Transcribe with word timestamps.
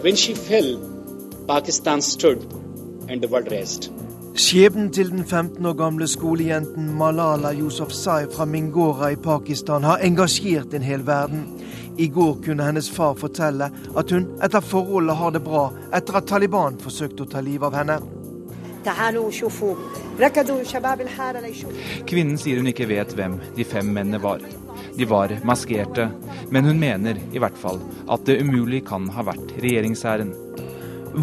But 0.00 0.06
when 0.06 0.16
she 0.16 0.34
fell, 0.34 0.78
Pakistan 1.46 2.00
stood 2.00 2.38
and 3.10 3.20
the 3.20 3.28
world 3.28 3.52
rest. 3.52 3.90
Skjebnen 4.34 4.92
til 4.92 5.10
den 5.10 5.24
15 5.24 5.66
år 5.66 5.72
gamle 5.72 6.08
skolejenten 6.08 6.94
Malala 6.98 7.52
Yousafzai 7.52 8.26
fra 8.36 8.44
Mingora 8.44 9.10
i 9.12 9.16
Pakistan 9.16 9.84
har 9.84 9.98
engasjert 9.98 10.74
en 10.74 10.82
hel 10.82 11.06
verden. 11.06 11.60
I 11.98 12.06
går 12.08 12.38
kunne 12.44 12.64
hennes 12.64 12.90
far 12.90 13.14
fortelle 13.14 13.68
at 13.96 14.10
hun 14.10 14.26
etter 14.42 14.60
forholdet 14.60 15.16
har 15.16 15.30
det 15.30 15.44
bra 15.44 15.66
etter 15.96 16.16
at 16.16 16.26
Taliban 16.32 16.80
forsøkte 16.80 17.22
å 17.22 17.30
ta 17.34 17.40
livet 17.44 17.68
av 17.68 17.76
henne. 17.76 18.00
Kvinnen 22.06 22.38
sier 22.38 22.56
hun 22.56 22.72
ikke 22.72 22.88
vet 22.88 23.12
hvem 23.20 23.40
de 23.56 23.64
fem 23.64 23.92
mennene 23.92 24.22
var. 24.22 24.40
De 25.00 25.06
var 25.08 25.32
maskerte, 25.48 26.10
men 26.50 26.64
hun 26.64 26.76
mener 26.80 27.16
i 27.32 27.40
hvert 27.40 27.56
fall 27.56 27.78
at 28.12 28.26
det 28.28 28.42
umulig 28.42 28.82
kan 28.84 29.06
ha 29.14 29.22
vært 29.24 29.54
regjeringshæren. 29.62 30.34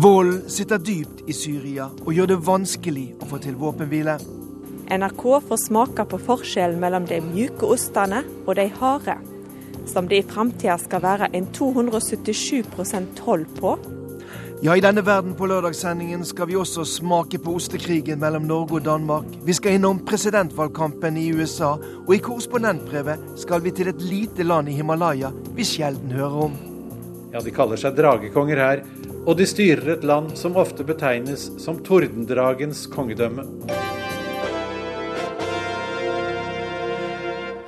Volden 0.01 0.39
sitter 0.49 0.81
dypt 0.81 1.21
i 1.29 1.35
Syria 1.37 1.85
og 2.01 2.09
gjør 2.09 2.31
det 2.31 2.39
vanskelig 2.47 3.03
å 3.21 3.27
få 3.29 3.37
til 3.43 3.59
våpenhvile. 3.61 4.15
NRK 4.89 5.21
får 5.45 5.61
smake 5.67 6.07
på 6.09 6.19
forskjellen 6.25 6.81
mellom 6.81 7.05
de 7.05 7.21
mjuke 7.21 7.69
ostene 7.69 8.23
og 8.47 8.57
de 8.57 8.65
harde, 8.79 9.19
som 9.85 10.09
det 10.09 10.23
i 10.23 10.25
framtida 10.25 10.79
skal 10.81 11.05
være 11.05 11.29
en 11.37 11.45
277% 11.53 13.13
toll 13.21 13.45
på. 13.61 13.77
Ja, 14.61 14.73
i 14.73 14.81
denne 14.81 15.03
Verden 15.05 15.35
på 15.37 15.45
lørdagssendingen 15.45 16.23
skal 16.25 16.47
vi 16.49 16.55
også 16.57 16.81
smake 16.89 17.37
på 17.37 17.51
ostekrigen 17.59 18.17
mellom 18.17 18.47
Norge 18.49 18.79
og 18.79 18.87
Danmark. 18.87 19.27
Vi 19.45 19.53
skal 19.53 19.77
innom 19.77 19.99
presidentvalgkampen 20.05 21.19
i 21.21 21.27
USA, 21.37 21.75
og 21.77 22.09
i 22.15 22.17
korrespondentbrevet 22.25 23.37
skal 23.37 23.61
vi 23.61 23.75
til 23.77 23.91
et 23.91 24.01
lite 24.01 24.47
land 24.47 24.71
i 24.71 24.79
Himalaya 24.79 25.29
vi 25.53 25.67
sjelden 25.67 26.15
hører 26.17 26.39
om. 26.47 26.57
Ja, 27.35 27.43
de 27.45 27.53
kaller 27.53 27.77
seg 27.77 27.99
dragekonger 27.99 28.63
her, 28.63 28.81
og 29.27 29.37
de 29.37 29.45
styrer 29.45 29.93
et 29.93 30.09
land 30.09 30.33
som 30.41 30.57
ofte 30.57 30.87
betegnes 30.87 31.51
som 31.61 31.77
tordendragens 31.85 32.87
kongedømme. 32.89 33.45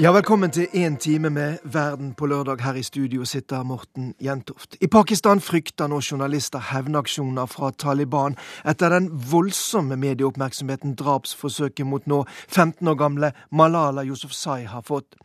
Ja, 0.02 0.12
Velkommen 0.12 0.52
til 0.52 0.68
én 0.74 0.96
time 0.98 1.30
med 1.30 1.58
Verden 1.64 2.14
på 2.14 2.26
lørdag. 2.26 2.62
Her 2.62 2.74
i 2.74 2.84
studio 2.84 3.26
sitter 3.26 3.64
Morten 3.64 4.14
Jentoft. 4.22 4.78
I 4.82 4.88
Pakistan 4.88 5.42
frykter 5.42 5.90
nå 5.92 6.00
journalister 6.00 6.60
hevnaksjoner 6.70 7.46
fra 7.52 7.72
Taliban 7.76 8.38
etter 8.64 8.94
den 8.96 9.10
voldsomme 9.32 9.98
medieoppmerksomheten 10.00 10.94
drapsforsøket 10.96 11.84
mot 11.86 12.08
nå 12.08 12.22
15 12.48 12.88
år 12.88 12.96
gamle 12.96 13.32
Malala 13.52 14.06
Yousafzai 14.08 14.70
har 14.72 14.86
fått. 14.88 15.18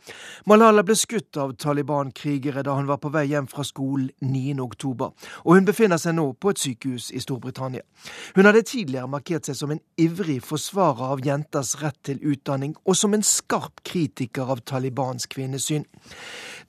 Malala 0.46 0.82
ble 0.82 0.98
skutt 0.98 1.38
av 1.38 1.54
Taliban-krigere 1.54 2.66
da 2.66 2.74
hun 2.74 2.90
var 2.90 2.98
på 2.98 3.14
vei 3.14 3.28
hjem 3.30 3.46
fra 3.46 3.62
skolen 3.62 4.10
9.10, 4.26 5.06
og 5.44 5.54
hun 5.54 5.70
befinner 5.70 6.02
seg 6.02 6.18
nå 6.18 6.32
på 6.32 6.50
et 6.50 6.64
sykehus 6.64 7.12
i 7.14 7.22
Storbritannia. 7.22 7.86
Hun 8.34 8.50
hadde 8.50 8.66
tidligere 8.66 9.06
markert 9.06 9.46
seg 9.46 9.54
som 9.54 9.70
en 9.70 9.84
ivrig 9.94 10.40
forsvarer 10.42 11.14
av 11.14 11.22
jenters 11.22 11.76
rett 11.78 12.02
til 12.02 12.18
utdanning, 12.18 12.74
og 12.82 12.98
som 12.98 13.14
en 13.14 13.22
skarp 13.22 13.86
kritiker 13.86 14.50
av 14.50 14.63
Talibans 14.66 15.26
kvinnesyn. 15.26 15.84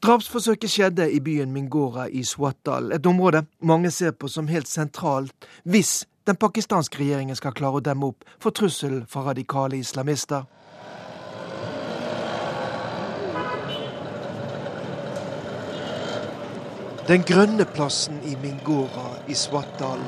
Drapsforsøket 0.04 0.72
skjedde 0.72 1.08
i 1.12 1.22
byen 1.24 1.54
Mingora 1.54 2.10
i 2.10 2.24
Swatdal, 2.24 2.92
et 2.92 3.06
område 3.06 3.46
mange 3.60 3.92
ser 3.92 4.12
på 4.12 4.28
som 4.28 4.52
helt 4.52 4.68
sentralt 4.68 5.48
hvis 5.64 6.04
den 6.28 6.36
pakistanske 6.36 7.00
regjeringen 7.00 7.38
skal 7.38 7.54
klare 7.56 7.80
å 7.80 7.86
demme 7.86 8.12
opp 8.12 8.26
for 8.42 8.56
trusselen 8.56 9.06
fra 9.10 9.28
radikale 9.30 9.78
islamister. 9.78 10.46
Den 17.06 17.22
grønne 17.22 17.68
plassen 17.70 18.18
i 18.26 18.34
Mingora 18.42 19.12
i 19.30 19.36
Swatdal. 19.38 20.02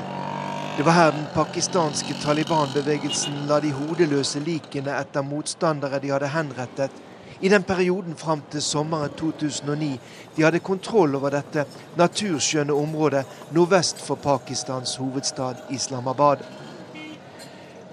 Det 0.78 0.86
var 0.86 0.96
her 0.98 1.12
den 1.12 1.28
pakistanske 1.34 2.16
Taliban-bevegelsen 2.24 3.44
la 3.50 3.60
de 3.62 3.70
hodeløse 3.74 4.42
likene 4.46 4.96
etter 4.98 5.26
motstandere 5.26 6.02
de 6.02 6.10
hadde 6.14 6.32
henrettet 6.34 6.98
i 7.42 7.50
den 7.50 7.64
perioden 7.64 8.16
fram 8.16 8.42
til 8.52 8.62
sommeren 8.62 9.10
2009 9.18 10.00
de 10.36 10.44
hadde 10.44 10.60
kontroll 10.60 11.16
over 11.16 11.34
dette 11.38 11.66
naturskjønne 11.98 12.74
området 12.74 13.26
nordvest 13.52 14.02
for 14.02 14.16
Pakistans 14.16 14.96
hovedstad 14.96 15.64
Islamabad. 15.70 16.44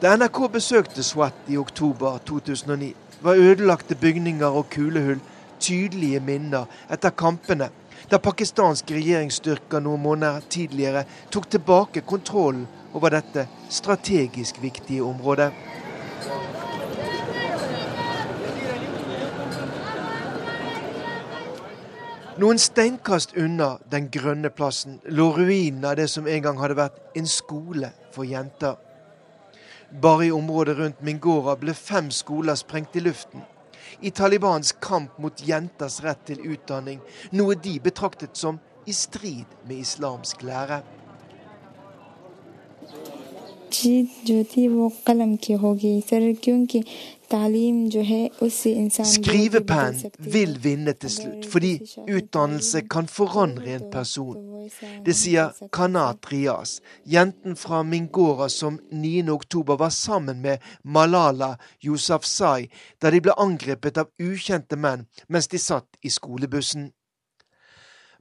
Da 0.02 0.16
NRK 0.16 0.40
besøkte 0.52 1.02
Swat 1.02 1.48
i 1.48 1.56
oktober 1.56 2.18
2009, 2.26 2.94
var 3.20 3.34
ødelagte 3.34 3.94
bygninger 3.94 4.46
og 4.46 4.66
kulehull 4.70 5.20
tydelige 5.60 6.20
minner 6.20 6.64
etter 6.92 7.10
kampene 7.10 7.70
da 8.10 8.18
pakistanske 8.20 8.98
regjeringsstyrker 8.98 9.80
noen 9.80 10.02
måneder 10.04 10.44
tidligere 10.52 11.06
tok 11.32 11.48
tilbake 11.50 12.04
kontrollen 12.04 12.66
over 12.94 13.16
dette 13.16 13.46
strategisk 13.72 14.60
viktige 14.62 15.04
området. 15.04 15.50
Noen 22.34 22.58
steinkast 22.58 23.36
unna 23.38 23.76
den 23.90 24.08
grønne 24.10 24.50
plassen 24.50 24.96
lå 25.06 25.28
ruinen 25.36 25.84
av 25.86 25.94
det 26.00 26.08
som 26.10 26.26
en 26.26 26.42
gang 26.42 26.56
hadde 26.58 26.74
vært 26.80 27.18
en 27.20 27.28
skole 27.30 27.92
for 28.10 28.26
jenter. 28.26 28.74
Bare 30.02 30.26
i 30.26 30.32
området 30.34 30.74
rundt 30.80 31.04
Mingora 31.06 31.54
ble 31.60 31.76
fem 31.78 32.10
skoler 32.10 32.58
sprengt 32.58 32.96
i 32.98 33.04
luften. 33.04 33.44
I 34.02 34.10
Talibans 34.10 34.74
kamp 34.82 35.14
mot 35.22 35.46
jenters 35.46 36.00
rett 36.02 36.26
til 36.26 36.42
utdanning, 36.42 36.98
noe 37.30 37.54
de 37.54 37.78
betraktet 37.78 38.34
som 38.34 38.58
i 38.86 38.92
strid 38.92 39.54
med 39.68 39.78
islamsk 39.86 40.42
lære. 40.42 40.82
جيت 43.74 44.26
جو 44.26 44.42
تھی 44.50 44.66
وہ 44.68 44.88
قلم 45.04 45.36
کی 45.36 45.54
Skrivepennen 49.04 50.10
vil 50.18 50.58
vinne 50.62 50.92
til 50.92 51.10
slutt, 51.10 51.46
fordi 51.50 51.72
utdannelse 52.04 52.82
kan 52.90 53.08
forandre 53.08 53.74
en 53.76 53.90
person. 53.92 54.36
Det 55.06 55.14
sier 55.16 55.52
Kanat 55.72 56.32
Riaz, 56.32 56.80
jenten 57.06 57.56
fra 57.56 57.82
Mingora 57.82 58.48
som 58.48 58.78
9.10 58.92 59.76
var 59.78 59.88
sammen 59.88 60.40
med 60.40 60.58
Malala 60.84 61.56
Yousafzai 61.84 62.68
da 63.02 63.10
de 63.10 63.20
ble 63.24 63.32
angrepet 63.36 63.98
av 64.00 64.12
ukjente 64.20 64.76
menn 64.76 65.06
mens 65.28 65.48
de 65.48 65.58
satt 65.58 65.88
i 66.02 66.10
skolebussen. 66.12 66.90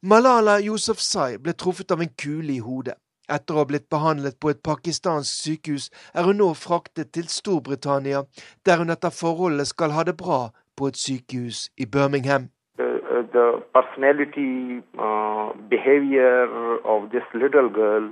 Malala 0.04 0.60
Yousafzai 0.60 1.38
ble 1.40 1.54
truffet 1.56 1.92
av 1.92 2.02
en 2.04 2.12
kule 2.20 2.54
i 2.58 2.60
hodet. 2.60 3.03
Etter 3.32 3.56
å 3.56 3.64
ha 3.64 3.68
blitt 3.70 3.90
behandlet 3.90 4.36
på 4.40 4.52
et 4.52 4.64
pakistansk 4.64 5.32
sykehus, 5.32 5.90
er 6.14 6.28
hun 6.28 6.42
nå 6.42 6.50
fraktet 6.60 7.14
til 7.16 7.30
Storbritannia, 7.32 8.26
der 8.66 8.82
hun 8.82 8.92
etter 8.92 9.14
forholdet 9.16 9.68
skal 9.72 9.96
ha 9.96 10.04
det 10.04 10.18
bra 10.20 10.50
på 10.76 10.92
et 10.92 11.00
sykehus 11.00 11.70
i 11.78 11.86
Birmingham. 11.86 12.50
The, 12.78 12.90
the 13.32 13.64
personality, 13.72 14.84
uh, 15.00 15.54
behavior 15.70 16.50
of 16.84 17.12
this 17.12 17.24
little 17.34 17.70
girl, 17.70 18.12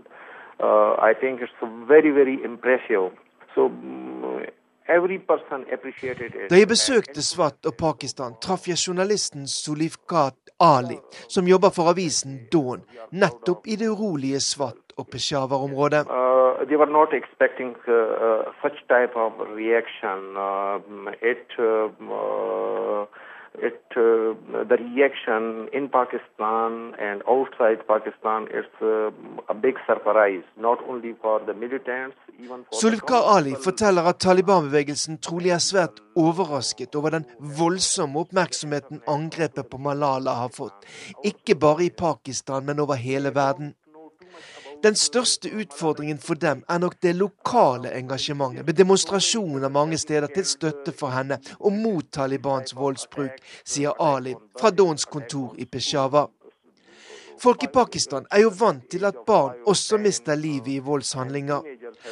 uh, 0.63 0.95
da 6.49 6.55
jeg 6.57 6.67
besøkte 6.67 7.21
Swat 7.21 7.65
og 7.65 7.73
Pakistan, 7.79 8.33
traff 8.41 8.67
jeg 8.67 8.77
journalisten 8.87 9.47
Sulifkat 9.47 10.37
Ali, 10.59 10.97
som 11.29 11.47
jobber 11.47 11.69
for 11.75 11.89
avisen 11.93 12.39
Dawn, 12.53 12.81
nettopp 13.11 13.67
i 13.67 13.75
det 13.75 13.89
urolige 13.89 14.39
Swat 14.39 14.93
og 14.97 15.07
Peshawar-området. 15.11 16.05
Uh, 16.09 16.65
it 23.55 23.83
uh, 23.97 24.33
the 24.69 24.77
reaction 24.79 25.67
in 25.73 25.89
Pakistan 25.89 26.95
and 26.99 27.21
outside 27.27 27.85
Pakistan 27.87 28.47
is 28.47 28.69
uh, 28.81 29.11
a 29.49 29.53
big 29.53 29.75
surprise, 29.85 30.43
not 30.57 30.79
only 30.87 31.13
for 31.21 31.41
the 31.45 31.53
militants, 31.53 32.15
even 32.39 32.63
for 32.63 32.79
Sulfkar 32.79 33.21
Ali 33.35 33.55
forteller 33.55 34.07
at 34.07 34.19
Taliban-bevegelsen 34.23 35.19
trolig 35.19 35.51
er 35.51 35.59
svært 35.59 35.99
overrasket 36.15 36.95
over 36.95 37.17
den 37.17 37.25
voldsomme 37.59 38.23
oppmerksomheten 38.23 39.03
angrepet 39.07 39.69
på 39.69 39.77
Malala 39.77 40.37
har 40.43 40.55
fått, 40.55 40.87
ikke 41.23 41.59
bare 41.59 41.89
i 41.89 41.91
Pakistan, 41.91 42.65
men 42.65 42.79
over 42.79 42.95
hele 42.95 43.35
verden. 43.35 43.75
Den 44.81 44.95
største 44.95 45.51
utfordringen 45.53 46.17
for 46.17 46.33
dem 46.33 46.63
er 46.69 46.79
nok 46.81 46.95
det 47.05 47.11
lokale 47.15 47.91
engasjementet, 47.93 48.65
med 48.65 48.73
demonstrasjoner 48.73 49.69
mange 49.69 49.97
steder 49.97 50.27
til 50.33 50.45
støtte 50.45 50.93
for 50.97 51.13
henne 51.13 51.37
og 51.59 51.75
mot 51.77 52.09
Talibans 52.09 52.73
voldsbruk, 52.75 53.37
sier 53.61 53.93
Ali 54.01 54.33
fra 54.57 54.73
Dons 54.73 55.05
kontor 55.05 55.53
i 55.61 55.69
Peshawar. 55.69 56.31
Folk 57.41 57.63
i 57.63 57.67
Pakistan 57.67 58.25
er 58.29 58.43
jo 58.43 58.51
vant 58.53 58.83
til 58.93 59.05
at 59.07 59.15
barn 59.25 59.63
også 59.65 59.97
mister 59.97 60.37
livet 60.37 60.67
i 60.75 60.81
voldshandlinger. 60.85 61.63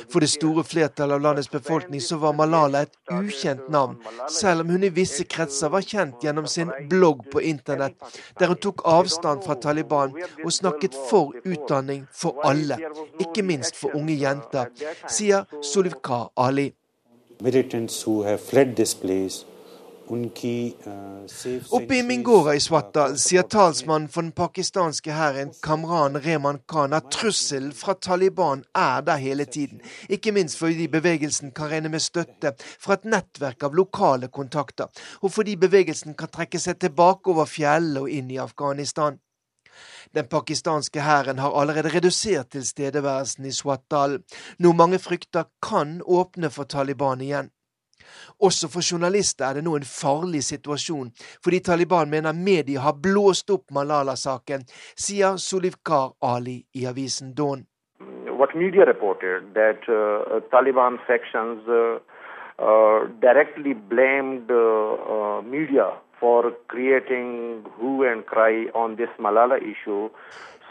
For 0.10 0.24
det 0.24 0.30
store 0.32 0.64
flertallet 0.66 1.20
av 1.20 1.22
landets 1.22 1.52
befolkning 1.54 2.02
så 2.02 2.18
var 2.24 2.34
Malala 2.38 2.82
et 2.88 2.96
ukjent 3.14 3.68
navn, 3.70 4.00
selv 4.34 4.64
om 4.64 4.72
hun 4.74 4.88
i 4.88 4.92
visse 4.96 5.28
kretser 5.30 5.70
var 5.70 5.86
kjent 5.86 6.26
gjennom 6.26 6.48
sin 6.50 6.72
blogg 6.90 7.22
på 7.30 7.44
internett, 7.46 7.94
der 8.40 8.50
hun 8.50 8.62
tok 8.66 8.82
avstand 8.90 9.46
fra 9.46 9.60
Taliban 9.62 10.18
og 10.18 10.50
snakket 10.56 10.98
for 11.12 11.38
utdanning 11.46 12.08
for 12.10 12.42
alle, 12.50 12.80
ikke 13.22 13.46
minst 13.46 13.78
for 13.78 13.94
unge 14.00 14.18
jenter, 14.18 14.74
sier 15.06 15.46
Solivka 15.62 16.26
Ali. 16.38 16.72
Militants 17.40 18.02
who 18.02 18.24
have 18.24 18.42
fled 18.42 18.76
this 18.76 18.96
place 18.96 19.46
Oppe 20.10 21.98
i 21.98 22.04
Mingora 22.04 22.56
i 22.56 22.60
Swatta 22.60 23.04
sier 23.14 23.44
talsmannen 23.46 24.08
for 24.10 24.26
den 24.26 24.32
pakistanske 24.34 25.14
hæren 25.14 25.52
Kamran 25.62 26.18
Rehman 26.24 26.58
Khan 26.66 26.96
at 26.98 27.12
trusselen 27.14 27.76
fra 27.78 27.94
Taliban 27.94 28.64
er 28.74 29.04
der 29.06 29.22
hele 29.22 29.46
tiden. 29.46 29.84
Ikke 30.10 30.32
minst 30.34 30.58
fordi 30.58 30.88
bevegelsen 30.88 31.52
kan 31.52 31.70
regne 31.70 31.94
med 31.94 32.02
støtte 32.02 32.56
fra 32.58 32.98
et 32.98 33.06
nettverk 33.06 33.64
av 33.70 33.78
lokale 33.78 34.32
kontakter, 34.34 34.90
og 35.22 35.32
fordi 35.32 35.56
bevegelsen 35.62 36.18
kan 36.18 36.34
trekke 36.34 36.58
seg 36.60 36.82
tilbake 36.82 37.30
over 37.30 37.46
fjellene 37.46 38.08
og 38.08 38.10
inn 38.10 38.34
i 38.34 38.42
Afghanistan. 38.42 39.22
Den 40.18 40.26
pakistanske 40.26 41.06
hæren 41.06 41.38
har 41.38 41.54
allerede 41.54 41.94
redusert 41.94 42.50
tilstedeværelsen 42.58 43.46
i 43.46 43.54
Swattal, 43.54 44.18
noe 44.58 44.74
mange 44.74 44.98
frykter 45.00 45.46
kan 45.62 46.00
åpne 46.02 46.50
for 46.50 46.66
Taliban 46.66 47.22
igjen. 47.22 47.54
Også 48.42 48.70
for 48.74 48.86
journalister 48.92 49.46
er 49.46 49.60
det 49.60 49.64
nå 49.68 49.76
en 49.78 49.88
farlig 49.88 50.44
situasjon, 50.44 51.12
fordi 51.44 51.60
Taliban 51.60 52.10
mener 52.10 52.34
media 52.34 52.80
har 52.86 52.96
blåst 53.04 53.50
opp 53.56 53.72
Malala-saken, 53.76 54.64
sier 54.96 55.38
Solivkar 55.38 56.14
Ali 56.22 56.62
i 56.76 56.86
avisen 56.90 57.34
Dawn. 57.38 57.66
What 58.40 58.56
media 58.56 58.86
reported 58.86 59.54
that 59.54 59.84
uh, 59.92 60.40
Taliban 60.52 61.00
sections 61.08 61.68
uh, 61.68 62.00
uh, 62.60 63.08
directly 63.22 63.74
blamed 63.74 64.50
uh, 64.50 65.42
media 65.44 65.92
for 66.20 66.52
creating 66.68 67.66
who 67.78 68.04
and 68.04 68.26
cry 68.26 68.68
on 68.74 68.96
this 68.96 69.10
Malala 69.20 69.58
issue 69.58 70.10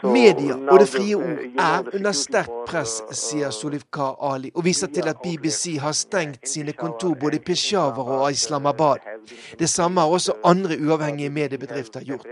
Media 0.03 0.55
og 0.71 0.79
det 0.79 0.87
frie 0.87 1.15
ord 1.15 1.39
er 1.59 1.87
under 1.97 2.13
sterkt 2.15 2.53
press, 2.69 2.99
sier 3.11 3.51
Solivkar 3.51 4.15
Ali, 4.23 4.51
og 4.55 4.63
viser 4.63 4.87
til 4.95 5.09
at 5.11 5.19
BBC 5.19 5.75
har 5.83 5.91
stengt 5.97 6.47
sine 6.47 6.71
kontor 6.71 7.17
både 7.19 7.35
i 7.35 7.43
Peshawar 7.43 8.13
og 8.21 8.31
Islamabad. 8.31 9.03
Det 9.59 9.69
samme 9.69 10.01
har 10.01 10.07
også 10.07 10.37
andre 10.43 10.77
uavhengige 10.79 11.29
mediebedrifter 11.29 12.05
gjort. 12.07 12.27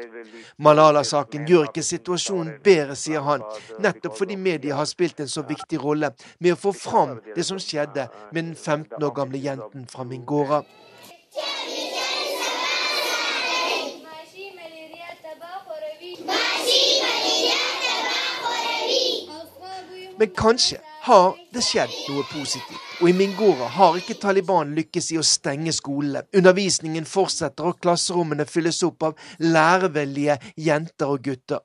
Malala-saken 0.57 1.43
gjør 1.47 1.67
ikke 1.67 1.83
situasjonen 1.83 2.55
bedre, 2.63 2.95
sier 2.95 3.25
han, 3.27 3.43
nettopp 3.83 4.15
fordi 4.17 4.39
media 4.39 4.79
har 4.79 4.87
spilt 4.87 5.19
en 5.19 5.31
så 5.31 5.43
viktig 5.43 5.83
rolle 5.83 6.13
med 6.39 6.55
å 6.55 6.61
få 6.61 6.71
fram 6.71 7.17
det 7.35 7.43
som 7.45 7.59
skjedde 7.59 8.07
med 8.31 8.43
den 8.43 8.55
15 8.55 9.03
år 9.03 9.15
gamle 9.19 9.43
jenten 9.43 9.89
fra 9.91 10.07
Mingora. 10.07 10.63
Men 20.19 20.29
kanskje 20.33 20.79
har 21.01 21.35
det 21.53 21.61
skjedd 21.61 21.93
noe 22.09 22.23
positivt. 22.31 22.81
Og 23.01 23.11
i 23.11 23.13
Mingora 23.13 23.67
har 23.75 23.99
ikke 23.99 24.17
Taliban 24.17 24.73
lykkes 24.73 25.11
i 25.13 25.19
å 25.21 25.25
stenge 25.25 25.73
skolene. 25.75 26.25
Undervisningen 26.33 27.05
fortsetter, 27.05 27.69
og 27.69 27.77
klasserommene 27.83 28.47
fylles 28.49 28.81
opp 28.87 29.11
av 29.11 29.27
lærevillige 29.45 30.39
jenter 30.57 31.13
og 31.13 31.21
gutter. 31.29 31.61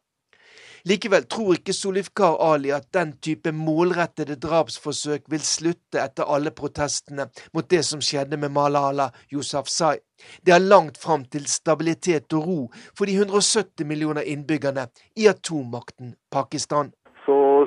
Likevel 0.84 1.24
tror 1.30 1.54
ikke 1.54 1.72
Solifkar 1.72 2.40
Ali 2.42 2.72
at 2.74 2.88
den 2.92 3.12
type 3.22 3.52
målrettede 3.54 4.34
drapsforsøk 4.42 5.28
vil 5.30 5.44
slutte 5.46 6.00
etter 6.02 6.26
alle 6.26 6.50
protestene 6.50 7.28
mot 7.54 7.68
det 7.70 7.84
som 7.86 8.02
skjedde 8.02 8.36
med 8.36 8.50
Malala 8.52 9.06
Yousafzai. 9.30 9.94
Det 10.42 10.54
er 10.54 10.66
langt 10.66 10.98
fram 10.98 11.24
til 11.24 11.46
stabilitet 11.46 12.34
og 12.34 12.48
ro 12.48 12.58
for 12.98 13.06
de 13.06 13.14
170 13.14 13.86
millioner 13.86 14.26
innbyggerne 14.26 14.88
i 15.16 15.30
atommakten 15.30 16.16
Pakistan. 16.34 16.90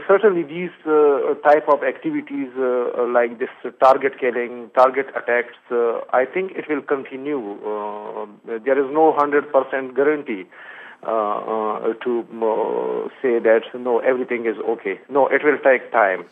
Certainly 0.07 0.43
these 0.43 0.77
uh, 0.85 1.33
type 1.49 1.67
of 1.67 1.83
activities 1.83 2.49
uh, 2.57 3.07
like 3.17 3.39
this 3.39 3.53
target 3.79 4.13
killing, 4.19 4.69
target 4.75 5.07
attacks, 5.19 5.57
uh, 5.71 6.01
I 6.13 6.25
think 6.33 6.51
it 6.59 6.65
will 6.69 6.83
continue. 6.95 7.41
Uh, 7.71 8.25
there 8.65 8.77
is 8.83 8.89
no 8.93 9.13
100% 9.13 9.95
guarantee 9.95 10.43
uh, 11.03 11.09
uh, 11.09 11.93
to 12.03 12.11
say 13.21 13.39
that 13.39 13.63
no, 13.73 13.99
everything 13.99 14.45
is 14.45 14.57
okay. 14.73 14.99
No, 15.09 15.27
it 15.27 15.41
will 15.43 15.59
take 15.63 15.91
time. 15.91 16.23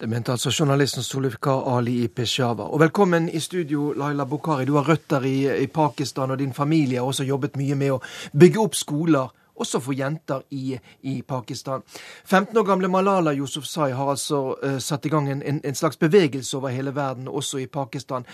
Det 0.00 0.08
mente 0.08 0.32
altså 0.32 0.50
journalisten 0.60 1.02
Solifkar 1.02 1.76
Ali 1.78 2.04
i 2.04 2.08
Peshawar. 2.08 2.66
Og 2.74 2.80
velkommen 2.80 3.28
i 3.28 3.40
studio, 3.40 3.92
Laila 3.92 4.24
Bokhari. 4.24 4.64
Du 4.64 4.74
har 4.74 4.88
røtter 4.88 5.20
i, 5.24 5.62
i 5.62 5.66
Pakistan, 5.66 6.30
og 6.30 6.38
din 6.38 6.52
familie 6.52 6.98
har 6.98 7.04
også 7.06 7.24
jobbet 7.24 7.56
mye 7.56 7.74
med 7.74 7.90
å 7.90 8.00
bygge 8.40 8.60
opp 8.60 8.74
skoler 8.74 9.32
også 9.56 9.80
for 9.80 9.96
jenter 9.96 10.44
i, 10.50 10.78
i, 11.02 11.22
Pakistan. 11.22 11.82
15 12.24 12.56
år 12.56 12.66
gamle 12.68 12.88
Malala 12.88 13.34
Yousufzai 13.34 13.92
har 13.92 14.10
altså 14.10 14.42
uh, 14.62 14.78
satt 14.78 15.06
i 15.06 15.12
gang 15.12 15.30
en, 15.30 15.42
en, 15.42 15.60
en, 15.64 15.74
slags 15.74 15.96
bevegelse 15.96 16.56
over 16.56 16.68
hele 16.74 16.94
verden, 16.94 17.28
også 17.28 17.58
i 17.58 17.66
Pakistan. 17.66 18.26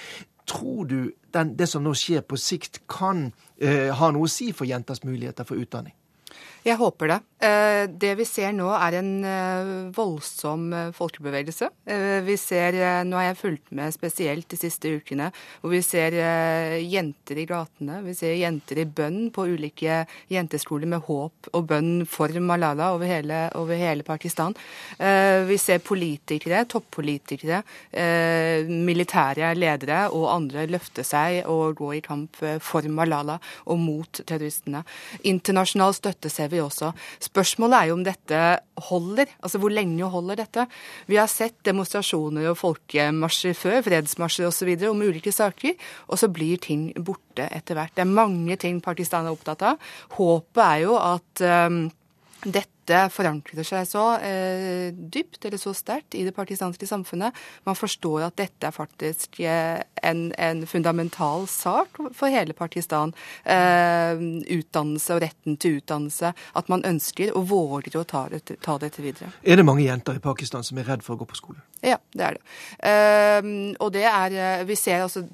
Tror 0.46 0.84
du 0.84 1.12
den, 1.34 1.56
det 1.58 1.68
som 1.68 1.84
nå 1.84 1.94
skjer 1.94 2.24
på 2.26 2.36
sikt, 2.36 2.82
kan 2.90 3.30
uh, 3.62 3.90
ha 3.98 4.12
noe 4.12 4.28
å 4.28 4.30
si 4.30 4.52
for 4.52 4.68
jenters 4.68 5.04
muligheter 5.04 5.48
for 5.48 5.60
utdanning? 5.60 5.94
Jeg 6.64 6.78
håper 6.78 7.10
det. 7.10 7.20
Eh, 7.42 7.88
det 7.90 8.12
vi 8.20 8.24
ser 8.26 8.52
nå 8.54 8.68
er 8.76 8.94
en 9.00 9.10
eh, 9.26 9.70
voldsom 9.96 10.68
eh, 10.76 10.90
folkebevegelse. 10.94 11.68
Vi 12.22 12.36
ser, 12.38 12.76
Nå 13.06 13.16
har 13.18 13.24
jeg 13.26 13.38
fulgt 13.40 13.72
med 13.74 13.92
spesielt 13.94 14.46
de 14.50 14.56
siste 14.58 14.90
ukene, 14.94 15.28
hvor 15.60 15.72
vi 15.72 15.80
ser 15.84 16.14
jenter 16.78 17.40
i 17.42 17.46
gatene. 17.48 17.98
Vi 18.06 18.14
ser 18.16 18.36
jenter 18.38 18.78
i 18.82 18.86
bønn 18.86 19.32
på 19.34 19.44
ulike 19.50 20.02
jenteskoler 20.30 20.88
med 20.88 21.02
håp 21.08 21.48
og 21.52 21.66
bønn 21.68 22.06
for 22.08 22.32
Malala 22.42 22.92
over 22.94 23.10
hele, 23.10 23.40
over 23.58 23.78
hele 23.78 24.06
Pakistan. 24.06 24.54
Vi 24.98 25.58
ser 25.60 25.82
politikere, 25.84 26.62
toppolitikere, 26.70 27.62
militære 28.70 29.52
ledere 29.58 30.04
og 30.14 30.30
andre 30.32 30.68
løfte 30.70 31.04
seg 31.06 31.42
og 31.50 31.76
gå 31.82 31.92
i 31.98 32.04
kamp 32.04 32.38
for 32.62 32.88
Malala 32.88 33.38
og 33.66 33.82
mot 33.82 34.22
terroristene. 34.22 34.84
Internasjonal 35.28 35.96
støtte 35.98 36.32
ser 36.32 36.52
vi 36.52 36.62
også. 36.62 36.92
Spørsmålet 37.32 37.78
er 37.78 37.88
jo 37.88 37.94
om 37.96 38.02
dette 38.04 38.40
holder. 38.90 39.30
Altså 39.40 39.60
hvor 39.62 39.72
lenge 39.72 40.08
holder 40.12 40.42
dette? 40.42 40.66
Vi 41.08 41.16
har 41.16 41.30
sett 41.32 41.56
demonstrasjoner 41.64 42.50
og 42.50 42.58
folkemarsjer 42.60 43.56
før, 43.56 43.78
fredsmarsjer 43.86 44.50
osv. 44.50 44.74
om 44.90 45.00
ulike 45.00 45.32
saker, 45.32 45.78
og 46.12 46.20
så 46.20 46.28
blir 46.28 46.60
ting 46.60 46.90
borte 47.00 47.48
etter 47.48 47.78
hvert. 47.78 47.94
Det 47.96 48.04
er 48.04 48.12
mange 48.12 48.58
ting 48.60 48.82
Pakistan 48.84 49.24
er 49.24 49.32
opptatt 49.32 49.64
av. 49.64 49.80
Håpet 50.18 50.62
er 50.66 50.84
jo 50.84 50.98
at 51.00 51.44
um, 51.72 51.82
dette 52.44 52.71
dette 52.82 53.12
forankrer 53.14 53.66
seg 53.66 53.86
så 53.86 54.04
eh, 54.18 54.90
dypt 54.92 55.44
eller 55.46 55.60
så 55.60 55.70
sterkt 55.76 56.16
i 56.18 56.24
det 56.26 56.34
partisanske 56.34 56.86
samfunnet. 56.88 57.36
Man 57.66 57.78
forstår 57.78 58.26
at 58.26 58.38
dette 58.40 58.66
er 58.66 58.74
faktisk 58.74 59.38
eh, 59.40 59.78
en, 60.02 60.24
en 60.34 60.64
fundamental 60.66 61.46
sak 61.50 62.00
for 62.16 62.32
hele 62.32 62.56
Pakistan. 62.58 63.14
Eh, 63.44 64.18
utdannelse 64.58 65.14
og 65.14 65.22
retten 65.22 65.58
til 65.62 65.78
utdannelse. 65.78 66.32
At 66.58 66.72
man 66.72 66.82
ønsker 66.88 67.36
og 67.38 67.46
våger 67.52 68.00
å 68.00 68.06
ta 68.08 68.26
det, 68.32 68.58
ta 68.64 68.78
dette 68.82 69.04
videre. 69.04 69.30
Er 69.42 69.60
det 69.60 69.68
mange 69.68 69.86
jenter 69.86 70.18
i 70.18 70.24
Pakistan 70.24 70.66
som 70.66 70.82
er 70.82 70.90
redd 70.90 71.06
for 71.06 71.14
å 71.14 71.22
gå 71.22 71.30
på 71.30 71.38
skole? 71.38 71.62
Ja, 71.82 71.98
det 72.14 72.26
er 72.26 72.38
det. 72.38 72.42
Uh, 72.82 73.76
og 73.82 73.92
det 73.94 74.04
er 74.06 74.34
eh, 74.34 74.64
Vi 74.66 74.76
ser 74.78 75.02
altså 75.04 75.24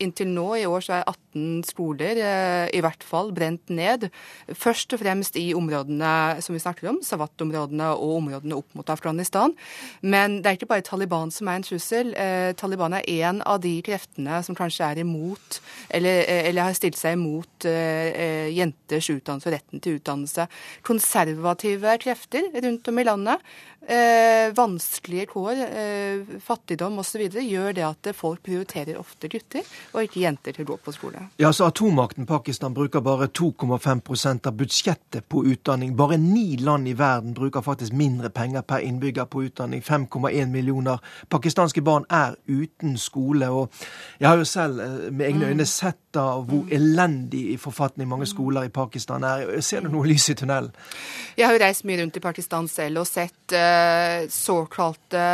inntil 0.00 0.28
nå 0.32 0.46
i 0.60 0.66
år 0.68 0.84
så 0.84 0.98
er 0.98 1.08
18 1.08 1.64
skoler 1.68 2.20
uh, 2.20 2.66
i 2.72 2.80
hvert 2.84 3.04
fall 3.04 3.32
brent 3.36 3.72
ned. 3.72 4.08
Først 4.52 4.92
og 4.96 5.00
fremst 5.04 5.36
i 5.40 5.50
områdene 5.56 6.42
som 6.44 6.56
vi 6.56 6.62
snakker 6.62 6.88
om 6.88 6.94
om, 6.94 7.02
Sawat-områdene 7.04 7.90
og 7.94 8.18
områdene 8.20 8.58
opp 8.58 8.76
mot 8.78 8.90
Afghanistan. 8.92 9.54
Men 10.02 10.40
det 10.42 10.50
er 10.50 10.58
ikke 10.58 10.70
bare 10.70 10.86
Taliban 10.86 11.32
som 11.34 11.50
er 11.50 11.58
en 11.58 11.66
trussel. 11.66 12.14
Eh, 12.14 12.52
Taliban 12.58 12.96
er 12.98 13.08
en 13.24 13.42
av 13.42 13.60
de 13.64 13.74
kreftene 13.86 14.40
som 14.46 14.56
kanskje 14.58 14.90
er 14.90 15.02
imot, 15.04 15.60
eller, 15.90 16.22
eh, 16.28 16.48
eller 16.48 16.68
har 16.68 16.78
stilt 16.78 16.98
seg 17.00 17.18
imot 17.18 17.68
eh, 17.68 18.08
eh, 18.24 18.48
jenters 18.54 19.10
utdannelse 19.10 19.50
og 19.50 19.56
retten 19.56 19.84
til 19.84 19.98
utdannelse. 19.98 20.48
Konservative 20.86 21.98
krefter 22.02 22.50
rundt 22.64 22.88
om 22.88 22.98
i 22.98 23.08
landet 23.08 23.54
eh, 23.88 24.52
vanskelige 24.56 25.28
kår, 25.32 25.56
eh, 25.64 25.93
fattigdom 26.44 26.98
osv. 26.98 27.26
gjør 27.40 27.72
det 27.76 27.84
at 27.86 28.10
folk 28.16 28.42
prioriterer 28.44 28.98
ofte 29.00 29.28
gutter 29.28 29.64
og 29.92 30.02
ikke 30.04 30.22
jenter 30.24 30.56
til 30.56 30.66
å 30.66 30.72
gå 30.72 30.78
på 30.84 30.94
skole. 30.94 31.26
Ja, 31.40 31.52
så 31.52 31.68
Atommakten 31.70 32.26
Pakistan 32.26 32.74
bruker 32.74 33.00
bare 33.04 33.26
2,5% 33.26 34.48
av 34.50 34.56
budsjettet 34.58 35.28
på 35.28 35.44
utdanning. 35.50 35.96
Bare 35.96 36.18
ni 36.20 36.56
land 36.56 36.88
i 36.88 36.94
verden 36.98 37.34
bruker 37.34 37.64
faktisk 37.64 37.92
mindre 37.92 38.30
penger 38.30 38.62
per 38.62 38.84
innbygger 38.84 39.24
på 39.24 39.44
utdanning. 39.48 39.82
5,1 39.82 40.46
millioner 40.52 40.98
pakistanske 41.28 41.82
barn 41.82 42.06
er 42.10 42.36
uten 42.46 42.98
skole. 42.98 43.50
Og 43.50 43.72
jeg 44.20 44.28
har 44.28 44.40
jo 44.40 44.48
selv 44.48 44.80
eh, 44.80 45.12
med 45.12 45.26
egne 45.28 45.52
øyne 45.52 45.66
sett 45.66 46.00
da 46.14 46.24
hvor 46.46 46.68
elendig 46.72 47.58
forfatning 47.60 48.08
mange 48.08 48.26
skoler 48.30 48.68
i 48.68 48.72
Pakistan 48.72 49.24
er. 49.26 49.48
Ser 49.64 49.82
du 49.84 49.90
noe 49.92 50.06
lys 50.06 50.28
i 50.30 50.36
tunnelen? 50.38 50.70
Jeg 51.36 51.48
har 51.48 51.56
jo 51.56 51.62
reist 51.64 51.84
mye 51.88 51.98
rundt 52.02 52.18
i 52.18 52.22
Pakistan 52.22 52.68
selv 52.70 53.02
og 53.02 53.08
sett 53.08 53.54
uh, 53.56 54.26
såkalte 54.30 55.24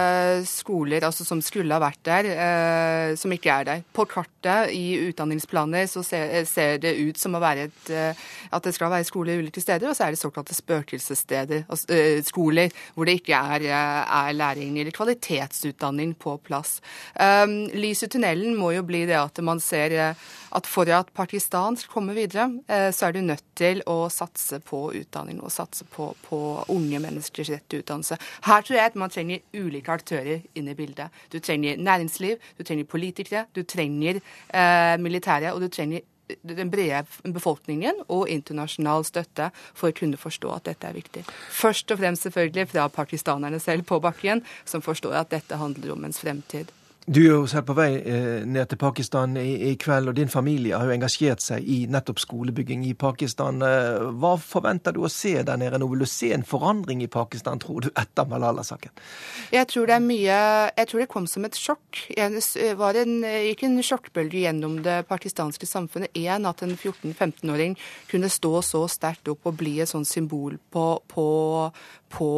skoler 0.51 1.05
altså 1.07 1.25
som 1.27 1.41
skulle 1.45 1.75
ha 1.75 1.83
vært 1.83 2.01
der, 2.07 2.29
eh, 2.31 3.15
som 3.19 3.33
ikke 3.35 3.53
er 3.53 3.69
der. 3.69 3.85
På 3.97 4.07
kartet 4.09 4.73
i 4.75 4.99
utdanningsplaner 5.09 5.87
så 5.91 6.03
ser, 6.07 6.45
ser 6.49 6.81
det 6.83 6.95
ut 6.99 7.21
som 7.21 7.37
å 7.37 7.43
et, 7.51 7.91
uh, 7.91 8.15
at 8.55 8.67
det 8.67 8.73
skal 8.77 8.93
være 8.93 9.07
skoler 9.09 9.41
ulike 9.41 9.63
steder, 9.63 9.89
og 9.89 9.97
så 9.97 10.07
er 10.07 10.15
det 10.15 10.21
såkalte 10.21 10.55
spøkelsessteder, 10.55 11.65
altså, 11.69 11.99
skoler, 12.27 12.71
hvor 12.95 13.09
det 13.09 13.19
ikke 13.21 13.35
er, 13.35 13.65
er 13.71 14.37
læring 14.37 14.79
eller 14.79 14.95
kvalitetsutdanning 14.95 16.15
på 16.21 16.37
plass. 16.47 16.79
Um, 17.17 17.65
lys 17.75 18.05
i 18.07 18.11
tunnelen 18.13 18.55
må 18.59 18.71
jo 18.77 18.85
bli 18.87 19.03
det 19.11 19.19
at 19.19 19.41
man 19.45 19.61
ser 19.61 19.97
at 20.51 20.67
for 20.67 20.89
at 20.95 21.11
Pakistan 21.15 21.77
skal 21.79 21.93
komme 21.93 22.15
videre, 22.17 22.49
så 22.95 23.09
er 23.09 23.15
du 23.15 23.21
nødt 23.23 23.45
til 23.59 23.83
å 23.91 24.09
satse 24.13 24.61
på 24.67 24.83
utdanning 24.99 25.41
og 25.43 25.53
satse 25.55 25.87
på, 25.91 26.11
på 26.27 26.41
unge 26.75 27.01
menneskers 27.03 27.53
rett 27.53 27.67
til 27.71 27.85
utdannelse. 27.85 28.19
Her 28.47 28.65
tror 28.67 28.79
jeg 28.79 28.93
at 28.93 28.99
man 28.99 29.13
trenger 29.13 29.43
ulike 29.55 29.95
aktører 29.95 30.40
inn 30.55 30.71
i 30.71 30.77
bildet. 30.79 31.11
Du 31.33 31.39
trenger 31.39 31.81
næringsliv, 31.81 32.39
du 32.59 32.65
trenger 32.65 32.89
politikere, 32.91 33.45
du 33.55 33.63
trenger 33.63 34.21
eh, 34.21 34.97
militære, 35.01 35.55
og 35.55 35.61
du 35.65 35.69
trenger 35.69 36.07
den 36.47 36.71
brede 36.71 37.05
befolkningen 37.35 38.05
og 38.09 38.29
internasjonal 38.31 39.05
støtte 39.09 39.51
for 39.75 39.91
å 39.91 39.97
kunne 39.97 40.21
forstå 40.21 40.53
at 40.55 40.69
dette 40.71 40.91
er 40.91 40.99
viktig. 40.99 41.25
Først 41.51 41.91
og 41.91 42.03
fremst 42.03 42.27
selvfølgelig 42.27 42.69
fra 42.71 42.89
pakistanerne 42.93 43.61
selv 43.63 43.89
på 43.89 44.01
bakken, 44.03 44.45
som 44.65 44.85
forstår 44.85 45.17
at 45.25 45.33
dette 45.35 45.59
handler 45.61 45.97
om 45.97 46.07
ens 46.07 46.23
fremtid. 46.23 46.71
Du 47.11 47.19
er 47.25 47.33
jo 47.33 47.47
selv 47.51 47.65
på 47.67 47.75
vei 47.75 47.89
eh, 48.07 48.45
ned 48.47 48.69
til 48.71 48.79
Pakistan 48.79 49.33
i, 49.41 49.57
i, 49.67 49.75
kveld, 49.83 50.13
og 50.13 50.15
din 50.15 50.29
familie 50.31 50.79
har 50.79 50.87
jo 50.87 50.95
engasjert 50.95 51.43
seg 51.43 51.65
i 51.67 51.81
nettopp 51.91 52.21
skolebygging 52.23 52.85
i 52.87 52.93
Pakistan. 52.95 53.59
Eh, 53.67 54.05
hva 54.23 54.37
forventer 54.39 54.95
du 54.95 55.01
å 55.03 55.11
se 55.11 55.33
der 55.43 55.59
nede 55.59 55.81
nå? 55.83 55.89
Vil 55.91 56.05
du 56.05 56.07
se 56.07 56.29
en 56.37 56.47
forandring 56.47 57.03
i 57.03 57.09
Pakistan, 57.11 57.59
tror 57.59 57.83
du, 57.83 57.89
etter 57.99 58.29
Malala-saken? 58.31 58.95
Jeg 59.51 59.67
tror 59.73 59.91
det 59.91 59.97
er 59.97 60.05
mye 60.05 60.39
Jeg 60.77 60.91
tror 60.93 61.03
det 61.03 61.09
kom 61.11 61.27
som 61.27 61.49
et 61.49 61.59
sjokk. 61.59 62.05
Det 62.15 62.69
var 62.79 63.01
en, 63.03 63.17
gikk 63.27 63.67
en 63.67 63.83
sjokkbølge 63.91 64.45
gjennom 64.45 64.79
det 64.87 65.01
pakistanske 65.11 65.67
samfunnet. 65.67 66.15
En 66.15 66.47
at 66.47 66.63
en 66.63 66.77
14-15-åring 66.77 67.75
kunne 68.13 68.31
stå 68.31 68.55
så 68.63 68.85
sterkt 68.87 69.35
opp 69.35 69.51
og 69.51 69.59
bli 69.59 69.81
et 69.83 69.91
sånt 69.91 70.07
symbol 70.07 70.61
på, 70.71 70.87
på, 71.11 71.27
på 72.11 72.29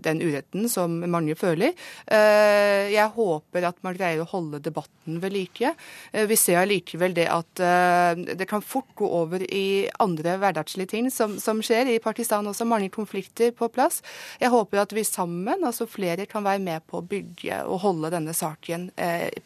den 0.00 0.22
uretten 0.22 0.68
som 0.70 0.94
mange 1.10 1.34
føler. 1.38 1.74
Eh, 2.06 2.92
jeg 2.94 3.14
håper 3.16 3.66
at 3.66 3.80
man 3.84 3.96
greier 3.98 4.22
å 4.22 4.28
holde 4.30 4.62
debatten 4.62 5.18
ved 5.22 5.34
like. 5.34 5.74
Eh, 6.12 6.26
vi 6.30 6.38
ser 6.38 6.60
allikevel 6.62 7.16
det 7.16 7.26
at 7.32 7.62
eh, 7.62 8.22
det 8.38 8.48
kan 8.50 8.62
fort 8.64 8.94
gå 8.98 9.08
over 9.08 9.42
i 9.42 9.88
andre 10.02 10.36
hverdagslige 10.42 10.94
ting 10.94 11.10
som, 11.10 11.38
som, 11.42 11.62
skjer. 11.62 11.90
I 11.90 12.02
Pakistan 12.02 12.46
også 12.46 12.66
mange 12.68 12.92
konflikter 12.94 13.50
på 13.56 13.70
plass. 13.74 14.00
Jeg 14.42 14.54
håper 14.54 14.84
at 14.84 14.94
vi 14.94 15.04
sammen, 15.06 15.66
altså 15.66 15.88
flere, 15.90 16.28
kan 16.30 16.46
være 16.46 16.62
med 16.62 16.86
på 16.86 17.00
å 17.00 17.06
bygge 17.06 17.64
og 17.66 17.82
holde 17.82 18.12
denne 18.14 18.34
saken 18.36 18.90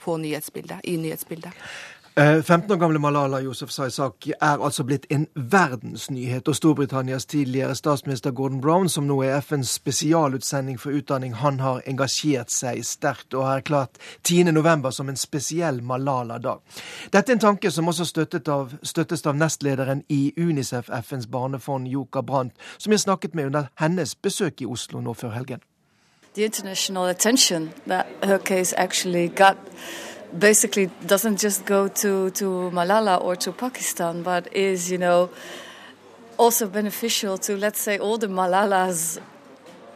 på 0.02 0.16
nyhetsbildet, 0.20 0.84
i 0.88 0.96
nyhetsbildet. 1.00 1.56
15 2.16 2.70
eh, 2.70 2.75
år 2.75 2.76
gamle 2.76 2.99
Malala 2.99 3.42
Yousafzai 3.42 3.90
er 4.40 4.64
altså 4.64 4.85
blitt 4.85 5.06
en 5.11 5.26
verdensnyhet. 5.35 6.49
Og 6.49 6.56
Storbritannias 6.56 7.26
tidligere 7.26 7.75
statsminister 7.75 8.30
Gordon 8.30 8.61
Brown, 8.61 8.88
som 8.88 9.04
nå 9.04 9.20
er 9.23 9.40
FNs 9.40 9.68
spesialutsending 9.68 10.80
for 10.80 10.90
utdanning, 10.96 11.35
han 11.35 11.61
har 11.61 11.82
engasjert 11.87 12.50
seg 12.50 12.80
sterkt 12.85 13.35
og 13.35 13.44
har 13.44 13.61
erklært 13.61 14.00
10.11. 14.28 14.90
som 14.90 15.08
en 15.08 15.16
spesiell 15.16 15.82
Malala-dag. 15.82 16.64
Dette 17.12 17.32
er 17.32 17.37
en 17.37 17.44
tanke 17.44 17.70
som 17.70 17.88
også 17.88 18.25
av, 18.49 18.73
støttes 18.82 19.26
av 19.26 19.37
nestlederen 19.37 20.02
i 20.08 20.32
Unicef, 20.38 20.88
FNs 20.88 21.26
barnefond, 21.26 21.87
Joka 21.88 22.23
Brandt, 22.23 22.54
som 22.78 22.92
jeg 22.92 23.00
snakket 23.00 23.35
med 23.35 23.46
under 23.46 23.68
hennes 23.75 24.14
besøk 24.14 24.62
i 24.62 24.66
Oslo 24.66 25.00
nå 25.00 25.12
før 25.12 25.37
helgen. 25.37 25.61
The 26.35 26.44
international 26.44 27.08
attention 27.08 27.73
that 27.87 28.06
her 28.23 28.38
case 28.38 28.73
actually 28.76 29.28
basically 30.38 30.90
doesn't 31.06 31.38
just 31.38 31.64
go 31.64 31.88
to, 31.88 32.30
to 32.30 32.71
Malala 32.73 33.21
or 33.23 33.37
to 33.37 33.52
Pakistan, 33.52 34.23
but 34.23 34.52
is, 34.52 34.90
you 34.90 34.99
know, 34.99 35.30
also 36.38 36.68
beneficial 36.68 37.38
to, 37.38 37.56
let's 37.56 37.80
say, 37.80 37.99
all 37.99 38.18
the 38.18 38.28
Malalas 38.28 39.18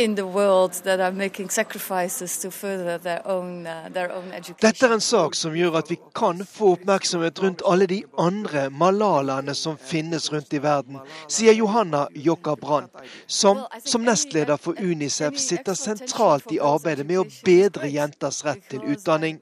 in 0.01 0.15
the 0.15 0.27
world 0.27 0.73
that 0.85 0.99
are 0.99 1.13
making 1.13 1.51
sacrifices 1.51 2.39
to 2.39 2.51
further 2.51 2.97
their 2.97 3.21
own, 3.27 3.67
uh, 3.67 3.89
their 3.93 4.11
own 4.11 4.33
education. 4.33 4.57
Dette 4.61 4.87
er 4.89 4.95
en 4.97 5.03
sak 5.05 5.37
som 5.37 5.53
gjør 5.53 5.77
at 5.83 5.91
vi 5.93 5.99
kan 6.17 6.41
få 6.49 6.71
oppmerksomhet 6.79 7.43
rundt 7.45 7.61
alle 7.69 7.87
de 7.87 7.99
andre 8.17 8.71
Malalaene 8.71 9.55
som 9.55 9.77
finnes 9.77 10.31
rundt 10.33 10.57
i 10.57 10.63
verden, 10.65 11.03
sier 11.29 11.53
Johanna 11.53 12.07
Jokka 12.17 12.57
Brandt, 12.57 12.97
som 13.27 13.61
som 13.85 14.09
nestleder 14.09 14.57
for 14.57 14.81
Unicef 14.81 15.37
sitter 15.37 15.77
sentralt 15.77 16.49
i 16.49 16.63
arbeidet 16.65 17.05
med 17.05 17.21
å 17.21 17.29
bedre 17.45 17.93
jenters 17.93 18.41
rett 18.49 18.65
til 18.73 18.81
utdanning. 18.95 19.37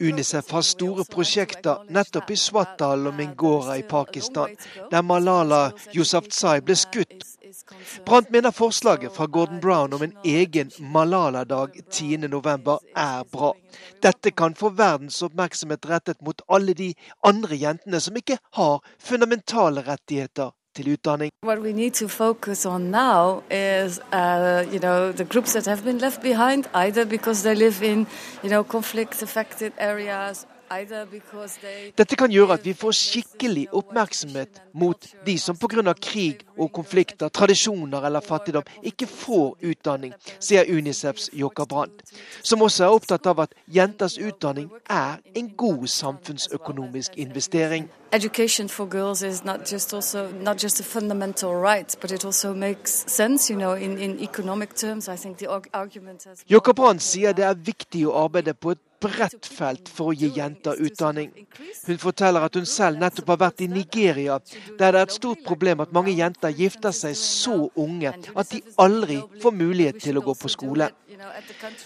Unicef 0.00 0.50
har 0.50 0.62
store 0.62 1.04
prosjekter 1.10 1.84
nettopp 1.96 2.30
i 2.30 2.36
Swatdal 2.38 3.06
og 3.10 3.14
Mingora 3.18 3.76
i 3.78 3.84
Pakistan, 3.88 4.56
der 4.90 5.02
Malala 5.02 5.60
Yousafzai 5.96 6.60
ble 6.60 6.76
skutt. 6.78 7.14
Brandt 8.06 8.30
mener 8.34 8.50
forslaget 8.50 9.14
fra 9.16 9.26
Gordon 9.26 9.60
Brown 9.60 9.94
om 9.94 10.02
en 10.02 10.16
egen 10.24 10.72
Malala-dag 10.80 11.78
10.11 11.90 12.78
er 13.04 13.24
bra. 13.32 13.52
Dette 14.02 14.30
kan 14.30 14.54
få 14.58 14.72
verdens 14.78 15.22
oppmerksomhet 15.22 15.88
rettet 15.90 16.20
mot 16.22 16.42
alle 16.48 16.74
de 16.74 16.92
andre 17.22 17.60
jentene 17.60 18.00
som 18.00 18.16
ikke 18.16 18.38
har 18.58 18.82
fundamentale 18.98 19.86
rettigheter 19.86 20.52
til 20.74 20.92
utdanning. 20.92 21.30
What 21.42 21.60
we 21.62 21.72
need 21.72 21.92
to 22.02 22.08
focus 22.08 22.66
on 22.66 22.80
now 22.90 23.42
is, 23.50 24.00
uh, 24.12 24.64
you 24.72 24.80
know, 24.80 25.12
the 25.12 25.24
groups 25.24 25.52
that 25.52 25.66
have 25.66 25.82
been 25.84 25.98
left 25.98 26.20
behind, 26.22 26.66
either 26.74 27.04
because 27.06 27.42
they 27.42 27.54
live 27.54 27.82
in, 27.82 28.06
you 28.42 28.50
know, 28.50 28.64
areas 29.78 30.46
dette 31.98 32.16
kan 32.18 32.32
gjøre 32.32 32.56
at 32.56 32.64
vi 32.64 32.72
får 32.74 32.94
skikkelig 32.96 33.66
oppmerksomhet 33.76 34.62
mot 34.74 35.06
de 35.26 35.36
som 35.38 35.56
pga. 35.56 35.92
krig 35.92 36.40
og 36.58 36.72
konflikter, 36.72 37.28
tradisjoner 37.28 38.06
eller 38.06 38.20
fattigdom 38.20 38.62
ikke 38.82 39.06
får 39.06 39.56
utdanning, 39.62 40.14
sier 40.40 40.64
Unicefs 40.68 41.30
Jokka 41.32 41.64
Brandt, 41.64 42.02
som 42.42 42.62
også 42.62 42.84
er 42.84 42.96
opptatt 42.96 43.26
av 43.26 43.40
at 43.40 43.54
jenters 43.68 44.18
utdanning 44.18 44.70
er 44.88 45.20
en 45.34 45.50
god 45.56 45.86
samfunnsøkonomisk 45.86 47.12
investering. 47.16 47.88
Education 48.14 48.68
for 48.68 48.86
girls 48.86 49.22
is 49.22 49.44
not 49.44 49.66
just 49.66 49.92
also 49.92 50.30
not 50.30 50.56
just 50.56 50.78
a 50.78 50.84
fundamental 50.84 51.52
right, 51.56 51.96
but 52.00 52.12
it 52.12 52.24
also 52.24 52.54
makes 52.54 53.04
sense, 53.12 53.50
you 53.50 53.56
know, 53.58 53.72
in, 53.72 53.98
in 53.98 54.20
economic 54.20 54.76
terms. 54.76 55.08
I 55.08 55.16
think 55.16 55.38
the 55.38 55.48
argument 55.72 56.22
has. 56.22 56.44
Jakob 56.46 56.78
sier 57.00 57.34
det 57.34 57.42
er 57.42 57.56
viktig 57.58 58.06
å 58.06 58.14
arbeide 58.24 58.54
på 58.54 58.70
et 58.76 58.78
bredt 59.04 59.48
felt 59.50 59.90
for 59.90 60.12
å 60.12 60.16
gi 60.16 60.30
jenter 60.36 60.78
utdanning. 60.80 61.32
Hun 61.86 61.98
forteller 62.00 62.46
at 62.46 62.56
hun 62.56 62.66
selv 62.68 63.00
nettopp 63.02 63.34
har 63.34 63.40
vært 63.44 63.64
i 63.64 63.68
Nigeria, 63.68 64.38
der 64.78 64.94
det 64.94 65.00
er 65.00 65.02
et 65.02 65.16
stort 65.16 65.42
problem 65.46 65.82
at 65.84 65.92
mange 65.96 66.14
jenter 66.14 66.54
gifter 66.54 66.94
seg 66.94 67.16
så 67.18 67.56
unge 67.74 68.14
at 68.14 68.52
de 68.52 68.62
aldri 68.80 69.20
får 69.42 69.58
mulighet 69.58 70.00
til 70.06 70.20
å 70.20 70.24
gå 70.24 70.36
på 70.38 70.52
skole. 70.52 70.90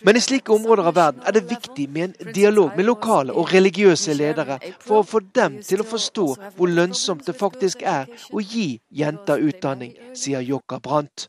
Men 0.02 0.16
i 0.16 0.20
slike 0.20 0.52
områder 0.52 0.90
av 0.90 0.94
verden 0.98 1.24
er 1.26 1.36
det 1.36 1.44
viktig 1.50 1.88
med 1.92 2.16
en 2.20 2.32
dialog 2.34 2.76
med 2.76 2.88
lokale 2.88 3.32
og 3.32 3.52
religiøse 3.52 4.14
ledere 4.16 4.58
for 4.78 5.00
å 5.00 5.06
få 5.06 5.22
dem 5.40 5.60
til 5.62 5.82
å 5.82 5.88
forstå 5.88 6.28
hvor 6.56 6.76
lønnsomt 6.80 7.26
det 7.26 7.36
faktisk 7.38 7.82
er 7.82 8.08
å 8.32 8.42
gi 8.42 8.68
jenter 8.90 9.42
utdanning, 9.50 9.96
sier 10.14 10.44
Jokka 10.44 10.80
Brandt. 10.84 11.28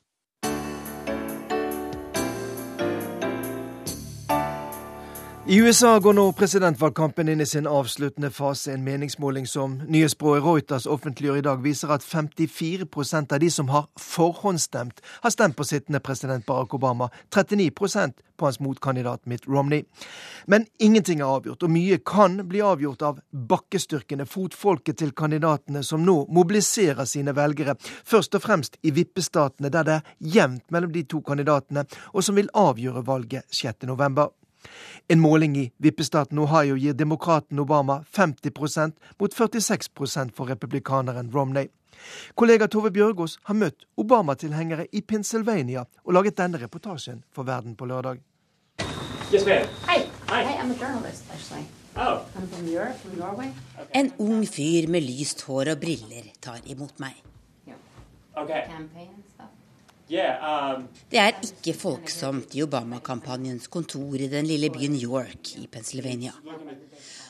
I 5.49 5.61
USA 5.61 5.99
går 5.99 6.13
nå 6.13 6.23
presidentvalgkampen 6.37 7.29
inn 7.33 7.39
i 7.41 7.45
sin 7.49 7.65
avsluttende 7.65 8.29
fase. 8.29 8.69
En 8.75 8.83
meningsmåling 8.85 9.47
som 9.49 9.79
nyhetsbyrået 9.81 10.43
Reuters 10.45 10.85
offentliggjør 10.85 11.39
i 11.39 11.45
dag, 11.47 11.63
viser 11.63 11.89
at 11.89 12.03
54% 12.05 13.33
av 13.33 13.41
de 13.41 13.49
som 13.49 13.71
har 13.73 13.87
forhåndsstemt, 13.97 15.01
har 15.23 15.33
stemt 15.33 15.57
på 15.57 15.65
sittende 15.65 16.03
president 16.05 16.45
Barack 16.45 16.75
Obama. 16.77 17.09
39% 17.33 18.21
på 18.37 18.45
hans 18.45 18.59
motkandidat 18.59 19.25
Mitt 19.25 19.47
Romney. 19.47 19.87
Men 20.45 20.67
ingenting 20.77 21.19
er 21.19 21.33
avgjort, 21.33 21.65
og 21.65 21.73
mye 21.73 21.97
kan 21.97 22.37
bli 22.47 22.61
avgjort 22.61 23.01
av 23.09 23.17
bakkestyrkene, 23.31 24.29
fotfolket 24.29 25.01
til 25.01 25.15
kandidatene, 25.17 25.81
som 25.83 26.05
nå 26.05 26.27
mobiliserer 26.29 27.09
sine 27.09 27.33
velgere. 27.33 27.73
Først 28.05 28.37
og 28.37 28.45
fremst 28.45 28.77
i 28.85 28.93
vippestatene, 28.93 29.73
der 29.73 29.89
det 29.89 29.97
er 29.97 30.13
jevnt 30.37 30.69
mellom 30.69 30.93
de 30.93 31.03
to 31.09 31.23
kandidatene, 31.25 31.87
og 32.13 32.21
som 32.23 32.37
vil 32.37 32.53
avgjøre 32.53 33.01
valget 33.09 33.49
6.11. 33.49 34.29
En 35.09 35.19
måling 35.19 35.57
i 35.57 35.65
vippestaten 35.77 36.39
Ohio 36.39 36.77
gir 36.77 36.93
demokraten 36.93 37.59
Obama 37.59 38.03
50% 38.15 38.91
mot 39.19 39.33
46% 39.33 40.31
for 40.35 40.45
republikaneren 40.45 41.31
Romney. 41.33 41.67
Kollega 42.35 42.67
Tove 42.67 42.91
Bjørgaas 42.91 43.37
har 43.43 43.57
møtt 43.59 43.85
Obama-tilhengere 43.97 44.87
i 44.91 45.01
Pennsylvania 45.01 45.85
og 46.05 46.13
laget 46.13 46.37
denne 46.37 46.61
reportasjen 46.61 47.23
for 47.31 47.43
Verden 47.43 47.75
på 47.75 47.85
lørdag. 47.85 48.21
Yes, 49.33 49.43
Hi. 49.43 49.99
Hi. 50.29 50.43
Hi, 50.43 50.75
journalist, 50.79 51.23
actually. 51.33 51.65
Oh. 51.95 52.25
I'm 52.35 52.47
from 52.47 52.67
Europe, 52.67 52.95
from 53.01 53.19
Norway. 53.19 53.51
En 53.93 54.11
ung 54.17 54.45
fyr 54.47 54.87
med 54.87 55.01
lyst 55.01 55.41
hår 55.41 55.73
og 55.75 55.81
briller 55.83 56.31
tar 56.41 56.61
imot 56.65 56.99
meg. 56.99 57.23
Okay. 58.39 58.63
Um, 60.09 60.87
det 61.09 61.19
er 61.21 61.35
ikke 61.37 61.75
folksomt 61.77 62.55
i 62.57 62.63
Obama-kampanjens 62.65 63.67
kontor 63.69 64.15
i 64.17 64.29
den 64.31 64.47
lille 64.49 64.71
byen 64.73 64.95
York 64.97 65.51
i 65.61 65.67
Pennsylvania. 65.69 66.33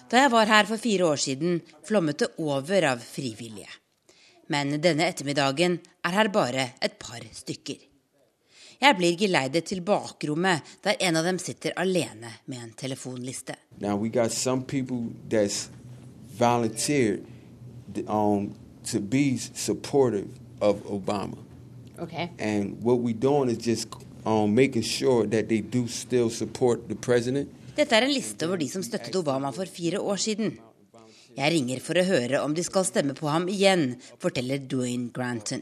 Da 0.09 0.21
jeg 0.23 0.31
var 0.31 0.47
her 0.47 0.69
for 0.69 0.79
fire 0.79 1.09
år 1.11 1.19
siden, 1.19 1.59
flommet 1.83 2.21
det 2.23 2.29
over 2.39 2.87
av 2.93 3.03
frivillige. 3.03 3.67
Men 4.47 4.79
denne 4.79 5.09
ettermiddagen 5.11 5.75
er 6.07 6.15
her 6.15 6.31
bare 6.31 6.69
et 6.81 6.95
par 7.01 7.19
stykker. 7.35 7.83
Jeg 8.79 8.95
blir 8.95 9.19
geleidet 9.19 9.65
til 9.67 9.83
bakrommet, 9.83 10.63
der 10.83 10.95
en 11.03 11.19
av 11.19 11.27
dem 11.27 11.37
sitter 11.37 11.75
alene 11.75 12.31
med 12.47 12.63
en 12.63 12.71
telefonliste. 12.79 13.57
Now 13.81 13.97
we 13.99 14.07
got 14.07 14.31
some 14.31 14.63
people 14.63 15.11
that's 15.27 15.67
volunteered 16.39 17.27
um, 18.07 18.55
to 18.85 19.01
be 19.01 19.37
supportive 19.37 20.31
of 20.61 20.79
Obama. 20.87 21.48
Okay. 22.01 22.29
And 22.39 22.81
what 22.83 22.99
we're 22.99 23.13
doing 23.13 23.49
is 23.49 23.57
just 23.57 23.87
um, 24.25 24.55
making 24.55 24.83
sure 24.83 25.25
that 25.27 25.49
they 25.49 25.61
do 25.61 25.87
still 25.87 26.29
support 26.29 26.87
the 26.87 26.95
president. 26.95 27.49
Dette 27.75 27.95
er 27.95 28.07
en 28.07 28.13
liste 28.13 28.47
over 28.47 28.57
de 28.57 28.67
som 28.67 28.83
støttet 28.83 29.15
Obama 29.15 29.51
for 29.55 29.65
fire 29.65 29.99
år 29.99 30.17
siden. 30.19 30.57
Jeg 31.37 31.53
ringer 31.53 31.79
for 31.79 31.95
å 31.95 32.03
høre 32.03 32.41
om 32.43 32.53
de 32.55 32.63
skal 32.65 32.83
stemme 32.87 33.13
på 33.15 33.29
ham 33.31 33.45
igjen, 33.47 33.93
forteller 34.19 34.59
Dwayne 34.67 35.11
Granton. 35.15 35.61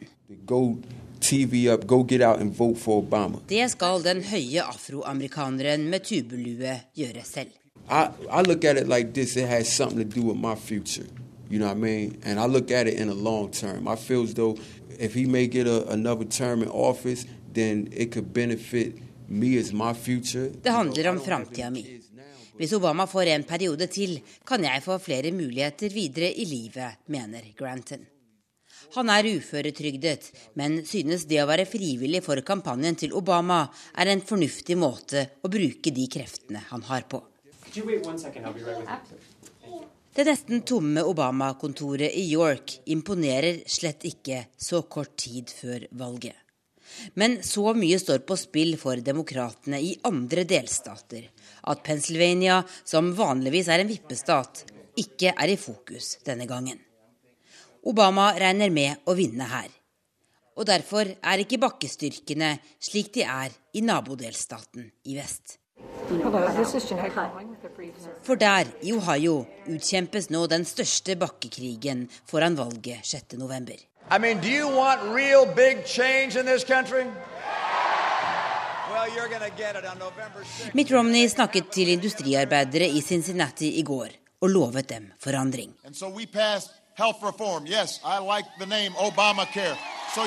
Go 0.50 0.78
TV 1.22 1.68
up, 1.70 1.86
go 1.86 2.04
get 2.04 2.22
out 2.22 2.40
and 2.42 2.56
vote 2.56 2.80
for 2.80 3.04
Obama. 3.04 3.42
Det 3.48 3.70
skal 3.72 4.02
den 4.04 4.24
høye 4.26 4.64
afroamerikaneren 4.64 5.86
med 5.92 6.08
tubelue 6.08 6.80
gjøre 6.98 7.24
selv. 7.26 7.54
I, 7.90 8.10
I 8.30 8.42
look 8.42 8.66
at 8.66 8.78
it 8.78 8.88
like 8.88 9.14
this, 9.14 9.38
it 9.38 9.48
has 9.48 9.72
something 9.72 10.00
to 10.00 10.20
do 10.20 10.26
with 10.26 10.38
my 10.38 10.56
future. 10.56 11.06
You 11.50 11.60
know 11.60 11.68
what 11.68 11.78
I 11.78 11.80
mean? 11.80 12.18
And 12.26 12.40
I 12.40 12.46
look 12.46 12.72
at 12.72 12.88
it 12.88 12.96
in 12.96 13.10
a 13.10 13.14
long 13.14 13.52
term. 13.52 13.88
I 13.88 13.96
feel 13.96 14.24
as 14.24 14.34
though 14.34 14.58
if 14.98 15.14
he 15.16 15.26
may 15.26 15.48
get 15.48 15.68
a, 15.68 15.90
another 15.92 16.26
term 16.26 16.64
in 16.64 16.70
office, 16.70 17.26
then 17.54 17.88
it 17.92 18.12
could 18.12 18.34
benefit 18.34 18.96
me 19.28 19.58
as 19.58 19.74
my 19.74 19.94
future. 19.94 20.50
Det 20.62 20.70
handler 20.70 21.10
om 21.10 21.20
framtida 21.20 21.70
mi. 21.70 22.02
Hvis 22.58 22.74
Obama 22.74 23.08
får 23.08 23.26
en 23.26 23.44
periode 23.44 23.88
til, 23.88 24.20
kan 24.46 24.64
jeg 24.64 24.84
få 24.84 24.98
flere 25.00 25.32
muligheter 25.32 25.94
videre 25.94 26.32
i 26.34 26.46
livet, 26.46 27.04
mener 27.06 27.42
Granton. 27.58 28.06
Han 28.96 29.10
er 29.10 29.28
uføretrygdet, 29.36 30.32
men 30.56 30.80
synes 30.86 31.26
det 31.30 31.42
å 31.44 31.48
være 31.50 31.68
frivillig 31.70 32.24
for 32.26 32.42
kampanjen 32.42 32.96
til 32.98 33.14
Obama 33.14 33.66
er 34.00 34.10
en 34.10 34.24
fornuftig 34.26 34.78
måte 34.80 35.26
å 35.44 35.52
bruke 35.52 35.92
de 35.94 36.08
kreftene 36.10 36.64
han 36.70 36.86
har 36.88 37.06
på. 37.12 37.22
Det 40.18 40.24
nesten 40.26 40.64
tomme 40.66 41.04
Obama-kontoret 41.06 42.10
i 42.18 42.24
York 42.32 42.72
imponerer 42.90 43.60
slett 43.70 44.02
ikke 44.10 44.40
så 44.58 44.80
kort 44.90 45.12
tid 45.22 45.52
før 45.54 45.84
valget. 46.00 46.34
Men 47.14 47.36
så 47.46 47.76
mye 47.78 48.00
står 48.02 48.24
på 48.26 48.38
spill 48.42 48.74
for 48.82 48.98
demokratene 48.98 49.78
i 49.78 49.92
andre 50.10 50.42
delstater 50.50 51.28
at 51.70 51.84
Pennsylvania, 51.86 52.64
som 52.82 53.12
vanligvis 53.14 53.70
er 53.70 53.84
en 53.84 53.92
vippestat, 53.92 54.64
ikke 54.98 55.36
er 55.38 55.54
i 55.54 55.60
fokus 55.62 56.16
denne 56.26 56.50
gangen. 56.50 56.82
Obama 57.86 58.32
regner 58.42 58.74
med 58.74 59.06
å 59.06 59.14
vinne 59.14 59.46
her. 59.54 59.70
Og 60.58 60.66
derfor 60.66 61.14
er 61.14 61.46
ikke 61.46 61.62
bakkestyrkene 61.62 62.56
slik 62.82 63.14
de 63.14 63.30
er 63.30 63.54
i 63.78 63.86
nabodelstaten 63.86 64.90
i 65.06 65.22
vest. 65.22 65.60
For 68.24 68.36
der, 68.40 68.70
i 68.82 68.94
Ohio, 68.94 69.46
utkjempes 69.68 70.30
nå 70.32 70.46
den 70.48 70.64
største 70.66 71.18
bakkekrigen 71.20 72.06
foran 72.30 72.56
valget 72.58 73.04
6.11. 73.04 73.84
I 74.10 74.20
mean, 74.20 74.40
do 74.40 74.48
you 74.48 74.68
want 74.72 75.02
real 75.16 75.46
big 75.56 75.86
change 75.86 76.40
in 76.40 76.46
this 76.46 76.64
country? 76.64 77.04
Mitt 80.74 80.92
Romney 80.92 81.28
snakket 81.28 81.70
til 81.72 81.92
industriarbeidere 81.92 82.88
i 82.88 83.02
Cincinnati 83.02 83.70
i 83.80 83.84
går 83.84 84.08
og 84.42 84.50
lovet 84.50 84.90
dem 84.90 85.12
forandring. 85.20 85.74
So 85.94 86.10
yes, 87.68 88.02
like 88.04 88.48
Obamacare. 88.98 89.78
So 90.16 90.22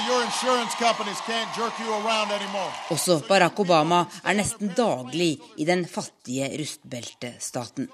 Også 2.91 3.21
Barack 3.29 3.59
Obama 3.61 4.07
er 4.25 4.35
nesten 4.35 4.71
daglig 4.77 5.41
i 5.57 5.65
den 5.65 5.85
fattige 5.87 6.47
rustbeltestaten. 6.61 7.89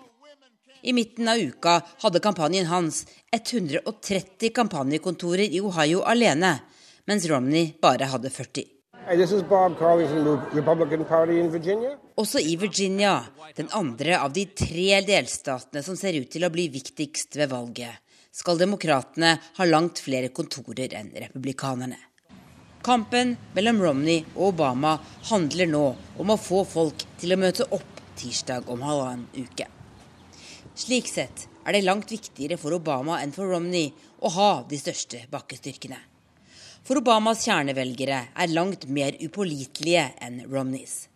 I 0.82 0.92
midten 0.92 1.28
av 1.28 1.38
uka 1.38 1.80
hadde 2.02 2.20
kampanjen 2.20 2.66
hans 2.66 3.06
130 3.32 4.52
kampanjekontorer 4.52 5.48
i 5.48 5.60
Ohio 5.60 6.02
alene, 6.04 6.58
mens 7.06 7.26
Romney 7.30 7.72
bare 7.80 8.10
hadde 8.12 8.30
40. 8.30 8.64
Også 12.16 12.38
i 12.38 12.56
Virginia, 12.56 13.24
den 13.56 13.68
andre 13.72 14.18
av 14.20 14.32
de 14.32 14.44
tre 14.52 15.00
delstatene 15.06 15.82
som 15.82 15.96
ser 15.96 16.18
ut 16.20 16.30
til 16.30 16.44
å 16.44 16.52
bli 16.52 16.68
viktigst 16.74 17.38
ved 17.38 17.54
valget, 17.54 18.02
skal 18.36 18.60
demokratene 18.60 19.36
ha 19.56 19.66
langt 19.68 20.02
flere 20.04 20.28
kontorer 20.34 20.92
enn 20.98 21.14
republikanerne. 21.16 21.98
Kampen 22.86 23.32
mellom 23.56 23.80
Romney 23.82 24.20
og 24.36 24.52
Obama 24.52 24.92
handler 25.30 25.70
nå 25.70 25.86
om 26.22 26.30
å 26.30 26.38
få 26.38 26.60
folk 26.68 27.02
til 27.18 27.34
å 27.34 27.40
møte 27.40 27.66
opp 27.74 28.02
tirsdag 28.20 28.68
om 28.70 28.84
halvannen 28.86 29.26
uke. 29.34 29.66
Slik 30.76 31.08
sett 31.08 31.46
er 31.66 31.74
det 31.74 31.86
langt 31.86 32.12
viktigere 32.12 32.60
for 32.60 32.76
Obama 32.76 33.18
enn 33.24 33.32
for 33.34 33.48
Romney 33.50 33.88
å 34.20 34.30
ha 34.36 34.50
de 34.68 34.78
største 34.78 35.24
bakkestyrkene. 35.32 35.98
For 36.86 37.00
Obamas 37.00 37.42
kjernevelgere 37.48 38.20
er 38.30 38.52
langt 38.52 38.86
mer 38.86 39.16
upålitelige 39.18 40.04
enn 40.22 40.44
Romneys. 40.52 41.08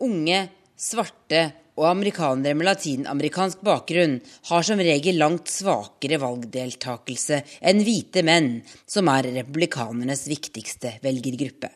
Unge, 0.00 0.46
svarte 0.78 1.42
og 1.78 1.86
amerikanere 1.92 2.58
med 2.58 2.66
latinamerikansk 2.66 3.62
bakgrunn 3.64 4.18
har 4.50 4.66
som 4.66 4.82
regel 4.82 5.20
langt 5.22 5.50
svakere 5.52 6.18
valgdeltakelse 6.18 7.40
enn 7.70 7.84
hvite 7.86 8.24
menn, 8.26 8.56
som 8.86 9.10
er 9.12 9.30
republikanernes 9.38 10.26
viktigste 10.30 10.96
velgergruppe. 11.04 11.70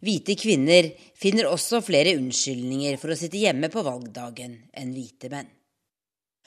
Hvite 0.00 0.36
kvinner 0.40 0.88
finner 1.16 1.48
også 1.50 1.82
flere 1.84 2.16
unnskyldninger 2.16 2.96
for 3.00 3.12
å 3.12 3.18
sitte 3.18 3.40
hjemme 3.40 3.68
på 3.72 3.84
valgdagen 3.84 4.56
enn 4.72 4.92
hvite 4.96 5.30
menn. 5.32 5.48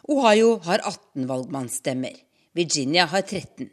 Ohio 0.10 0.58
har 0.66 0.82
18 0.82 1.28
valgmannsstemmer. 1.30 2.16
Virginia 2.58 3.06
har 3.12 3.22
13. 3.22 3.70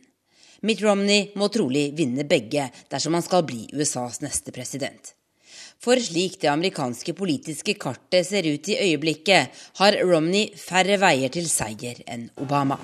Mitt 0.69 0.83
Romney 0.85 1.31
må 1.37 1.49
trolig 1.53 1.91
vinne 1.97 2.27
begge 2.29 2.69
dersom 2.93 3.17
han 3.17 3.25
skal 3.25 3.45
bli 3.49 3.65
USAs 3.73 4.21
neste 4.25 4.53
president. 4.53 5.16
For 5.83 6.01
slik 6.01 6.41
det 6.41 6.49
amerikanske 6.51 7.13
politiske 7.15 7.75
kartet 7.79 8.27
ser 8.27 8.47
ut 8.49 8.69
i 8.69 8.79
øyeblikket, 8.81 9.53
har 9.79 9.99
Romney 10.09 10.49
færre 10.59 10.97
veier 11.01 11.29
til 11.33 11.49
seier 11.51 12.01
enn 12.07 12.31
Obama. 12.43 12.79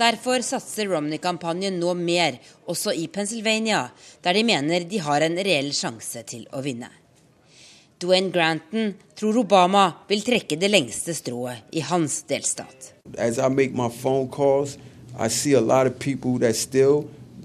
Derfor 0.00 0.40
satser 0.40 0.88
Romney-kampanjen 0.88 1.76
nå 1.80 1.92
mer, 1.98 2.38
også 2.64 2.94
i 2.96 3.08
Pennsylvania, 3.12 3.90
der 4.24 4.32
de 4.32 4.44
mener 4.48 4.86
de 4.88 4.98
har 5.04 5.20
en 5.26 5.36
reell 5.36 5.74
sjanse 5.76 6.22
til 6.24 6.46
å 6.56 6.62
vinne. 6.64 6.88
Dwayne 8.00 8.32
Granton 8.32 8.94
tror 9.12 9.42
Obama 9.42 9.90
vil 10.08 10.22
trekke 10.24 10.56
det 10.56 10.70
lengste 10.72 11.12
strået 11.12 11.68
i 11.76 11.82
hans 11.84 12.22
delstat. 12.24 12.94
As 13.18 13.36
I 13.36 13.48
make 13.52 13.76
my 13.76 13.90
phone 13.90 14.30
calls, 14.32 14.78
I 15.18 15.28
see 15.28 15.52
a 15.52 15.60
lot 15.60 15.86
of 15.86 15.98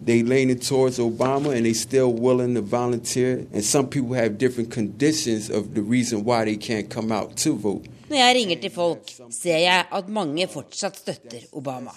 they 0.06 0.24
leaning 0.24 0.60
towards 0.60 1.00
Obama 1.00 1.56
and 1.56 1.65
they 1.65 1.74
still 1.74 2.13
willing 2.13 2.56
to 2.56 2.62
volunteer. 2.62 3.46
And 3.54 3.63
some 3.63 3.88
people 3.88 4.15
have 4.15 4.38
different 4.38 4.72
conditions 4.72 5.50
of 5.50 5.74
the 5.74 5.82
reason 5.82 6.24
why 6.24 6.46
they 6.46 6.58
can't 6.58 6.89
come 6.89 7.12
out 7.12 7.36
to 7.38 7.56
vote. 7.56 7.89
Når 8.10 8.18
jeg 8.18 8.36
ringer 8.36 8.60
til 8.62 8.72
folk, 8.72 9.10
ser 9.34 9.58
jeg 9.58 9.86
at 9.91 10.10
mange 10.13 10.46
fortsatt 10.48 11.00
støtter 11.00 11.48
Obama. 11.58 11.94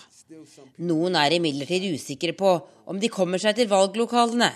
Noen 0.88 1.16
er 1.20 1.36
imidlertid 1.36 1.84
usikre 1.92 2.32
på 2.32 2.54
om 2.88 3.00
de 3.00 3.12
kommer 3.12 3.40
seg 3.40 3.58
til 3.58 3.68
valglokalene, 3.68 4.48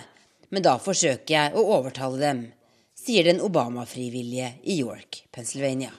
men 0.49 0.65
da 0.65 0.79
forsøker 0.81 1.33
jeg 1.35 1.53
å 1.53 1.65
overtale 1.77 2.21
dem, 2.21 2.43
sier 2.97 3.29
den 3.29 3.41
Obama-frivillige 3.41 4.55
i 4.63 4.79
York, 4.81 5.23
Pennsylvania. 5.33 5.93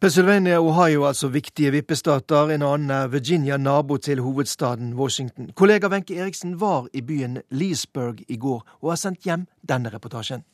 Pennsylvania 0.00 0.58
og 0.58 0.66
Ohio 0.66 1.02
er 1.02 1.08
altså 1.08 1.28
viktige 1.28 1.70
vippestater. 1.72 2.50
En 2.52 2.62
annen 2.62 2.90
er 2.90 3.06
Virginia, 3.06 3.56
nabo 3.56 3.96
til 3.96 4.20
hovedstaden 4.20 4.94
Washington. 4.94 5.50
Kollega 5.54 5.88
Wenche 5.88 6.18
Eriksen 6.18 6.60
var 6.60 6.86
i 6.92 7.00
byen 7.00 7.38
Leesburg 7.50 8.14
i 8.28 8.36
går 8.36 8.62
og 8.82 8.90
har 8.90 8.96
sendt 8.96 9.24
hjem 9.24 9.46
denne 9.68 9.88
reportasjen. 9.94 10.44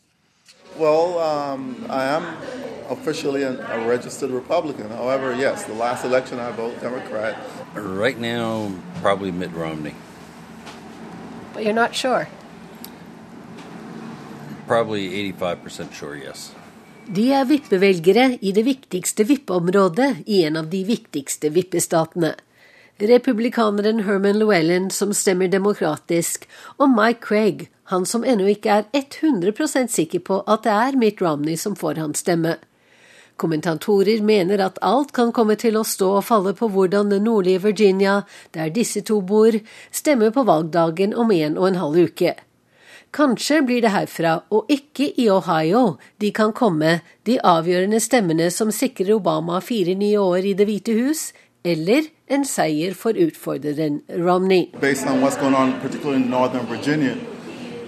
Well, 0.79 1.19
um, 1.19 1.75
I 1.91 2.05
am 2.17 2.23
officially 2.89 3.43
a 3.43 3.89
registered 3.89 4.31
Republican. 4.31 4.91
However, 4.91 5.35
yes, 5.35 5.65
the 5.65 5.75
last 5.75 6.05
election 6.05 6.39
I 6.39 6.57
voted 6.57 6.81
Democrat. 6.81 7.35
Right 7.75 8.21
now, 8.21 8.71
probably 9.03 9.31
Mitt 9.31 9.51
Romney. 9.55 9.95
But 11.53 11.65
you're 11.65 11.75
not 11.75 11.95
sure. 11.95 12.29
Probably 14.67 15.33
85% 15.33 15.93
sure, 15.93 16.17
yes. 16.17 16.55
De 17.11 17.25
er 17.35 17.49
vippevelgere 17.51 18.39
i 18.47 18.53
det 18.55 18.63
viktigste 18.63 19.25
vippeområdet 19.27 20.23
i 20.31 20.45
en 20.47 20.57
av 20.61 20.69
de 20.71 20.85
viktigste 20.87 21.51
vippestatene. 21.51 22.37
Republikaneren 23.03 24.05
Herman 24.07 24.39
Llewellyn, 24.39 24.87
som 24.91 25.11
stemmer 25.11 25.51
demokratisk, 25.51 26.47
og 26.79 26.93
Mike 26.95 27.27
Craig, 27.27 27.65
han 27.91 28.07
som 28.07 28.23
ennå 28.23 28.47
ikke 28.53 28.77
er 28.77 28.87
100% 28.95 29.91
sikker 29.91 30.23
på 30.23 30.39
at 30.47 30.63
det 30.63 30.77
er 30.77 31.01
Mitt 31.01 31.19
Romney 31.25 31.59
som 31.59 31.75
får 31.75 31.99
hans 31.99 32.23
stemme. 32.23 32.55
Kommentatorer 33.37 34.23
mener 34.23 34.63
at 34.63 34.79
alt 34.79 35.11
kan 35.17 35.35
komme 35.35 35.59
til 35.59 35.81
å 35.81 35.83
stå 35.83 36.13
og 36.21 36.27
falle 36.29 36.55
på 36.55 36.71
hvordan 36.71 37.11
det 37.11 37.23
nordlige 37.27 37.65
Virginia, 37.67 38.21
der 38.55 38.71
disse 38.71 39.03
to 39.03 39.19
bor, 39.27 39.59
stemmer 39.91 40.31
på 40.31 40.47
valgdagen 40.47 41.19
om 41.19 41.35
en 41.35 41.59
og 41.59 41.73
en 41.73 41.83
halv 41.83 42.13
uke. 42.13 42.37
Kanskje 43.13 43.59
blir 43.63 43.83
det 43.85 43.91
herfra, 43.93 44.39
og 44.49 44.71
ikke 44.73 45.11
i 45.21 45.27
Ohio, 45.29 45.99
de 46.21 46.31
kan 46.33 46.53
komme, 46.57 47.03
de 47.29 47.35
avgjørende 47.45 47.99
stemmene 48.01 48.47
som 48.51 48.71
sikrer 48.73 49.13
Obama 49.13 49.59
fire 49.61 49.93
nye 50.01 50.17
år 50.17 50.49
i 50.49 50.55
Det 50.57 50.65
hvite 50.65 50.95
hus, 50.97 51.33
eller 51.63 52.09
en 52.33 52.47
seier 52.49 52.95
for 52.97 53.13
utfordreren 53.13 54.01
Romney. 54.09 54.73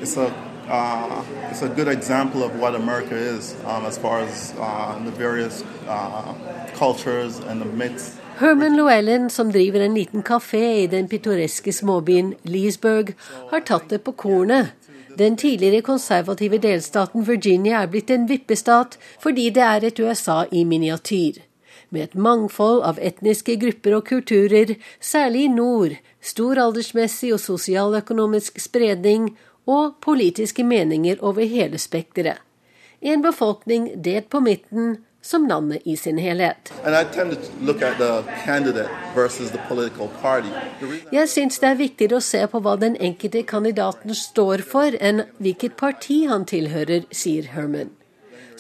It's 0.03 0.17
a, 0.19 0.29
uh, 0.69 1.25
it's 1.51 1.63
a 1.63 1.69
good 1.69 1.89
example 1.89 2.43
of 2.43 2.61
what 2.61 2.75
America 2.75 3.17
is 3.17 3.55
um, 3.65 3.87
as 3.87 3.97
far 3.97 4.21
as 4.21 4.53
uh, 4.61 4.99
the 5.05 5.11
various 5.11 5.65
uh, 5.89 6.35
cultures 6.77 7.41
and 7.49 7.63
the 7.63 7.69
myths. 7.73 8.19
Herman 8.37 8.77
Llewellyn, 8.77 9.31
som 9.31 9.53
driver 9.53 9.81
en 9.81 9.95
liten 9.95 10.23
kafé 10.23 10.83
i 10.83 10.87
den 10.87 11.09
pittoreske 11.09 11.73
småbyen 11.73 12.35
Leesburg, 12.43 13.15
har 13.51 13.61
tatt 13.61 13.89
det 13.89 14.05
på 14.05 14.13
kornet 14.13 14.84
den 15.19 15.37
tidligere 15.37 15.83
konservative 15.83 16.59
delstaten 16.59 17.25
Virginia 17.27 17.83
er 17.83 17.91
blitt 17.93 18.11
en 18.11 18.29
vippestat 18.29 18.99
fordi 19.23 19.51
det 19.55 19.63
er 19.63 19.87
et 19.89 20.01
USA 20.01 20.45
i 20.51 20.65
miniatyr. 20.65 21.41
Med 21.91 22.09
et 22.09 22.15
mangfold 22.15 22.83
av 22.83 22.99
etniske 22.99 23.57
grupper 23.63 23.99
og 23.99 24.07
kulturer, 24.09 24.75
særlig 25.01 25.45
i 25.47 25.53
nord, 25.53 25.95
stor 26.21 26.59
aldersmessig 26.59 27.33
og 27.35 27.43
sosialøkonomisk 27.43 28.59
spredning 28.61 29.31
og 29.67 29.95
politiske 30.03 30.65
meninger 30.65 31.21
over 31.21 31.47
hele 31.47 31.79
spekteret. 31.79 32.41
En 33.05 33.23
befolkning 33.23 33.91
delt 34.05 34.31
på 34.33 34.41
midten 34.41 34.97
som 35.25 35.47
landet 35.49 35.83
i 35.85 35.97
sin 35.97 36.19
helhet. 36.19 36.73
Jeg 41.13 41.29
syns 41.29 41.61
det 41.63 41.69
er 41.71 41.79
viktigere 41.81 42.19
å 42.21 42.25
se 42.25 42.43
på 42.53 42.61
hva 42.61 42.75
den 42.77 42.97
enkelte 43.01 43.43
kandidaten 43.49 44.15
står 44.15 44.65
for, 44.69 44.97
enn 45.01 45.25
hvilket 45.41 45.79
parti 45.81 46.19
han 46.29 46.45
tilhører, 46.45 47.07
sier 47.09 47.49
Herman. 47.55 47.91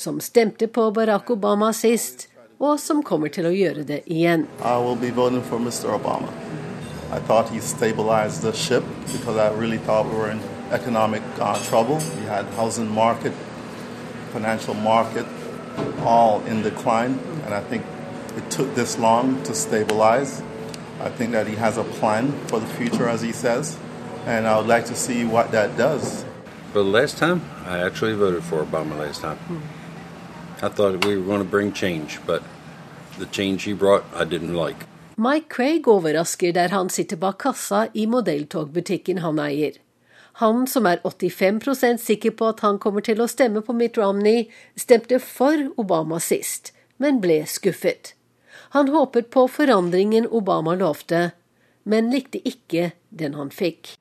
Som 0.00 0.20
stemte 0.24 0.66
på 0.66 0.88
Barack 0.96 1.31
Obama 1.37 1.72
sist, 1.77 2.29
og 2.59 2.81
som 2.81 3.03
kommer 3.05 3.29
til 3.29 3.46
å 3.50 3.53
gjøre 3.53 3.85
det 3.85 4.00
igjen. 4.09 4.48
I 7.14 7.20
thought 7.29 7.48
he 7.50 7.61
stabilized 7.61 8.42
the 8.42 8.53
ship 8.53 8.83
because 9.12 9.37
I 9.37 9.53
really 9.53 9.79
thought 9.79 10.07
we 10.07 10.16
were 10.16 10.31
in 10.31 10.40
economic 10.72 11.22
uh, 11.38 11.55
trouble. 11.68 12.00
We 12.18 12.24
had 12.27 12.44
housing 12.57 12.88
market, 12.88 13.33
financial 14.33 14.74
market, 14.74 15.27
all 16.04 16.42
in 16.46 16.62
decline, 16.62 17.18
and 17.44 17.54
I 17.54 17.60
think 17.60 17.84
it 18.37 18.50
took 18.50 18.74
this 18.74 18.98
long 18.98 19.42
to 19.44 19.54
stabilize. 19.54 20.42
I 21.00 21.08
think 21.10 21.32
that 21.32 21.46
he 21.46 21.56
has 21.56 21.76
a 21.76 21.84
plan 21.84 22.32
for 22.48 22.60
the 22.60 22.66
future, 22.66 23.08
as 23.08 23.22
he 23.22 23.32
says, 23.32 23.78
and 24.26 24.46
I 24.46 24.56
would 24.58 24.66
like 24.66 24.87
to 24.87 24.94
see 24.94 25.24
what 25.24 25.50
that 25.52 25.76
does. 25.76 26.24
But 26.72 26.84
last 26.84 27.18
time, 27.18 27.42
I 27.66 27.78
actually 27.78 28.14
voted 28.14 28.42
for 28.42 28.64
Obama 28.64 28.98
last 28.98 29.20
time. 29.20 29.38
I 30.62 30.68
thought 30.68 31.04
we 31.04 31.16
were 31.16 31.24
going 31.24 31.42
to 31.42 31.48
bring 31.48 31.72
change, 31.72 32.18
but 32.26 32.42
the 33.18 33.26
change 33.26 33.64
he 33.64 33.72
brought, 33.72 34.04
I 34.14 34.24
didn't 34.24 34.54
like. 34.54 34.87
Mike 35.16 35.48
Craig 35.48 35.87
overrasker 35.87 36.52
der 36.52 36.68
han 36.68 36.88
sitter 36.88 37.16
bak 37.16 37.38
kassa 37.38 37.88
i 37.94 38.06
modelltogbutikken 38.06 39.18
han 39.18 39.38
eier. 39.38 39.78
Han 40.42 40.66
som 40.66 40.87
er 40.87 40.99
85% 41.05 42.03
sikker 42.03 42.35
på 42.35 42.49
at 42.51 42.61
han 42.66 42.81
kommer 42.83 43.05
til 43.07 43.20
å 43.23 43.29
stemme 43.31 43.62
på 43.62 43.75
Mitt 43.77 43.99
Romney, 43.99 44.49
stemte 44.75 45.20
for 45.23 45.68
Obama 45.79 46.18
sist, 46.18 46.73
men 46.99 47.20
ble 47.23 47.44
skuffet. 47.47 48.14
Han 48.75 48.90
håpet 48.90 49.31
på 49.31 49.47
forandringen 49.47 50.27
Obama 50.27 50.75
lovte, 50.75 51.31
men 51.85 52.11
likte 52.11 52.40
ikke 52.42 52.90
den 53.11 53.38
han 53.38 53.51
fikk. 53.55 53.94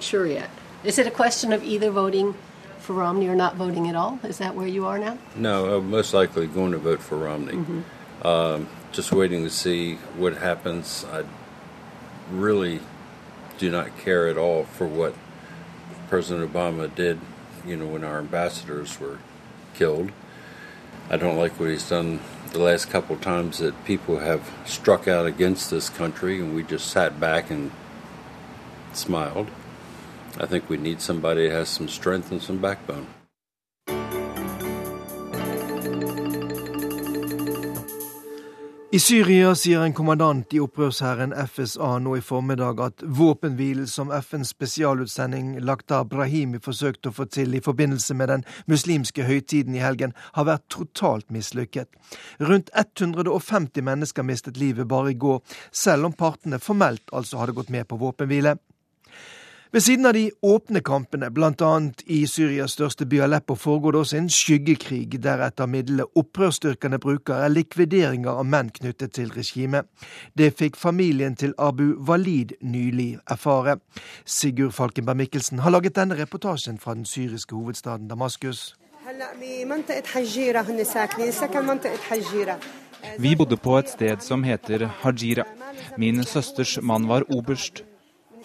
Sure 0.00 0.26
yet, 0.26 0.50
is 0.84 0.98
it 0.98 1.06
a 1.06 1.10
question 1.10 1.52
of 1.52 1.64
either 1.64 1.90
voting 1.90 2.34
for 2.78 2.94
Romney 2.94 3.26
or 3.26 3.34
not 3.34 3.56
voting 3.56 3.88
at 3.88 3.96
all? 3.96 4.20
Is 4.22 4.38
that 4.38 4.54
where 4.54 4.68
you 4.68 4.86
are 4.86 4.98
now? 4.98 5.18
No, 5.34 5.76
I'm 5.76 5.90
most 5.90 6.14
likely 6.14 6.46
going 6.46 6.70
to 6.70 6.78
vote 6.78 7.02
for 7.02 7.18
Romney. 7.18 7.54
Mm 7.54 7.66
-hmm. 7.66 8.54
um, 8.54 8.66
just 8.92 9.12
waiting 9.12 9.44
to 9.44 9.50
see 9.50 9.98
what 10.18 10.34
happens. 10.34 11.04
I 11.12 11.24
really 12.30 12.80
do 13.58 13.70
not 13.70 13.98
care 13.98 14.28
at 14.28 14.36
all 14.36 14.64
for 14.64 14.86
what 14.86 15.14
President 16.08 16.52
Obama 16.52 16.92
did, 16.94 17.20
you 17.66 17.76
know, 17.76 17.86
when 17.86 18.04
our 18.04 18.18
ambassadors 18.18 19.00
were 19.00 19.18
killed. 19.74 20.12
I 21.10 21.16
don't 21.16 21.36
like 21.36 21.58
what 21.58 21.70
he's 21.70 21.88
done 21.88 22.20
the 22.52 22.58
last 22.58 22.90
couple 22.90 23.16
times 23.16 23.58
that 23.58 23.84
people 23.84 24.18
have 24.18 24.50
struck 24.64 25.06
out 25.06 25.26
against 25.26 25.70
this 25.70 25.88
country 25.88 26.40
and 26.40 26.54
we 26.54 26.62
just 26.62 26.88
sat 26.88 27.20
back 27.20 27.50
and 27.50 27.70
smiled. 28.92 29.48
I 30.38 30.46
think 30.46 30.68
we 30.68 30.76
need 30.76 31.00
somebody 31.00 31.48
that 31.48 31.54
has 31.54 31.68
some 31.68 31.88
strength 31.88 32.30
and 32.30 32.42
some 32.42 32.58
backbone. 32.58 33.06
I 38.96 39.00
Syria 39.00 39.50
sier 39.58 39.82
en 39.84 39.92
kommandant 39.92 40.54
i 40.56 40.60
opprørshæren 40.62 41.34
FSA 41.50 41.88
nå 42.00 42.14
i 42.16 42.22
formiddag 42.24 42.78
at 42.80 43.02
våpenhvilen 43.18 43.88
som 43.92 44.08
FNs 44.08 44.54
spesialutsending 44.54 45.50
Lakhdar 45.68 46.06
Brahimi 46.08 46.62
forsøkte 46.64 47.10
å 47.10 47.16
få 47.18 47.26
til 47.28 47.58
i 47.58 47.60
forbindelse 47.60 48.16
med 48.16 48.30
den 48.32 48.46
muslimske 48.72 49.26
høytiden 49.28 49.76
i 49.76 49.82
helgen, 49.84 50.14
har 50.38 50.48
vært 50.48 50.64
totalt 50.72 51.28
mislykket. 51.28 51.90
Rundt 52.40 52.72
150 52.72 53.84
mennesker 53.84 54.24
mistet 54.24 54.56
livet 54.56 54.88
bare 54.88 55.12
i 55.12 55.18
går, 55.26 55.42
selv 55.76 56.08
om 56.08 56.16
partene 56.16 56.62
formelt 56.62 57.12
altså 57.12 57.42
hadde 57.42 57.58
gått 57.58 57.74
med 57.76 57.90
på 57.90 58.00
våpenhvile. 58.00 58.56
Ved 59.72 59.80
siden 59.80 60.06
av 60.06 60.12
de 60.12 60.30
åpne 60.42 60.80
kampene, 60.80 61.30
bl.a. 61.30 61.70
i 62.06 62.20
Syrias 62.30 62.76
største 62.76 63.06
by 63.06 63.18
Aleppo, 63.24 63.56
foregår 63.58 63.92
det 63.92 64.00
også 64.00 64.16
en 64.16 64.28
skyggekrig, 64.30 65.16
der 65.22 65.42
et 65.42 65.60
av 65.60 65.68
midlene 65.68 66.06
opprørsstyrkene 66.14 67.00
bruker, 67.02 67.34
er 67.34 67.50
likvideringer 67.50 68.30
av 68.30 68.46
menn 68.46 68.70
knyttet 68.70 69.16
til 69.18 69.32
regimet. 69.34 69.88
Det 70.38 70.52
fikk 70.54 70.78
familien 70.78 71.34
til 71.34 71.54
Abu 71.58 71.96
Walid 72.06 72.54
nylig 72.62 73.16
erfare. 73.26 73.80
Sigurd 74.24 74.76
Falkenberg 74.76 75.18
Mikkelsen 75.24 75.64
har 75.66 75.74
laget 75.74 75.98
denne 75.98 76.14
reportasjen 76.14 76.78
fra 76.78 76.94
den 76.94 77.04
syriske 77.04 77.58
hovedstaden 77.58 78.06
Damaskus. 78.08 78.76
Vi 83.18 83.34
bodde 83.36 83.56
på 83.56 83.76
et 83.78 83.90
sted 83.90 84.22
som 84.22 84.46
heter 84.46 84.86
Hajira. 85.02 85.44
Min 85.98 86.24
søsters 86.24 86.78
mann 86.82 87.08
var 87.08 87.26
oberst. 87.34 87.82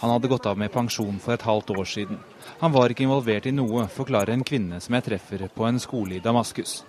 Han 0.02 0.10
hadde 0.10 0.28
gått 0.28 0.46
av 0.46 0.58
med 0.58 0.72
pensjon 0.74 1.20
for 1.22 1.36
et 1.36 1.44
halvt 1.46 1.70
år 1.70 1.86
siden. 1.86 2.18
Han 2.60 2.72
var 2.74 2.90
ikke 2.90 3.04
involvert 3.06 3.46
i 3.46 3.52
noe, 3.54 3.84
forklarer 3.86 4.34
en 4.34 4.44
kvinne 4.44 4.80
som 4.82 4.96
jeg 4.98 5.06
treffer 5.06 5.44
på 5.54 5.68
en 5.68 5.78
skole 5.80 6.16
i 6.18 6.24
Damaskus. 6.26 6.80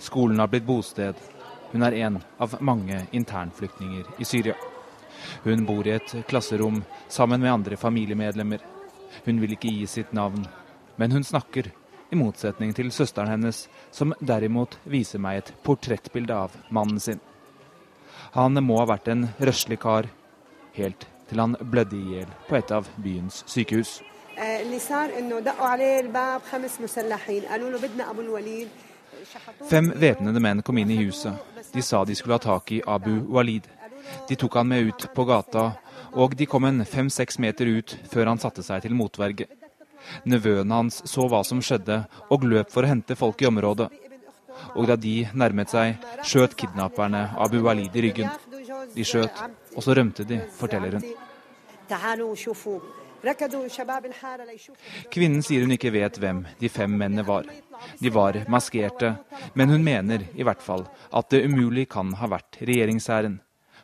Skolen 0.00 0.40
har 0.40 0.48
blitt 0.48 0.64
bosted. 0.64 1.18
Hun 1.74 1.84
er 1.84 1.96
en 2.06 2.16
av 2.40 2.54
mange 2.64 3.02
internflyktninger 3.12 4.16
i 4.16 4.24
Syria. 4.24 4.54
Hun 5.44 5.66
bor 5.68 5.84
i 5.84 5.92
et 5.98 6.14
klasserom 6.30 6.80
sammen 7.12 7.44
med 7.44 7.52
andre 7.52 7.76
familiemedlemmer. 7.76 8.64
Hun 9.26 9.44
vil 9.44 9.52
ikke 9.52 9.74
gi 9.74 9.84
sitt 9.98 10.16
navn, 10.16 10.48
men 10.96 11.12
hun 11.12 11.28
snakker, 11.28 11.68
i 12.08 12.16
motsetning 12.16 12.72
til 12.72 12.88
søsteren 12.88 13.28
hennes, 13.28 13.66
som 13.92 14.16
derimot 14.24 14.78
viser 14.88 15.20
meg 15.20 15.42
et 15.42 15.52
portrettbilde 15.68 16.32
av 16.32 16.56
mannen 16.72 16.96
sin. 16.96 17.20
Han 18.32 18.56
må 18.64 18.80
ha 18.80 18.88
vært 18.88 19.12
en 19.12 19.28
røslig 19.36 19.82
kar, 19.84 20.08
helt 20.80 21.10
til 21.28 21.42
han 21.42 21.56
blødde 21.60 21.96
i 21.96 22.14
hjel 22.14 22.30
på 22.48 22.58
et 22.58 22.72
av 22.74 22.88
byens 23.02 23.42
sykehus. 23.46 23.98
Fem 29.68 29.90
væpnede 29.98 30.40
menn 30.40 30.62
kom 30.62 30.78
inn 30.78 30.92
i 30.94 31.00
huset. 31.02 31.34
De 31.74 31.82
sa 31.82 32.04
de 32.04 32.14
skulle 32.14 32.38
ha 32.38 32.42
tak 32.42 32.72
i 32.72 32.82
Abu 32.86 33.18
Walid. 33.34 33.66
De 34.28 34.36
tok 34.36 34.54
han 34.60 34.68
med 34.68 34.92
ut 34.92 35.08
på 35.14 35.24
gata, 35.28 35.72
og 36.14 36.36
de 36.38 36.46
kom 36.46 36.64
en 36.64 36.84
fem-seks 36.86 37.38
meter 37.42 37.68
ut 37.68 37.96
før 38.08 38.30
han 38.30 38.40
satte 38.40 38.62
seg 38.64 38.84
til 38.84 38.96
motverge. 38.96 39.48
Nevøen 40.24 40.70
hans 40.72 41.02
så 41.10 41.26
hva 41.28 41.42
som 41.44 41.60
skjedde, 41.64 42.04
og 42.30 42.46
løp 42.46 42.70
for 42.72 42.86
å 42.86 42.92
hente 42.92 43.18
folk 43.18 43.42
i 43.42 43.48
området. 43.50 43.90
Og 44.74 44.88
da 44.88 44.96
de 44.96 45.28
nærmet 45.38 45.70
seg, 45.70 45.98
skjøt 46.26 46.56
kidnapperne 46.58 47.28
Abu 47.38 47.60
Walid 47.66 47.94
i 47.96 48.06
ryggen. 48.08 48.30
De 48.94 49.04
skjøt, 49.06 49.42
og 49.78 49.84
så 49.86 49.94
rømte 49.94 50.26
de, 50.26 50.40
forteller 50.58 50.98
hun. 50.98 51.04
Kvinnen 55.14 55.42
sier 55.46 55.64
hun 55.64 55.74
ikke 55.74 55.92
vet 55.94 56.18
hvem 56.18 56.42
de 56.58 56.70
fem 56.70 56.90
mennene 56.90 57.24
var. 57.26 57.46
De 58.02 58.10
var 58.14 58.40
maskerte, 58.50 59.14
men 59.54 59.70
hun 59.70 59.86
mener 59.86 60.26
i 60.34 60.46
hvert 60.46 60.62
fall 60.62 60.84
at 61.14 61.30
det 61.30 61.44
umulig 61.46 61.86
kan 61.94 62.10
ha 62.18 62.30
vært 62.30 62.60
regjeringshæren. 62.62 63.38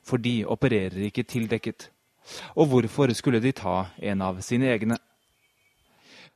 For 0.04 0.20
de 0.20 0.42
opererer 0.44 1.06
ikke 1.06 1.24
tildekket. 1.24 1.88
Og 2.58 2.68
hvorfor 2.72 3.14
skulle 3.14 3.40
de 3.40 3.54
ta 3.56 3.86
en 4.02 4.22
av 4.22 4.42
sine 4.44 4.68
egne? 4.74 4.98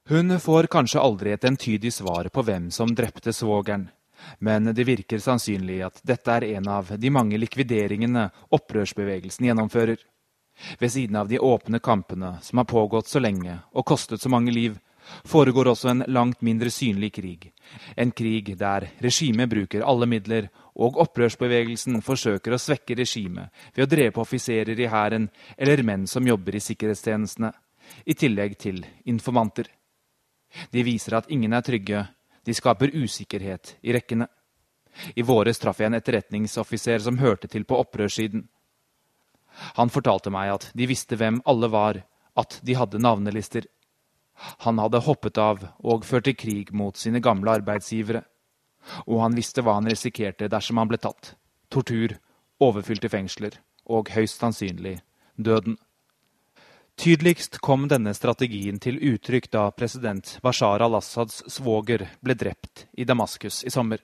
Hun 0.09 0.39
får 0.41 0.71
kanskje 0.73 1.03
aldri 1.03 1.35
et 1.35 1.45
entydig 1.45 1.93
svar 1.93 2.31
på 2.33 2.43
hvem 2.47 2.71
som 2.73 2.95
drepte 2.97 3.35
svogeren. 3.37 3.91
Men 4.39 4.73
det 4.75 4.87
virker 4.87 5.23
sannsynlig 5.23 5.81
at 5.87 6.01
dette 6.07 6.35
er 6.35 6.47
en 6.57 6.69
av 6.69 6.93
de 6.97 7.11
mange 7.11 7.39
likvideringene 7.39 8.29
opprørsbevegelsen 8.55 9.49
gjennomfører. 9.49 9.99
Ved 10.79 10.91
siden 10.91 11.17
av 11.17 11.29
de 11.31 11.39
åpne 11.39 11.79
kampene 11.79 12.37
som 12.43 12.59
har 12.59 12.67
pågått 12.67 13.09
så 13.09 13.23
lenge 13.23 13.61
og 13.73 13.87
kostet 13.87 14.21
så 14.21 14.31
mange 14.33 14.53
liv, 14.53 14.79
foregår 15.25 15.69
også 15.69 15.89
en 15.89 16.05
langt 16.07 16.43
mindre 16.43 16.71
synlig 16.71 17.13
krig. 17.15 17.53
En 17.97 18.11
krig 18.11 18.51
der 18.59 18.89
regimet 19.01 19.49
bruker 19.49 19.87
alle 19.87 20.07
midler, 20.07 20.49
og 20.79 20.99
opprørsbevegelsen 21.03 22.03
forsøker 22.07 22.55
å 22.55 22.61
svekke 22.61 22.97
regimet 22.99 23.51
ved 23.75 23.87
å 23.87 23.91
drepe 23.91 24.23
offiserer 24.23 24.79
i 24.79 24.91
hæren 24.91 25.29
eller 25.57 25.83
menn 25.83 26.07
som 26.07 26.27
jobber 26.27 26.55
i 26.55 26.63
sikkerhetstjenestene, 26.63 27.51
i 28.05 28.15
tillegg 28.15 28.59
til 28.61 28.85
informanter. 29.09 29.67
De 30.73 30.85
viser 30.85 31.17
at 31.19 31.31
ingen 31.33 31.53
er 31.53 31.65
trygge, 31.65 32.05
de 32.45 32.55
skaper 32.55 32.95
usikkerhet 32.95 33.77
i 33.83 33.95
rekkene. 33.97 34.29
I 35.15 35.23
våres 35.23 35.61
traff 35.63 35.81
jeg 35.81 35.91
en 35.91 35.99
etterretningsoffiser 35.99 37.03
som 37.05 37.21
hørte 37.23 37.51
til 37.51 37.65
på 37.69 37.79
opprørssiden. 37.79 38.47
Han 39.79 39.91
fortalte 39.91 40.31
meg 40.31 40.53
at 40.55 40.71
de 40.75 40.87
visste 40.91 41.19
hvem 41.19 41.41
alle 41.49 41.71
var, 41.71 42.03
at 42.39 42.61
de 42.63 42.77
hadde 42.79 43.03
navnelister. 43.03 43.67
Han 44.67 44.79
hadde 44.79 45.03
hoppet 45.03 45.39
av 45.43 45.65
og 45.83 46.07
ført 46.07 46.29
til 46.29 46.39
krig 46.39 46.73
mot 46.73 46.97
sine 46.97 47.23
gamle 47.23 47.59
arbeidsgivere. 47.59 48.23
Og 49.07 49.23
han 49.25 49.35
visste 49.37 49.65
hva 49.65 49.79
han 49.79 49.91
risikerte 49.91 50.49
dersom 50.51 50.79
han 50.79 50.91
ble 50.91 51.01
tatt. 51.03 51.35
Tortur, 51.69 52.15
overfylte 52.63 53.11
fengsler 53.11 53.59
og 53.89 54.11
høyst 54.15 54.41
sannsynlig 54.41 54.99
døden. 55.37 55.77
Tydeligst 56.99 57.59
kom 57.59 57.85
denne 57.89 58.11
strategien 58.15 58.81
til 58.83 58.97
uttrykk 58.99 59.45
da 59.53 59.69
president 59.71 60.33
Bashar 60.43 60.83
al-Assads 60.83 61.45
svoger 61.47 62.03
ble 62.19 62.35
drept 62.35 62.89
i 62.99 63.07
Damaskus 63.07 63.61
i 63.63 63.71
sommer. 63.71 64.03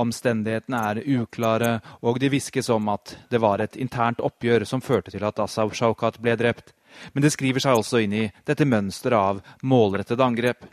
Omstendighetene 0.00 0.80
er 0.90 1.02
uklare, 1.18 1.74
og 2.00 2.16
det 2.22 2.30
hviskes 2.32 2.70
om 2.72 2.88
at 2.88 3.12
det 3.28 3.42
var 3.44 3.60
et 3.60 3.76
internt 3.76 4.24
oppgjør 4.24 4.64
som 4.64 4.80
førte 4.80 5.12
til 5.12 5.28
at 5.28 5.44
Assaw 5.44 5.68
Shaukat 5.76 6.16
ble 6.24 6.38
drept. 6.40 6.72
Men 7.12 7.26
det 7.26 7.34
skriver 7.36 7.60
seg 7.60 7.76
også 7.76 8.00
inn 8.06 8.16
i 8.16 8.24
dette 8.48 8.64
mønsteret 8.64 9.20
av 9.20 9.68
målrettede 9.68 10.24
angrep. 10.24 10.64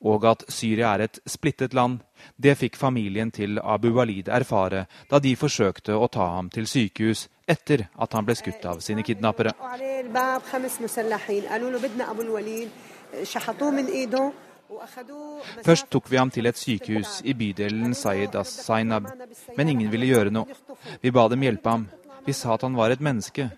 Og 0.00 0.24
at 0.28 0.44
Syria 0.48 0.94
er 0.94 1.06
et 1.06 1.20
splittet 1.28 1.74
land, 1.76 2.00
det 2.36 2.56
fikk 2.60 2.76
familien 2.76 3.30
til 3.32 3.58
Abu 3.62 3.90
Walid 3.96 4.28
erfare 4.28 4.86
da 5.10 5.20
de 5.22 5.34
forsøkte 5.36 5.96
å 5.96 6.08
ta 6.12 6.26
ham 6.36 6.50
til 6.52 6.68
sykehus 6.68 7.28
etter 7.48 7.88
at 7.96 8.12
han 8.14 8.26
ble 8.26 8.36
skutt 8.38 8.64
av 8.68 8.82
sine 8.84 9.04
kidnappere. 9.06 9.54
Først 15.66 15.88
tok 15.90 16.10
vi 16.10 16.18
ham 16.20 16.30
til 16.30 16.46
et 16.46 16.58
sykehus 16.58 17.16
i 17.26 17.34
bydelen 17.34 17.94
Sayed 17.98 18.36
as-Zainab, 18.38 19.08
men 19.56 19.72
ingen 19.72 19.90
ville 19.90 20.06
gjøre 20.12 20.34
noe. 20.34 20.60
Vi 21.02 21.10
ba 21.10 21.26
dem 21.32 21.42
hjelpe 21.42 21.74
ham. 21.74 21.88
Vi 22.26 22.36
sa 22.36 22.54
at 22.54 22.62
han 22.62 22.76
var 22.78 22.92
et 22.94 23.02
menneske, 23.02 23.48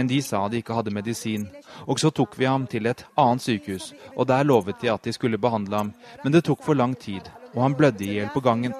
men 0.00 0.08
de 0.08 0.22
sa 0.24 0.46
de 0.48 0.62
ikke 0.62 0.72
hadde 0.72 0.94
medisin. 0.96 1.42
Og 1.84 1.98
så 2.00 2.08
tok 2.08 2.38
vi 2.40 2.46
ham 2.48 2.62
til 2.70 2.88
et 2.88 3.02
annet 3.20 3.44
sykehus, 3.44 3.90
og 4.16 4.30
der 4.30 4.46
lovet 4.48 4.80
de 4.80 4.88
at 4.88 5.04
de 5.04 5.12
skulle 5.12 5.36
behandle 5.36 5.76
ham, 5.76 5.90
men 6.24 6.32
det 6.32 6.46
tok 6.46 6.64
for 6.64 6.78
lang 6.78 6.94
tid, 6.96 7.28
og 7.52 7.60
han 7.66 7.76
blødde 7.76 8.06
i 8.06 8.14
hjel 8.16 8.30
på 8.32 8.40
gangen. 8.40 8.72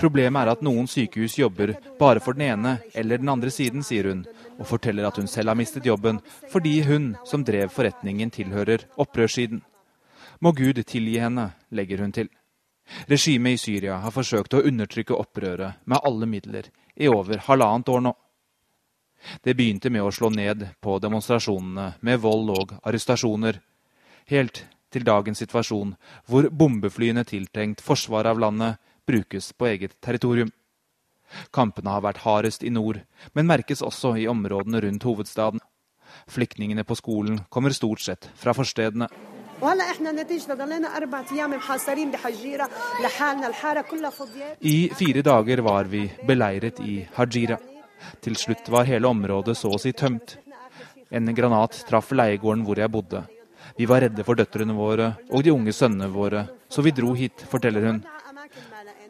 Problemet 0.00 0.40
er 0.40 0.52
at 0.54 0.64
noen 0.64 0.88
sykehus 0.88 1.36
jobber 1.42 1.74
bare 2.00 2.24
for 2.24 2.38
den 2.38 2.46
ene 2.48 2.76
eller 2.96 3.20
den 3.20 3.28
andre 3.28 3.52
siden, 3.52 3.84
sier 3.84 4.08
hun, 4.08 4.24
og 4.56 4.70
forteller 4.70 5.10
at 5.10 5.20
hun 5.20 5.28
selv 5.28 5.52
har 5.52 5.58
mistet 5.60 5.92
jobben 5.92 6.22
fordi 6.48 6.78
hun 6.88 7.12
som 7.28 7.44
drev 7.44 7.68
forretningen, 7.68 8.32
tilhører 8.32 8.88
opprørssiden. 8.96 9.60
Må 10.40 10.56
Gud 10.56 10.80
tilgi 10.88 11.18
henne, 11.20 11.50
legger 11.68 12.00
hun 12.00 12.16
til. 12.16 12.32
Regimet 13.12 13.58
i 13.58 13.60
Syria 13.60 14.00
har 14.00 14.14
forsøkt 14.14 14.56
å 14.56 14.64
undertrykke 14.64 15.20
opprøret 15.20 15.84
med 15.84 16.00
alle 16.00 16.26
midler 16.26 16.72
i 16.96 17.08
over 17.08 17.42
halvannet 17.48 17.88
år 17.88 18.04
nå. 18.08 18.12
Det 19.42 19.54
begynte 19.54 19.90
med 19.90 20.02
å 20.02 20.12
slå 20.12 20.32
ned 20.34 20.64
på 20.82 20.98
demonstrasjonene 21.02 21.92
med 22.00 22.20
vold 22.22 22.50
og 22.56 22.72
arrestasjoner, 22.82 23.60
helt 24.30 24.64
til 24.92 25.06
dagens 25.06 25.40
situasjon, 25.42 25.94
hvor 26.28 26.48
bombeflyene 26.50 27.24
tiltenkt 27.24 27.84
forsvaret 27.84 28.34
av 28.34 28.42
landet 28.42 28.80
brukes 29.08 29.52
på 29.56 29.70
eget 29.70 29.96
territorium. 30.04 30.50
Kampene 31.54 31.94
har 31.94 32.04
vært 32.04 32.24
hardest 32.26 32.64
i 32.66 32.70
nord, 32.70 33.00
men 33.32 33.48
merkes 33.48 33.82
også 33.82 34.16
i 34.20 34.28
områdene 34.28 34.82
rundt 34.84 35.06
hovedstaden. 35.06 35.62
Flyktningene 36.28 36.84
på 36.84 36.98
skolen 36.98 37.40
kommer 37.48 37.72
stort 37.72 38.02
sett 38.04 38.28
fra 38.36 38.52
forstedene. 38.52 39.08
I 44.58 44.90
fire 44.98 45.22
dager 45.22 45.62
var 45.62 45.84
vi 45.84 46.00
beleiret 46.26 46.80
i 46.82 46.96
Hajira. 47.14 47.58
Til 48.20 48.34
slutt 48.34 48.66
var 48.74 48.88
hele 48.90 49.06
området 49.06 49.54
så 49.54 49.70
å 49.70 49.78
si 49.78 49.92
tømt. 49.94 50.34
En 51.14 51.30
granat 51.36 51.78
traff 51.86 52.10
leiegården 52.10 52.64
hvor 52.66 52.80
jeg 52.82 52.90
bodde. 52.90 53.22
Vi 53.78 53.86
var 53.86 54.02
redde 54.02 54.24
for 54.26 54.34
døtrene 54.34 54.74
våre 54.74 55.12
og 55.30 55.44
de 55.46 55.54
unge 55.54 55.72
sønnene 55.76 56.10
våre, 56.10 56.42
så 56.68 56.82
vi 56.82 56.90
dro 56.96 57.14
hit, 57.14 57.44
forteller 57.46 57.86
hun. 57.86 58.02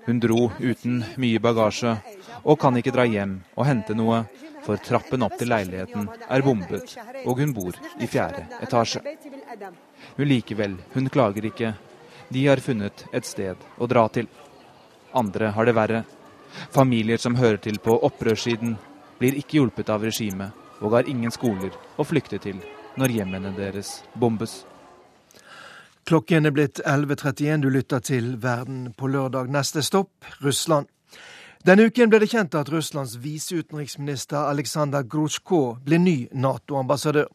Hun 0.05 0.21
dro 0.21 0.51
uten 0.61 1.01
mye 1.23 1.41
bagasje 1.41 1.95
og 2.43 2.59
kan 2.61 2.77
ikke 2.77 2.93
dra 2.93 3.07
hjem 3.09 3.39
og 3.57 3.69
hente 3.71 3.97
noe, 3.97 4.25
for 4.63 4.79
trappen 4.85 5.25
opp 5.27 5.39
til 5.41 5.51
leiligheten 5.51 6.11
er 6.29 6.45
bombet, 6.45 6.93
og 7.25 7.41
hun 7.41 7.57
bor 7.57 7.79
i 7.99 8.11
fjerde 8.11 8.45
etasje. 8.63 9.01
Men 10.17 10.29
likevel, 10.29 10.77
hun 10.93 11.09
klager 11.09 11.47
ikke. 11.49 11.75
De 12.29 12.47
har 12.47 12.63
funnet 12.65 13.07
et 13.13 13.29
sted 13.29 13.57
å 13.79 13.89
dra 13.89 14.07
til. 14.09 14.29
Andre 15.13 15.53
har 15.57 15.69
det 15.69 15.77
verre. 15.77 16.03
Familier 16.73 17.21
som 17.21 17.37
hører 17.37 17.61
til 17.65 17.79
på 17.81 17.97
opprørssiden, 18.07 18.77
blir 19.19 19.37
ikke 19.39 19.61
hjulpet 19.61 19.93
av 19.93 20.05
regimet 20.05 20.53
og 20.83 20.97
har 20.97 21.09
ingen 21.09 21.31
skoler 21.31 21.73
å 21.97 22.05
flykte 22.05 22.41
til 22.43 22.59
når 22.99 23.15
hjemmene 23.17 23.53
deres 23.57 24.01
bombes. 24.19 24.63
Klokken 26.09 26.49
er 26.49 26.55
blitt 26.55 26.81
11.31. 26.83 27.63
Du 27.63 27.69
lytter 27.71 28.03
til 28.03 28.35
Verden 28.43 28.89
på 28.99 29.07
lørdag. 29.07 29.53
Neste 29.55 29.85
stopp 29.87 30.27
Russland. 30.43 30.91
Denne 31.63 31.85
uken 31.87 32.11
ble 32.11 32.19
det 32.19 32.27
kjent 32.33 32.57
at 32.59 32.73
Russlands 32.75 33.13
viseutenriksminister 33.23 34.49
Aleksandr 34.49 35.05
Grusjko 35.07 35.77
blir 35.87 36.01
ny 36.03 36.15
Nato-ambassadør. 36.35 37.29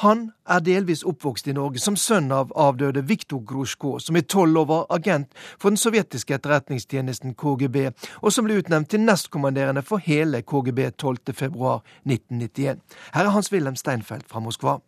Han 0.00 0.22
er 0.48 0.62
delvis 0.64 1.02
oppvokst 1.04 1.50
i 1.52 1.54
Norge 1.58 1.82
som 1.84 1.98
sønn 2.00 2.32
av 2.32 2.54
avdøde 2.56 3.02
Viktor 3.04 3.42
Grusjko, 3.44 3.98
som 4.00 4.16
i 4.16 4.24
tolv 4.24 4.62
år 4.62 4.70
var 4.70 4.88
agent 4.96 5.36
for 5.58 5.68
den 5.68 5.76
sovjetiske 5.76 6.38
etterretningstjenesten 6.38 7.36
KGB, 7.36 7.90
og 8.24 8.32
som 8.32 8.48
ble 8.48 8.56
utnevnt 8.62 8.88
til 8.94 9.04
nestkommanderende 9.04 9.84
for 9.84 10.00
hele 10.00 10.40
KGB 10.40 10.80
12.2.1991. 11.04 12.80
Her 13.12 13.28
er 13.28 13.36
Hans-Wilhelm 13.36 13.76
Steinfeld 13.76 14.24
fra 14.32 14.40
Moskva. 14.40 14.78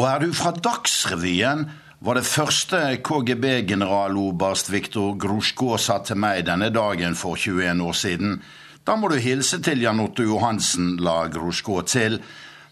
Og 0.00 0.04
er 0.08 0.24
du 0.24 0.32
fra 0.32 0.56
Dagsrevyen? 0.56 1.68
Var 2.02 2.18
det 2.18 2.26
første 2.26 2.78
KGB-generaloberst 3.06 4.72
Viktor 4.72 5.12
Grusjko 5.22 5.76
sa 5.78 6.00
til 6.02 6.18
meg 6.18 6.40
denne 6.48 6.72
dagen 6.74 7.14
for 7.14 7.38
21 7.38 7.82
år 7.86 7.94
siden. 7.94 8.40
Da 8.82 8.96
må 8.98 9.06
du 9.12 9.20
hilse 9.22 9.60
til 9.62 9.84
Jan 9.84 10.02
Otto 10.02 10.24
Johansen, 10.26 10.96
la 10.98 11.28
Grusjko 11.30 11.76
til. 11.86 12.18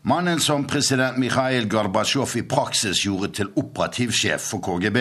Mannen 0.02 0.42
som 0.42 0.66
president 0.66 1.20
Mikhail 1.22 1.68
Gorbatsjov 1.70 2.34
i 2.40 2.42
praksis 2.42 3.04
gjorde 3.04 3.30
til 3.38 3.52
operativsjef 3.54 4.48
for 4.50 4.64
KGB. 4.66 4.98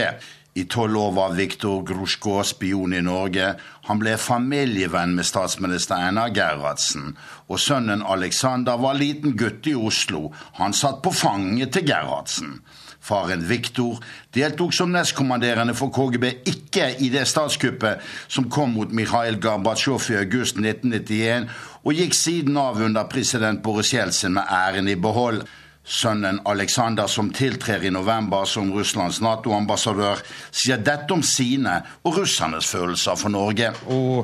I 0.61 0.67
tolv 0.69 0.97
år 0.97 1.15
var 1.17 1.33
Viktor 1.33 1.81
Grusjko 1.87 2.43
spion 2.45 2.93
i 2.93 3.01
Norge. 3.01 3.55
Han 3.89 4.01
ble 4.01 4.13
familievenn 4.21 5.15
med 5.17 5.25
statsminister 5.25 5.97
Einar 6.05 6.29
Gerhardsen. 6.35 7.15
Og 7.49 7.57
sønnen 7.57 8.05
Alexander 8.05 8.77
var 8.77 8.99
liten 8.99 9.33
gutt 9.39 9.65
i 9.65 9.73
Oslo. 9.73 10.27
Han 10.61 10.77
satt 10.77 11.01
på 11.01 11.15
fanget 11.17 11.73
til 11.73 11.89
Gerhardsen. 11.89 12.59
Faren 13.01 13.41
Viktor 13.47 13.97
deltok 14.35 14.73
som 14.75 14.91
nestkommanderende 14.93 15.73
for 15.77 15.91
KGB 15.95 16.25
ikke 16.51 16.91
i 16.99 17.09
det 17.13 17.25
statskuppet 17.29 18.03
som 18.27 18.49
kom 18.51 18.75
mot 18.75 18.91
Mikhail 18.91 19.39
Gorbatsjov 19.41 20.11
i 20.11 20.19
august 20.19 20.59
1991, 20.59 21.47
og 21.83 21.95
gikk 21.95 22.13
siden 22.17 22.59
av 22.59 22.81
under 22.83 23.07
president 23.09 23.63
Boris 23.63 23.93
Jeltsin 23.93 24.35
med 24.35 24.51
æren 24.51 24.91
i 24.91 24.99
behold. 24.99 25.43
Sønnen 25.89 26.37
Aleksander, 26.45 27.07
som 27.09 27.31
tiltrer 27.33 27.81
i 27.87 27.89
november 27.89 28.45
som 28.45 28.69
Russlands 28.75 29.21
Nato-ambassadør, 29.25 30.21
sier 30.51 30.77
dette 30.77 31.15
om 31.15 31.23
sine 31.25 31.79
og 32.03 32.19
russernes 32.19 32.69
følelser 32.69 33.17
for 33.17 33.33
Norge. 33.33 33.71
У 33.89 34.21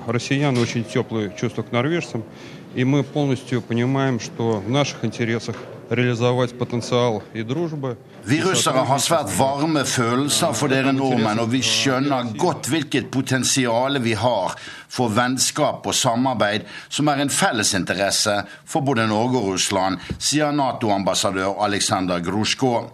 россиян 2.74 2.74
очень 2.74 2.74
теплые 2.74 2.74
чувства 2.74 2.74
к 2.74 2.74
норвежцам. 2.74 2.74
И 2.74 2.84
мы 2.84 3.02
полностью 3.02 3.62
понимаем, 3.62 4.20
что 4.20 4.60
в 4.60 4.70
наших 4.70 5.04
интересах 5.04 5.56
реализовать 5.90 6.56
потенциал 6.56 7.22
и 7.34 7.42
дружбы. 7.42 7.96
Vi 8.24 8.42
russere 8.42 8.84
har 8.86 8.98
svært 8.98 9.30
varme 9.38 9.84
følelser 9.84 10.52
for 10.52 10.68
dere 10.68 10.92
nordmenn, 10.92 11.40
og 11.40 11.50
vi 11.52 11.62
skjønner 11.62 12.36
godt 12.36 12.68
hvilket 12.68 13.10
potensial 13.10 13.96
vi 13.98 14.12
har 14.12 14.54
for 14.88 15.08
vennskap 15.08 15.86
og 15.86 15.94
samarbeid, 15.94 16.66
som 16.88 17.08
er 17.08 17.22
en 17.22 17.30
fellesinteresse 17.30 18.44
for 18.64 18.82
både 18.82 19.06
Norge 19.08 19.38
og 19.38 19.54
Russland, 19.54 19.98
sier 20.18 20.52
Nato-ambassadør 20.52 21.64
Aleksandr 21.64 22.20
Grusjko. 22.20 22.90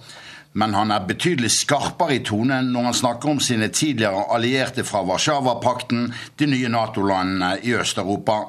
Men 0.53 0.73
han 0.75 0.91
er 0.91 1.05
betydelig 1.07 1.51
skarpere 1.55 2.17
i 2.17 2.23
tonen 2.27 2.73
når 2.73 2.89
han 2.89 2.97
snakker 2.97 3.31
om 3.31 3.39
sine 3.43 3.69
tidligere 3.71 4.25
allierte 4.35 4.83
fra 4.83 5.03
Warszawapakten, 5.07 6.09
de 6.39 6.49
nye 6.51 6.71
Nato-landene 6.71 7.53
i 7.63 7.75
Øst-Europa 7.79 8.43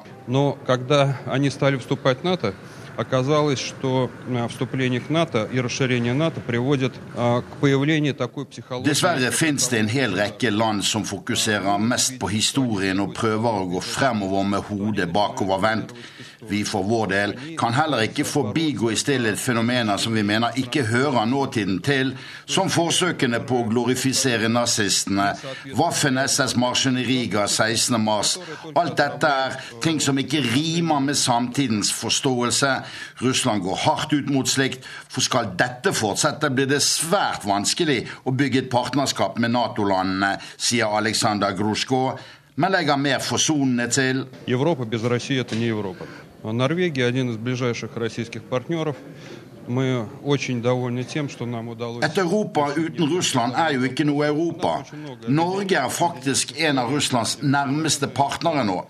Но 2.98 3.04
когда 3.04 3.38
они 3.40 3.56
стали 3.56 3.56
вступать 3.56 4.10
в 4.18 4.30
НАТО, 4.30 4.48
оказалось, 4.48 4.48
что 4.48 4.48
вступление 4.48 5.00
к 5.00 5.08
НАТО 5.08 5.48
и 5.52 5.60
расширение 5.60 6.14
НАТО 6.14 6.40
приводит 6.40 6.92
к 7.14 7.44
появлению 7.60 8.14
такой 8.14 8.44
психологии. 8.46 8.90
Dessverre 8.90 9.30
finnes 9.30 9.68
det 9.68 9.78
en 9.78 9.88
hel 9.88 10.14
rekke 10.14 10.50
land 10.50 10.84
som 10.84 11.04
fokuserer 11.04 11.78
mest 11.78 12.18
på 12.18 12.28
historien 12.28 13.00
og 13.00 13.14
prøver 13.14 13.62
å 13.62 13.68
gå 13.70 13.80
fremover 13.80 14.42
med 14.44 14.60
hodet 14.68 15.12
bakovervendt. 15.12 15.94
Vi 16.48 16.62
for 16.64 16.84
vår 16.86 17.06
del 17.10 17.32
kan 17.58 17.74
heller 17.74 18.04
ikke 18.06 18.24
forbigå 18.24 18.92
i 18.92 18.96
stillhet 18.96 19.38
fenomener 19.38 19.96
som 19.98 20.14
vi 20.14 20.22
mener 20.22 20.54
ikke 20.56 20.84
hører 20.86 21.26
nåtiden 21.26 21.80
til, 21.82 22.12
som 22.46 22.70
forsøkene 22.70 23.40
på 23.46 23.58
å 23.58 23.66
glorifisere 23.66 24.48
nazistene, 24.48 25.32
Waffen-SS-marsjen 25.74 26.98
i 27.02 27.04
Riga 27.04 27.46
16.3. 27.50 28.72
Alt 28.78 28.96
dette 28.96 29.26
er 29.26 29.58
ting 29.82 29.98
som 30.00 30.18
ikke 30.18 30.44
rimer 30.54 31.00
med 31.00 31.18
samtidens 31.18 31.90
forståelse. 31.92 32.74
Russland 33.21 33.63
går 33.63 33.81
hardt 33.85 34.13
ut 34.13 34.29
mot 34.33 34.49
slikt, 34.49 34.85
for 35.09 35.21
skal 35.25 35.53
dette 35.59 35.93
fortsette, 35.95 36.49
blir 36.53 36.69
det 36.69 36.81
svært 36.83 37.47
vanskelig 37.47 38.03
å 38.25 38.35
bygge 38.35 38.65
et 38.65 38.71
partnerskap 38.73 39.39
med 39.39 39.53
Nato-landene, 39.55 40.37
sier 40.57 40.93
Aleksandr 40.97 41.55
Grusjko, 41.57 42.05
men 42.55 42.71
legger 42.73 42.99
mer 43.01 43.19
forsonende 43.23 43.87
til. 43.89 44.25
Europa 44.47 44.85
uten 44.85 44.99
Russland 45.09 45.23
er 45.23 45.47
ikke 45.47 45.57
Europa. 45.71 46.05
Norvegia 46.43 47.07
er 47.07 47.17
en 47.17 47.29
av 47.29 47.37
de 47.45 47.55
nærmeste. 51.47 52.03
Et 52.03 52.17
Europa 52.17 52.67
uten 52.75 53.09
Russland 53.15 53.53
er 53.55 53.73
jo 53.77 53.87
ikke 53.87 54.03
noe 54.03 54.27
Europa. 54.27 54.73
Norge 55.27 55.79
er 55.79 55.89
faktisk 55.89 56.53
en 56.59 56.81
av 56.83 56.91
Russlands 56.91 57.37
nærmeste 57.41 58.07
partnere 58.11 58.65
nå. 58.67 58.81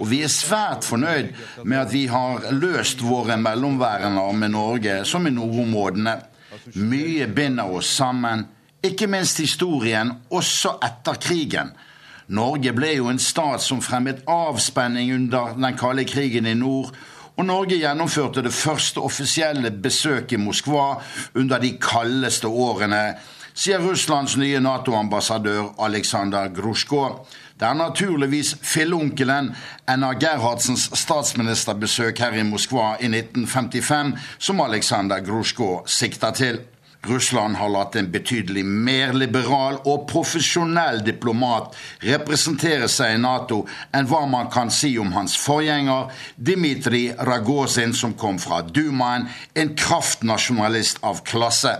Og 0.00 0.06
vi 0.10 0.22
er 0.24 0.32
svært 0.32 0.84
fornøyd 0.84 1.32
med 1.64 1.78
at 1.78 1.92
vi 1.92 2.06
har 2.10 2.50
løst 2.52 3.02
våre 3.04 3.36
mellomværender 3.40 4.32
med 4.32 4.54
Norge, 4.54 5.00
som 5.04 5.26
i 5.26 5.34
nordområdene. 5.34 6.16
Mye 6.76 7.26
binder 7.26 7.72
oss 7.78 7.90
sammen, 7.98 8.46
ikke 8.84 9.08
minst 9.10 9.40
historien, 9.42 10.12
også 10.30 10.76
etter 10.84 11.18
krigen. 11.20 11.72
Norge 12.28 12.72
ble 12.74 12.96
jo 12.96 13.10
en 13.10 13.22
stat 13.22 13.62
som 13.62 13.82
fremmet 13.82 14.24
avspenning 14.26 15.12
under 15.14 15.54
den 15.54 15.76
kalde 15.78 16.04
krigen 16.08 16.46
i 16.46 16.56
nord. 16.58 16.90
Og 17.36 17.44
Norge 17.46 17.76
gjennomførte 17.78 18.42
det 18.42 18.54
første 18.56 19.02
offisielle 19.04 19.70
besøket 19.70 20.38
i 20.38 20.40
Moskva 20.40 20.96
under 21.36 21.60
de 21.62 21.74
kaldeste 21.80 22.48
årene, 22.48 23.02
sier 23.56 23.80
Russlands 23.80 24.36
nye 24.40 24.60
Nato-ambassadør 24.60 25.76
Aleksandr 25.84 26.50
Grusjko. 26.56 27.02
Det 27.56 27.64
er 27.64 27.74
naturligvis 27.74 28.50
filleonkelen 28.60 29.54
Enna 29.88 30.10
Gerhardsens 30.20 30.90
statsministerbesøk 31.00 32.18
her 32.20 32.36
i 32.36 32.44
Moskva 32.44 32.98
i 33.00 33.08
1955 33.08 34.12
som 34.38 34.60
Aleksandr 34.60 35.22
Grusjko 35.24 35.70
sikter 35.88 36.36
til. 36.36 36.60
Russland 37.06 37.56
har 37.56 37.70
latt 37.72 37.96
en 37.96 38.10
betydelig 38.12 38.64
mer 38.66 39.14
liberal 39.16 39.78
og 39.88 40.04
profesjonell 40.10 41.00
diplomat 41.06 41.76
representere 42.04 42.90
seg 42.92 43.14
i 43.14 43.24
Nato 43.24 43.62
enn 43.94 44.08
hva 44.10 44.24
man 44.28 44.50
kan 44.52 44.72
si 44.74 44.92
om 45.00 45.14
hans 45.16 45.38
forgjenger 45.40 46.12
Dmitrij 46.36 47.14
Ragozin, 47.30 47.94
som 47.94 48.16
kom 48.20 48.40
fra 48.42 48.60
Dumaen, 48.66 49.30
en 49.54 49.76
kraftnasjonalist 49.78 51.00
av 51.06 51.22
klasse. 51.24 51.78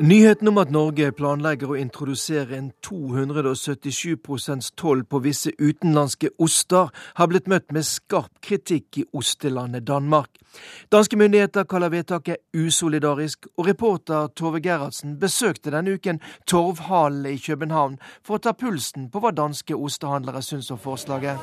Nyheten 0.00 0.48
om 0.48 0.58
at 0.62 0.70
Norge 0.70 1.08
planlegger 1.10 1.72
å 1.72 1.76
introdusere 1.76 2.54
en 2.54 2.68
277% 2.86 4.68
toll 4.78 5.02
på 5.02 5.18
visse 5.24 5.50
utenlandske 5.58 6.30
oster, 6.38 6.92
har 7.18 7.26
blitt 7.26 7.50
møtt 7.50 7.74
med 7.74 7.82
skarp 7.82 8.38
kritikk 8.38 9.00
i 9.02 9.04
ostelandet 9.10 9.88
Danmark. 9.90 10.38
Danske 10.94 11.18
myndigheter 11.18 11.66
kaller 11.66 11.90
vedtaket 11.90 12.38
usolidarisk, 12.54 13.50
og 13.58 13.66
reporter 13.72 14.30
Tove 14.38 14.62
Gerhardsen 14.62 15.18
besøkte 15.18 15.74
denne 15.74 15.98
uken 15.98 16.22
Torvhallen 16.46 17.26
i 17.34 17.42
København 17.42 17.98
for 18.22 18.38
å 18.38 18.44
ta 18.46 18.54
pulsen 18.54 19.10
på 19.10 19.18
hva 19.18 19.34
danske 19.34 19.74
ostehandlere 19.74 20.46
syns 20.46 20.70
om 20.70 20.78
forslaget. 20.78 21.42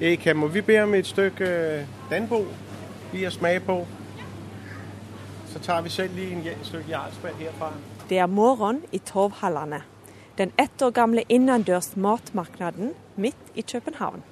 Eka, 0.00 0.32
må 0.32 0.48
vi 0.48 0.64
be 0.64 0.80
om 0.88 0.94
et 0.96 1.06
stykke 1.06 1.50
danbo 2.08 2.46
vi 3.12 3.28
har 3.28 3.36
smake 3.36 3.68
på? 3.68 3.84
Så 5.52 5.58
tar 5.58 5.82
vi 5.82 5.88
selv 5.88 6.14
lige 6.14 6.32
en 6.34 6.64
stykke 6.64 6.90
jarlsberg 6.90 7.34
herfra. 7.38 7.72
Det 8.08 8.18
er 8.18 8.26
morgen 8.26 8.82
i 8.92 8.98
Torvhallene, 8.98 9.82
den 10.38 10.52
ett 10.58 10.82
år 10.82 10.90
gamle 10.90 11.24
innendørs 11.28 11.96
matmarknaden 11.96 12.94
midt 13.16 13.52
i 13.54 13.60
København. 13.60 14.22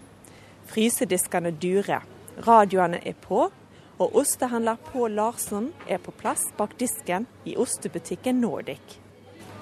Frysediskene 0.67 1.51
durer, 1.51 2.07
radioene 2.47 3.01
er 3.07 3.13
på, 3.21 3.51
og 3.99 4.17
ostehandler 4.17 4.77
Pål 4.93 5.11
Larsen 5.11 5.73
er 5.89 5.99
på 5.99 6.11
plass 6.11 6.47
bak 6.57 6.79
disken 6.81 7.27
i 7.45 7.57
ostebutikken 7.57 8.41
Nordic. 8.41 8.97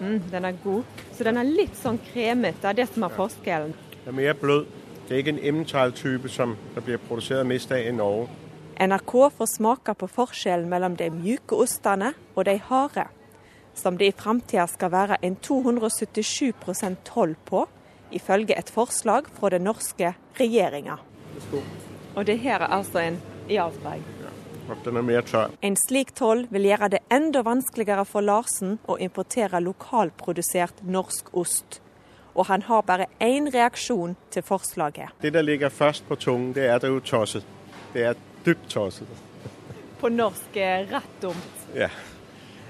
Mm, 0.01 0.23
den 0.31 0.45
er 0.45 0.53
god. 0.65 0.83
Så 1.13 1.25
den 1.25 1.37
er 1.37 1.49
litt 1.49 1.75
sånn 1.77 1.99
kremete, 2.13 2.61
det 2.63 2.71
er 2.71 2.85
det 2.85 2.93
som 2.95 3.03
er 3.03 3.17
forskjellen. 3.17 3.75
Den 4.05 4.13
er 4.13 4.21
mer 4.21 4.39
blød. 4.39 4.67
Det 5.09 5.15
er 5.17 5.23
ikke 5.25 5.35
en 5.35 5.47
emmental-type 5.51 6.29
som 6.29 6.55
der 6.75 6.85
blir 6.85 7.01
produsert 7.09 7.47
mest 7.47 7.73
av 7.73 7.83
i 7.83 7.91
Norge. 7.93 8.29
NRK 8.81 9.31
får 9.37 9.47
smake 9.47 9.95
på 9.95 10.07
forskjellen 10.09 10.69
mellom 10.71 10.95
de 10.97 11.09
mjuke 11.11 11.57
ostene 11.59 12.13
og 12.37 12.45
de 12.47 12.55
harde, 12.63 13.09
som 13.75 13.97
det 13.99 14.07
i 14.07 14.15
framtida 14.15 14.69
skal 14.71 14.93
være 14.93 15.17
en 15.27 15.35
277% 15.43 17.01
toll 17.09 17.35
på, 17.49 17.65
ifølge 18.15 18.55
et 18.55 18.71
forslag 18.71 19.27
fra 19.35 19.51
den 19.51 19.67
norske 19.67 20.13
regjeringa. 20.39 20.95
Og 22.15 22.23
det 22.31 22.39
her 22.39 22.63
er 22.63 22.77
altså 22.79 23.03
en 23.03 23.19
Jarlsberg? 23.51 24.07
Er 24.69 25.27
tørr. 25.27 25.51
En 25.65 25.77
slik 25.81 26.15
toll 26.15 26.45
vil 26.53 26.71
gjøre 26.71 26.93
det 26.93 27.03
enda 27.11 27.43
vanskeligere 27.43 28.05
for 28.07 28.23
Larsen 28.23 28.79
å 28.87 28.99
importere 29.01 29.59
lokalprodusert 29.65 30.85
norsk 30.85 31.35
ost. 31.35 31.81
Og 32.37 32.47
han 32.47 32.63
har 32.69 32.87
bare 32.87 33.09
én 33.19 33.51
reaksjon 33.51 34.15
til 34.31 34.45
forslaget. 34.47 35.19
Det 35.23 35.33
der 35.35 35.43
ligger 35.43 35.69
først 35.69 36.07
på 36.07 36.15
tungen, 36.15 36.53
det 36.55 36.69
er 36.69 36.79
det 36.79 36.93
jo 36.93 37.01
tosset. 37.01 37.47
Det 37.95 38.05
er 38.05 38.28
dypt 38.49 38.71
tosset. 38.73 39.09
På 40.01 40.09
norsk 40.09 40.57
rett 40.57 41.23
dumt. 41.23 41.67
Ja. 41.75 41.89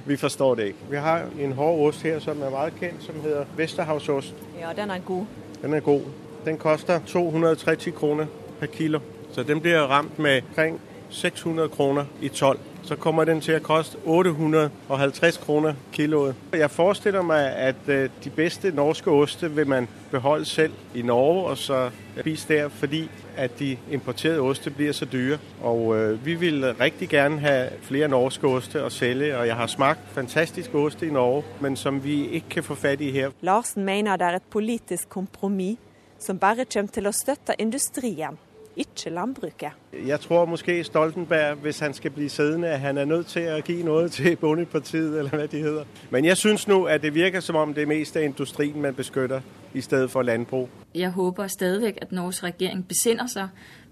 Vi 0.07 0.17
forstår 0.17 0.55
det 0.55 0.67
ikke. 0.73 0.79
Vi 0.91 0.97
har 0.97 1.27
en 1.41 1.53
hård 1.53 1.89
ost 1.89 2.03
her 2.03 2.19
som 2.25 2.43
er 2.43 2.51
veldig 2.51 2.81
kjent, 2.81 3.03
som 3.05 3.21
heter 3.23 3.45
Vesterhavsost. 3.57 4.35
Ja, 4.61 4.73
den 4.77 4.91
er 4.91 4.99
god. 4.99 5.27
Den 5.63 5.75
er 5.75 5.81
god. 5.81 6.03
Den 6.45 6.59
koster 6.59 7.01
230 7.07 7.93
kroner 7.93 8.27
per 8.61 8.67
kilo. 8.67 9.01
Så 9.33 9.43
den 9.43 9.61
blir 9.61 9.79
ramt 9.79 10.19
med 10.19 10.43
omkring 10.49 10.81
600 11.11 11.69
kroner 11.69 12.05
i 12.21 12.29
toll. 12.29 12.59
Så 12.83 12.97
kommer 12.97 13.25
den 13.25 13.41
til 13.41 13.59
å 13.59 13.63
koste 13.63 13.99
850 14.07 15.45
kroner 15.45 15.75
kiloet. 15.93 16.35
Jeg 16.53 16.71
forestiller 16.71 17.23
meg 17.23 17.53
at 17.53 17.87
de 18.25 18.31
beste 18.37 18.73
norske 18.73 19.11
oste 19.11 19.51
vil 19.57 19.69
man 19.69 19.89
beholde 20.11 20.45
selv 20.45 20.73
i 20.95 21.03
Norge 21.03 21.45
og 21.45 21.59
så 21.59 21.91
spise 22.21 22.55
der, 22.55 22.69
fordi 22.69 23.11
at 23.37 23.59
de 23.59 23.77
importerede 23.91 24.41
oste 24.41 24.71
blir 24.71 24.93
så 24.93 25.05
dyre. 25.05 25.39
Og 25.63 25.97
øh, 25.97 26.27
vi 26.27 26.35
vil 26.35 26.75
rigtig 26.75 27.09
gerne 27.09 27.41
ha 27.41 27.69
flere 27.83 28.09
norske 28.09 28.47
oste 28.47 28.85
å 28.85 28.89
selge, 28.89 29.37
og 29.39 29.47
jeg 29.47 29.57
har 29.57 29.67
smakt 29.67 30.01
fantastiske 30.13 30.79
oste 30.79 31.07
i 31.07 31.11
Norge, 31.11 31.45
men 31.61 31.77
som 31.77 32.05
vi 32.05 32.27
ikke 32.27 32.49
kan 32.49 32.65
få 32.65 32.75
fatt 32.75 33.01
i 33.01 33.11
her. 33.11 33.31
Larsen 33.41 33.85
mener 33.85 34.17
det 34.17 34.27
er 34.27 34.37
et 34.37 34.51
politisk 34.51 35.09
kompromiss 35.09 35.79
som 36.19 36.39
bare 36.39 36.65
kommer 36.73 36.91
til 36.91 37.07
å 37.07 37.15
støtte 37.15 37.55
industrien 37.59 38.39
ikke 38.79 39.11
landbruket. 39.11 39.71
Jeg 40.07 40.21
tror 40.21 40.45
måske 40.45 40.85
Stoltenberg, 40.85 41.57
hvis 41.57 41.79
han 41.79 41.95
skal 41.95 42.11
bli 42.11 42.29
siddende, 42.29 42.69
at 42.69 42.81
han 42.81 42.99
er 42.99 43.05
nødt 43.05 43.27
til 43.27 43.49
å 43.51 43.61
gi 43.67 43.83
noe 43.83 44.09
til 44.09 44.37
Bondepartiet, 44.37 45.19
eller 45.19 45.31
hva 45.31 45.47
de 45.47 45.63
heter. 45.63 45.85
Men 46.11 46.25
jeg 46.25 46.37
syns 46.37 46.69
nå 46.69 46.85
at 46.85 47.03
det 47.03 47.15
virker 47.15 47.41
som 47.41 47.57
om 47.57 47.75
det 47.75 47.89
meste 47.89 48.21
er 48.21 48.25
industrien 48.25 48.83
man 48.83 48.95
beskytter, 48.95 49.41
i 49.75 49.81
stedet 49.81 50.11
for 50.11 50.23
landbrug. 50.23 50.69
Jeg 50.95 51.11
håper 51.11 51.47
stadig 51.47 51.95
at 52.03 52.13
Norges 52.13 52.43
regjering 52.45 52.85
besinner 52.89 53.27
seg, 53.27 53.49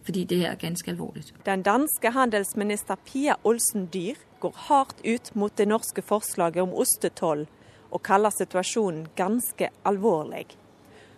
fordi 0.07 0.25
det 0.25 0.39
her 0.39 0.51
er 0.55 0.61
ganske 0.61 0.91
alvorlig. 0.91 1.25
Den 1.47 1.63
danske 1.63 2.11
handelsminister 2.11 2.97
Pia 3.05 3.35
Olsen 3.45 3.89
Dyr 3.93 4.15
går 4.41 4.55
hardt 4.69 5.03
ut 5.05 5.35
mot 5.35 5.57
det 5.59 5.69
norske 5.69 6.03
forslaget 6.03 6.63
om 6.63 6.75
ostetoll, 6.75 7.47
og 7.91 8.03
kaller 8.03 8.31
situasjonen 8.31 9.07
ganske 9.17 9.71
alvorlig. 9.85 10.47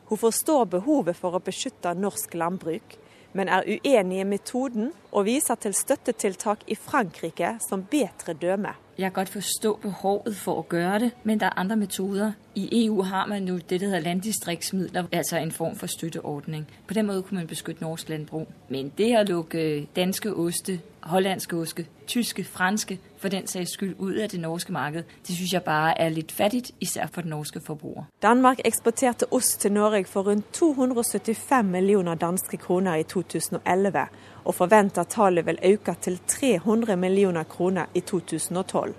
Hun 0.08 0.18
forstår 0.18 0.64
behovet 0.64 1.16
for 1.16 1.36
å 1.36 1.42
beskytte 1.44 1.92
norsk 1.94 2.34
landbruk, 2.34 2.96
men 3.32 3.48
er 3.48 3.66
uenig 3.66 4.20
i 4.20 4.24
metoden 4.24 4.92
og 5.12 5.24
viser 5.24 5.54
til 5.54 5.74
støttetiltak 5.74 6.64
i 6.66 6.74
Frankrike 6.74 7.56
som 7.68 7.84
bedre 7.84 8.32
døme. 8.32 8.74
Jeg 8.98 9.12
kan 9.12 9.12
godt 9.12 9.28
forstå 9.28 9.78
behovet 9.82 10.36
for 10.36 10.58
å 10.58 10.64
gjøre 10.72 10.98
det, 10.98 11.10
men 11.24 11.38
det 11.38 11.46
er 11.46 11.58
andre 11.60 11.76
metoder. 11.76 12.32
I 12.54 12.84
EU 12.84 13.02
har 13.02 13.26
man 13.30 13.46
jo 13.46 13.58
det 13.58 13.80
der 13.80 13.86
heter 13.86 14.00
landdistriktsmidler, 14.00 15.06
altså 15.12 15.36
en 15.36 15.52
form 15.52 15.76
for 15.76 15.86
støtteordning. 15.86 16.66
På 16.88 16.94
den 16.94 17.06
måten 17.06 17.22
kunne 17.22 17.40
man 17.40 17.46
beskytte 17.46 17.82
norsk 17.82 18.08
landbruk. 18.08 18.48
Men 18.68 18.90
det 18.98 19.12
å 19.18 19.22
lukke 19.22 19.86
danske 19.96 20.34
oste, 20.34 20.80
hollandske 21.02 21.56
oste, 21.56 21.86
tyske, 22.06 22.44
franske 22.44 22.98
for 23.18 23.28
den 23.28 23.46
sags 23.46 23.74
skyld 23.76 23.96
ut 24.00 24.22
av 24.22 24.28
det 24.28 24.40
norske 24.40 24.72
markedet, 24.72 25.06
det 25.26 25.36
syns 25.36 25.52
jeg 25.52 25.64
bare 25.66 25.94
er 26.00 26.14
litt 26.14 26.32
fattig, 26.32 26.72
især 26.80 27.10
for 27.12 27.26
den 27.26 27.34
norske 27.34 27.60
forbruker. 27.60 28.06
Danmark 28.22 28.62
eksporterte 28.64 29.28
ost 29.34 29.60
til 29.60 29.72
Norge 29.72 30.04
for 30.06 30.28
rundt 30.28 30.52
275 30.52 31.66
millioner 31.66 32.14
danske 32.14 32.56
kroner 32.56 33.02
i 33.02 33.02
2011, 33.02 34.06
og 34.44 34.54
forventer 34.54 35.02
tallet 35.04 35.46
vil 35.46 35.58
øke 35.72 35.94
til 36.00 36.20
300 36.26 36.96
millioner 36.96 37.44
kroner 37.44 37.86
i 37.94 38.00
2012. 38.00 38.94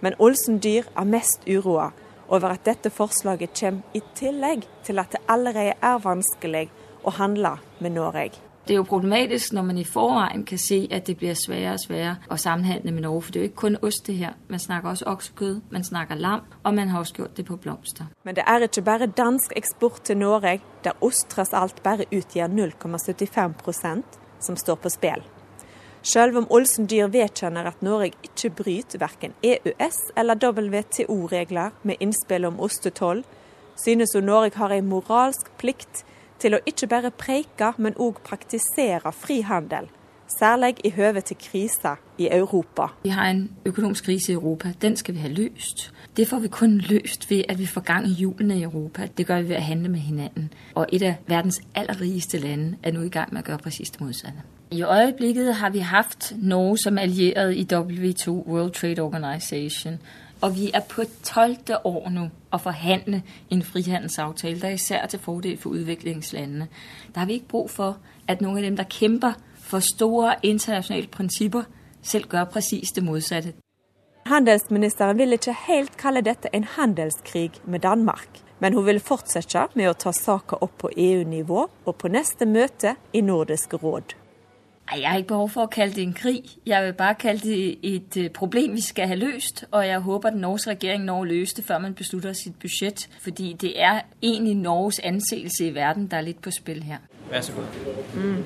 Men 0.00 0.14
Olsen 0.18 0.58
Dyr 0.62 0.82
er 0.96 1.04
mest 1.04 1.48
uroa 1.48 1.90
over 2.28 2.48
at 2.48 2.66
dette 2.66 2.90
forslaget 2.90 3.54
kommer 3.60 3.94
i 3.94 4.02
tillegg 4.14 4.66
til 4.84 4.98
at 4.98 5.12
det 5.12 5.22
allerede 5.28 5.78
er 5.82 6.02
vanskelig 6.02 6.68
å 7.06 7.14
handle 7.14 7.56
med 7.80 7.94
Norge. 7.94 8.45
Det 8.66 8.74
er 8.74 8.80
jo 8.80 8.82
problematisk 8.82 9.52
når 9.52 9.62
man 9.62 9.76
i 9.78 9.84
forveien 9.86 10.42
kan 10.44 10.58
se 10.58 10.88
at 10.90 11.06
det 11.06 11.14
blir 11.20 11.36
sværere 11.38 11.76
og 11.76 11.82
sværere 11.84 12.16
å 12.34 12.36
samhandle 12.36 12.90
med 12.90 13.04
Norge. 13.04 13.20
For 13.22 13.32
det 13.32 13.38
er 13.38 13.44
jo 13.44 13.50
ikke 13.52 13.60
kun 13.60 13.76
ost 13.86 14.08
det 14.08 14.16
her. 14.18 14.32
Man 14.48 14.58
snakker 14.58 14.90
også 14.90 15.06
oksekjøtt, 15.12 15.60
man 15.70 15.84
snakker 15.86 16.18
lam, 16.18 16.42
og 16.64 16.74
man 16.74 16.90
har 16.90 17.04
også 17.04 17.14
gjort 17.20 17.36
det 17.36 17.44
på 17.46 17.56
blomster. 17.62 18.08
Men 18.24 18.34
det 18.34 18.42
er 18.46 18.66
ikke 18.66 18.82
bare 18.82 19.06
dansk 19.06 19.54
eksport 19.56 20.02
til 20.04 20.18
Norge, 20.18 20.58
der 20.84 20.98
ost 21.00 21.28
tross 21.30 21.54
alt 21.54 21.78
bare 21.84 22.08
utgjør 22.10 22.50
0,75% 22.50 24.18
som 24.40 24.58
står 24.58 24.82
på 24.82 24.90
spill. 24.90 25.22
Selv 26.02 26.36
om 26.38 26.50
Olsen 26.50 26.90
Dyr 26.90 27.06
vedkjenner 27.06 27.70
at 27.70 27.86
Norge 27.86 28.12
ikke 28.26 28.50
bryter 28.50 28.98
verken 28.98 29.38
EØS- 29.46 30.10
eller 30.16 30.34
WTO-regler 30.42 31.70
med 31.82 31.96
innspill 32.00 32.50
om 32.50 32.60
ostetoll, 32.60 33.22
synes 33.76 34.14
hun 34.14 34.26
Norge 34.26 34.58
har 34.58 34.74
en 34.74 34.90
moralsk 34.90 35.50
plikt 35.58 36.04
til 36.38 36.56
å 36.56 36.62
ikke 36.66 36.86
bare 36.86 37.10
preike, 37.10 37.72
men 37.78 37.96
òg 37.98 38.22
praktisere 38.24 39.12
frihandel. 39.12 39.88
Særlig 40.38 40.74
i 40.84 40.90
høve 40.90 41.20
til 41.20 41.36
krisa 41.38 41.94
i 42.18 42.28
Europa. 42.32 42.88
Vi 43.02 43.08
har 43.08 43.30
en 43.30 43.50
økonomisk 43.66 44.04
krise 44.04 44.32
i 44.32 44.34
Europa. 44.34 44.72
Den 44.82 44.96
skal 44.96 45.14
vi 45.14 45.20
ha 45.20 45.28
løst. 45.28 45.92
Det 46.16 46.28
får 46.28 46.38
vi 46.38 46.48
kun 46.48 46.78
løst 46.78 47.30
ved 47.30 47.42
at 47.48 47.58
vi 47.58 47.66
får 47.66 47.80
gang 47.80 48.06
i 48.06 48.12
hjulene 48.12 48.58
i 48.58 48.62
Europa. 48.62 49.06
Det 49.06 49.28
gjør 49.28 49.42
vi 49.42 49.48
ved 49.48 49.56
å 49.56 49.60
handle 49.60 49.88
med 49.88 50.00
hverandre. 50.00 50.48
Og 50.74 50.86
et 50.92 51.02
av 51.02 51.14
verdens 51.28 51.60
aller 51.74 52.00
rikeste 52.00 52.38
land 52.38 52.74
er 52.82 52.92
nå 52.92 53.02
i 53.02 53.08
gang 53.08 53.32
med 53.32 53.42
å 53.42 53.50
gjøre 53.50 53.62
presis 53.62 53.90
det 53.90 54.00
motsatte. 54.00 54.42
I 54.70 54.82
øyeblikket 54.82 55.54
har 55.54 55.70
vi 55.70 55.78
hatt 55.78 56.32
Norge 56.42 56.78
som 56.78 56.98
alliert 56.98 57.54
i 57.54 57.66
W2, 57.72 58.30
World 58.46 58.72
Trade 58.72 59.02
Organization. 59.02 60.00
Og 60.40 60.56
vi 60.56 60.70
er 60.74 60.80
på 60.88 61.04
tolvte 61.24 61.78
år 61.86 62.08
nå 62.12 62.26
å 62.52 62.58
forhandle 62.60 63.22
en 63.50 63.62
frihandelsavtale, 63.62 64.60
der 64.60 64.68
er 64.68 64.80
især 64.80 65.06
til 65.06 65.20
fordel 65.20 65.56
for 65.58 65.76
utviklingslandene. 65.78 66.68
Der 67.14 67.20
har 67.20 67.26
vi 67.26 67.40
ikke 67.40 67.48
bruk 67.48 67.70
for 67.70 67.98
at 68.28 68.40
noen 68.44 68.58
av 68.58 68.66
dem 68.66 68.76
der 68.76 68.90
kjemper 68.90 69.38
for 69.56 69.80
store 69.80 70.34
internasjonale 70.42 71.08
prinsipper, 71.08 71.64
selv 72.02 72.28
gjør 72.32 72.50
presis 72.52 72.92
det 72.94 73.04
motsatte. 73.04 73.54
Handelsministeren 74.26 75.18
vil 75.18 75.32
ikke 75.32 75.54
helt 75.66 75.96
kalle 75.96 76.20
dette 76.26 76.50
en 76.52 76.64
handelskrig 76.76 77.60
med 77.64 77.80
Danmark. 77.80 78.42
Men 78.58 78.74
hun 78.74 78.86
vil 78.86 79.00
fortsette 79.00 79.68
med 79.74 79.90
å 79.90 79.96
ta 79.98 80.12
saka 80.16 80.56
opp 80.64 80.78
på 80.80 80.90
EU-nivå 80.96 81.66
og 81.84 81.96
på 82.00 82.08
neste 82.08 82.48
møte 82.48 82.96
i 83.12 83.20
Nordisk 83.20 83.76
råd. 83.82 84.16
Jeg 84.94 85.10
har 85.10 85.16
ikke 85.16 85.28
behov 85.28 85.48
for 85.50 85.66
å 85.66 85.66
kalle 85.66 85.94
det 85.94 86.02
en 86.02 86.12
krig. 86.14 86.50
Jeg 86.66 86.84
vil 86.84 86.92
bare 86.92 87.14
kalle 87.14 87.40
det 87.40 87.78
et 87.82 88.16
øh, 88.16 88.30
problem 88.30 88.76
vi 88.76 88.80
skal 88.80 89.08
ha 89.10 89.14
løst. 89.14 89.64
Og 89.70 89.86
jeg 89.86 89.98
håper 89.98 90.30
den 90.30 90.40
norske 90.40 90.70
regjering 90.70 91.04
når 91.04 91.20
å 91.20 91.24
løse 91.24 91.56
det 91.56 91.64
før 91.64 91.78
man 91.78 91.94
beslutter 91.94 92.32
sitt 92.32 92.58
budsjett. 92.62 93.08
Fordi 93.22 93.56
det 93.60 93.72
er 93.82 94.00
egentlig 94.22 94.54
Norges 94.54 95.00
anseelse 95.04 95.66
i 95.66 95.74
verden 95.74 96.06
der 96.10 96.16
er 96.16 96.28
litt 96.28 96.40
på 96.42 96.54
spill 96.54 96.82
her. 96.82 97.02
Vær 97.30 97.40
så 97.40 97.52
god. 97.52 97.64
Mm, 98.14 98.44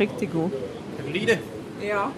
riktig 0.00 0.30
god. 0.30 0.50
Kan 0.96 1.06
du 1.06 1.12
like 1.12 1.26
det? 1.26 1.38
Ja. 1.82 2.08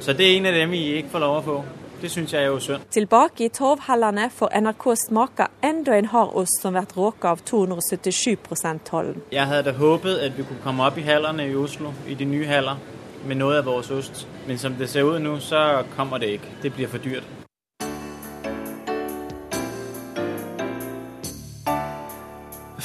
Så 0.00 0.12
det 0.12 0.26
er 0.26 0.36
en 0.36 0.46
av 0.46 0.54
dem 0.54 0.70
vi 0.70 0.84
ikke 1.00 1.08
får 1.08 1.18
lov 1.18 1.36
å 1.36 1.42
få. 1.42 1.58
Det 2.00 2.08
syns 2.10 2.32
jeg 2.32 2.42
er 2.42 2.46
jo 2.46 2.60
synd. 2.64 2.84
Tilbake 2.90 3.44
i 3.44 3.48
Torvhallene 3.52 4.30
får 4.32 4.54
NRK 4.60 4.84
smake 4.96 5.50
enda 5.64 5.98
en 5.98 6.06
hardost 6.08 6.62
som 6.62 6.72
blir 6.72 6.94
råket 6.96 7.26
av 7.28 7.42
277 7.44 8.38
%-tollen. 8.48 9.20
Jeg 9.32 9.46
hadde 9.46 9.74
håpet 9.76 10.22
at 10.24 10.38
vi 10.38 10.46
kunne 10.48 10.62
komme 10.64 10.86
opp 10.86 10.96
i 10.96 11.04
hallene 11.04 11.50
i 11.50 11.54
Oslo, 11.54 11.92
i 12.08 12.14
de 12.14 12.24
nye 12.24 12.46
haller, 12.48 12.80
med 13.24 13.36
noe 13.36 13.58
av 13.58 13.68
vår 13.68 13.92
ost. 13.98 14.26
Men 14.46 14.58
som 14.58 14.74
det 14.78 14.88
ser 14.90 15.08
ut 15.08 15.22
nå, 15.22 15.38
så 15.40 15.84
kommer 15.96 16.18
det 16.18 16.34
ikke. 16.38 16.56
Det 16.62 16.72
blir 16.72 16.88
for 16.88 16.98
dyrt. 16.98 17.24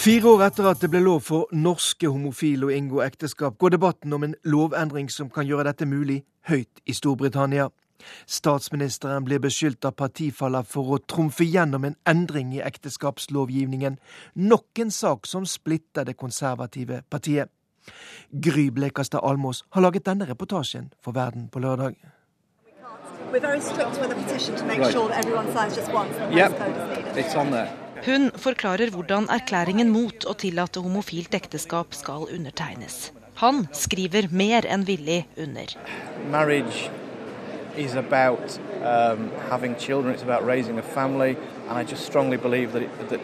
Fire 0.05 0.27
år 0.29 0.43
etter 0.45 0.67
at 0.69 0.83
det 0.83 0.91
ble 0.93 0.99
lov 1.01 1.23
for 1.25 1.49
norske 1.49 2.05
homofile 2.05 2.67
å 2.67 2.73
inngå 2.75 2.99
ekteskap, 3.01 3.55
går 3.57 3.73
debatten 3.73 4.13
om 4.13 4.27
en 4.27 4.35
lovendring 4.45 5.07
som 5.09 5.31
kan 5.33 5.47
gjøre 5.49 5.65
dette 5.71 5.87
mulig, 5.89 6.19
høyt 6.45 6.83
i 6.85 6.93
Storbritannia. 6.93 7.71
Statsministeren 8.29 9.25
blir 9.25 9.41
beskyldt 9.41 9.87
av 9.89 9.95
partifaller 9.97 10.67
for 10.69 10.93
å 10.93 11.01
trumfe 11.09 11.47
gjennom 11.47 11.87
en 11.89 11.97
endring 12.05 12.53
i 12.53 12.61
ekteskapslovgivningen, 12.61 13.97
nok 14.35 14.85
en 14.85 14.93
sak 14.93 15.25
som 15.25 15.49
splitter 15.49 16.05
det 16.05 16.19
konservative 16.21 17.01
partiet. 17.09 17.49
Gry 18.31 18.69
Blekastad 18.71 19.23
Almås 19.23 19.63
har 19.69 19.85
laget 19.85 20.05
denne 20.05 20.27
reportasjen 20.27 20.91
for 21.03 21.15
Verden 21.15 21.47
på 21.49 21.59
lørdag. 21.63 21.95
Hun 28.05 28.31
forklarer 28.37 28.91
hvordan 28.93 29.29
erklæringen 29.33 29.89
mot 29.91 30.27
å 30.27 30.35
tillate 30.37 30.83
homofilt 30.83 31.33
ekteskap 31.35 31.95
skal 31.97 32.27
undertegnes. 32.31 33.11
Han 33.41 33.65
skriver 33.75 34.29
mer 34.31 34.67
enn 34.71 34.85
villig 34.87 35.25
under. 35.35 35.73
Marriage 36.31 36.89
is 37.77 37.95
about 37.95 38.59
um, 38.81 39.31
having 39.49 39.75
children, 39.75 40.13
it's 40.13 40.23
about 40.23 40.45
raising 40.45 40.79
a 40.79 40.81
family, 40.81 41.35
and 41.67 41.77
I 41.77 41.83
just 41.83 42.05
strongly 42.05 42.37
believe 42.37 42.71
that, 42.73 42.83
it, 42.83 43.09
that 43.09 43.19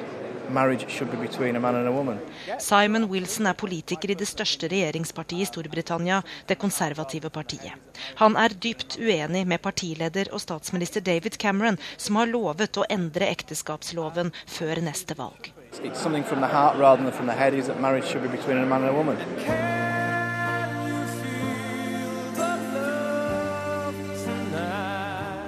marriage 0.49 0.85
should 0.89 1.11
be 1.11 1.17
between 1.17 1.55
a 1.55 1.59
man 1.59 1.75
and 1.75 1.87
a 1.87 1.91
woman. 1.91 2.19
Simon 2.59 3.07
Wilson 3.09 3.47
er 3.47 3.53
politiker 3.53 4.11
i 4.11 4.17
det 4.17 4.27
største 4.27 4.69
regjeringspartiet 4.71 5.45
i 5.45 5.49
Storbritannia, 5.49 6.21
det 6.47 6.59
konservative 6.59 7.29
partiet. 7.29 7.73
Han 8.15 8.37
er 8.37 8.53
dypt 8.53 8.97
uenig 8.99 9.45
med 9.47 9.61
partileder 9.61 10.31
og 10.33 10.41
statsminister 10.41 11.01
David 11.01 11.37
Cameron, 11.37 11.77
som 11.97 12.19
har 12.19 12.31
lovet 12.31 12.77
å 12.77 12.87
endre 12.89 13.29
ekteskapsloven 13.31 14.33
før 14.45 14.81
neste 14.81 15.17
valg. 15.17 15.53
It's 15.83 16.01
something 16.01 16.23
from 16.23 16.41
the 16.41 16.47
heart 16.47 16.77
rather 16.77 17.03
than 17.03 17.13
from 17.13 17.27
the 17.27 17.33
head 17.33 17.53
is 17.53 17.67
that 17.67 17.79
marriage 17.79 18.05
should 18.05 18.23
be 18.23 18.29
between 18.29 18.57
a 18.57 18.65
man 18.65 18.83
and 18.83 18.91
a 18.91 18.93
woman. 18.93 19.17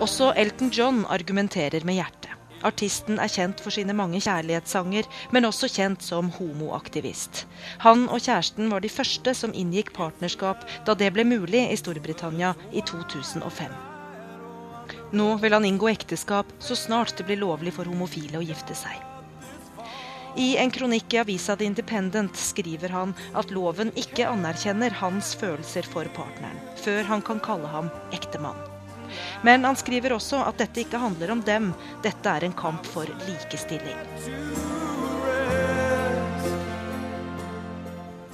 Også 0.04 0.34
Elton 0.36 0.70
John 0.70 1.06
argumenterer 1.10 1.86
med 1.86 1.96
hjertet. 1.96 2.23
Artisten 2.64 3.20
er 3.20 3.32
kjent 3.32 3.62
for 3.64 3.76
sine 3.76 3.96
mange 3.98 4.22
kjærlighetssanger, 4.24 5.08
men 5.36 5.48
også 5.50 5.70
kjent 5.72 6.04
som 6.06 6.32
homoaktivist. 6.38 7.46
Han 7.84 8.08
og 8.08 8.24
kjæresten 8.24 8.72
var 8.72 8.84
de 8.84 8.92
første 8.92 9.36
som 9.38 9.56
inngikk 9.56 9.94
partnerskap 9.96 10.64
da 10.88 10.96
det 10.96 11.12
ble 11.16 11.28
mulig 11.28 11.66
i 11.70 11.80
Storbritannia 11.80 12.54
i 12.72 12.84
2005. 12.88 13.74
Nå 15.14 15.28
vil 15.44 15.54
han 15.54 15.66
inngå 15.68 15.92
ekteskap 15.92 16.50
så 16.64 16.76
snart 16.78 17.18
det 17.20 17.28
blir 17.28 17.44
lovlig 17.44 17.76
for 17.76 17.90
homofile 17.90 18.40
å 18.40 18.46
gifte 18.46 18.78
seg. 18.78 18.98
I 20.34 20.56
en 20.58 20.72
kronikk 20.74 21.14
i 21.14 21.20
avisa 21.22 21.54
The 21.56 21.68
Independent 21.70 22.40
skriver 22.40 22.90
han 22.90 23.14
at 23.38 23.54
loven 23.54 23.94
ikke 23.94 24.26
anerkjenner 24.32 24.96
hans 25.04 25.36
følelser 25.38 25.86
for 25.86 26.10
partneren, 26.18 26.58
før 26.82 27.06
han 27.12 27.22
kan 27.22 27.44
kalle 27.44 27.70
ham 27.70 27.94
ektemann. 28.18 28.73
Men 29.42 29.66
han 29.66 29.76
skriver 29.80 30.16
også 30.18 30.44
at 30.48 30.58
dette 30.62 30.86
ikke 30.86 31.02
handler 31.02 31.32
om 31.36 31.44
dem, 31.46 31.74
dette 32.04 32.30
er 32.30 32.48
en 32.48 32.58
kamp 32.58 32.88
for 32.94 33.10
likestilling. 33.28 34.83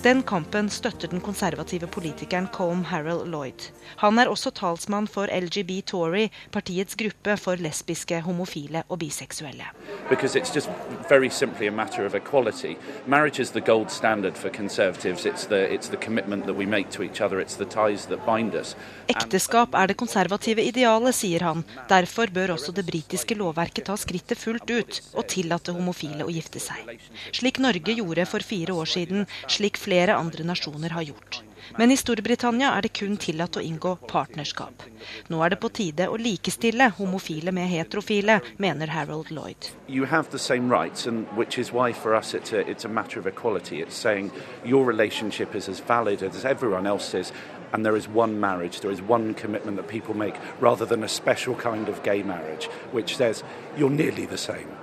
Den 0.03 0.21
kampen 0.23 0.69
støtter 0.71 1.09
den 1.11 1.19
konservative 1.19 1.87
politikeren 1.91 2.47
Colm 2.53 2.85
Harrell 2.87 3.25
Lloyd. 3.27 3.65
Han 3.99 4.19
er 4.19 4.29
også 4.31 4.53
talsmann 4.55 5.09
for 5.11 5.27
LGB 5.27 5.81
Tory, 5.85 6.29
partiets 6.53 6.95
gruppe 6.95 7.35
for 7.35 7.59
lesbiske, 7.59 8.21
homofile 8.23 8.83
og 8.87 8.99
biseksuelle. 9.01 9.65
Because 10.09 10.39
it's 10.39 10.55
just 10.55 10.69
very 11.09 11.27
simply 11.29 11.67
a 11.67 11.71
matter 11.71 12.05
of 12.05 12.15
equality. 12.15 12.77
Marriage 13.07 13.41
is 13.41 13.51
the 13.51 13.59
gold 13.61 13.91
standard 13.91 14.37
for 14.37 14.49
conservatives. 14.49 15.25
It's 15.25 15.45
the, 15.47 15.67
it's 15.67 15.89
the 15.89 15.97
commitment 15.97 16.43
that 16.43 16.55
we 16.55 16.65
make 16.65 16.89
to 16.91 17.03
each 17.03 17.19
other. 17.19 17.41
It's 17.41 17.57
the 17.57 17.65
ties 17.65 18.05
that 18.05 18.19
bind 18.25 18.55
us. 18.55 18.75
Ekteskap 19.07 19.75
er 19.75 19.91
det 19.91 19.97
konservative 19.97 20.63
idealet, 20.63 21.15
sier 21.15 21.43
han. 21.43 21.65
Derfor 21.89 22.31
bør 22.31 22.55
også 22.55 22.71
det 22.71 22.85
britiske 22.87 23.35
lovverket 23.35 23.89
ta 23.91 23.97
skrittet 23.99 24.39
fullt 24.39 24.71
ut 24.71 25.01
og 25.13 25.27
tillate 25.27 25.75
homofile 25.75 26.23
å 26.23 26.31
gifte 26.31 26.63
seg. 26.63 26.95
Slik 27.35 27.59
Norge 27.59 27.99
gjorde 27.99 28.25
for 28.29 28.39
fire 28.39 28.79
år 28.79 28.95
siden, 28.95 29.27
slik 29.47 29.75
flere 29.75 29.88
andre 29.97 30.43
nasjoner 30.43 30.89
har 30.89 31.01
gjort. 31.01 31.43
Men 31.77 31.91
i 31.91 31.97
Storbritannia 31.97 32.71
er 32.77 32.81
det 32.81 32.93
kun 32.97 33.17
tillatt 33.17 33.57
å 33.59 33.61
inngå 33.61 33.95
partnerskap. 34.09 34.83
Nå 35.29 35.41
er 35.43 35.53
det 35.53 35.59
på 35.61 35.69
tide 35.69 36.07
å 36.09 36.17
likestille 36.17 36.89
homofile 36.97 37.51
med 37.55 37.69
heterofile, 37.69 38.39
mener 38.57 38.87
Harold 38.87 39.31
Lloyd. 39.31 39.69
Du 39.87 40.05
har 40.05 40.25
de 40.31 40.39
samme 40.39 40.73
rights, 40.73 41.07
og 41.07 41.25
det 41.37 41.59
er 41.59 41.93
for 41.93 42.15
us 42.15 42.33
it's 42.33 42.53
a, 42.53 42.63
it's 42.65 42.85
a 42.85 42.89
matter. 42.89 43.21
It's 43.21 43.95
saying 43.95 44.31
your 44.65 44.85
relationship 44.85 45.55
is 45.55 45.69
as 45.69 45.79
valid 45.79 46.23
as 46.23 46.45
everyone 46.45 46.87
else's, 46.87 47.31
and 47.71 47.85
there 47.85 47.95
is 47.95 48.07
one 48.07 48.39
marriage, 48.39 48.79
there 48.79 48.91
is 48.91 49.01
one 49.01 49.33
commitment 49.33 49.77
that 49.77 49.87
people 49.87 50.15
make, 50.15 50.35
rather 50.59 50.85
than 50.85 51.03
a 51.03 51.07
special 51.07 51.55
kind 51.55 51.87
of 51.87 52.01
gay 52.03 52.23
marriage, 52.23 52.65
which 52.91 53.15
says 53.15 53.43
you're 53.77 53.89
nearly 53.89 54.25
the 54.25 54.37
same. 54.37 54.78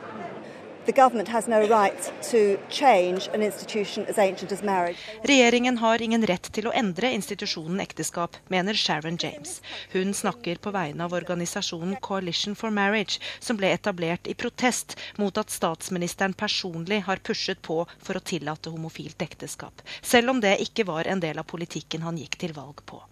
Regjeringen 5.23 5.79
har 5.79 6.03
ingen 6.03 6.27
rett 6.31 6.53
til 6.55 6.69
å 6.71 6.75
endre 6.79 7.11
institusjonen 7.17 7.81
ekteskap, 7.83 8.37
mener 8.47 8.79
Sharon 8.79 9.19
James. 9.19 9.57
Hun 9.91 10.15
snakker 10.15 10.61
på 10.63 10.71
vegne 10.77 11.09
av 11.09 11.17
organisasjonen 11.19 11.97
Coalition 12.07 12.55
for 12.55 12.71
Marriage, 12.71 13.19
som 13.41 13.59
ble 13.59 13.73
etablert 13.75 14.31
i 14.31 14.39
protest 14.39 14.95
mot 15.19 15.35
at 15.43 15.51
statsministeren 15.51 16.39
personlig 16.39 17.03
har 17.11 17.19
pushet 17.19 17.59
på 17.67 17.83
for 17.99 18.15
å 18.15 18.23
tillate 18.23 18.71
homofilt 18.71 19.27
ekteskap, 19.27 19.83
selv 20.03 20.31
om 20.37 20.41
det 20.45 20.61
ikke 20.69 20.87
var 20.87 21.11
en 21.11 21.21
del 21.21 21.43
av 21.43 21.51
politikken 21.51 22.07
han 22.07 22.23
gikk 22.23 22.39
til 22.47 22.55
valg 22.55 22.87
på 22.87 23.03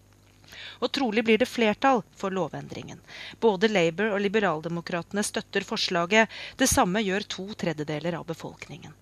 og 0.85 0.93
trolig 0.93 1.25
blir 1.25 1.41
det 1.41 1.49
flertall 1.49 2.03
for 2.17 2.35
lovendringen. 2.35 3.01
Både 3.41 3.71
Labour 3.73 4.13
og 4.13 4.21
liberaldemokratene 4.21 5.25
støtter 5.25 5.65
forslaget. 5.65 6.29
Det 6.61 6.69
samme 6.69 7.01
gjør 7.01 7.27
to 7.37 7.47
tredjedeler 7.65 8.19
av 8.21 8.29
befolkningen. 8.29 8.93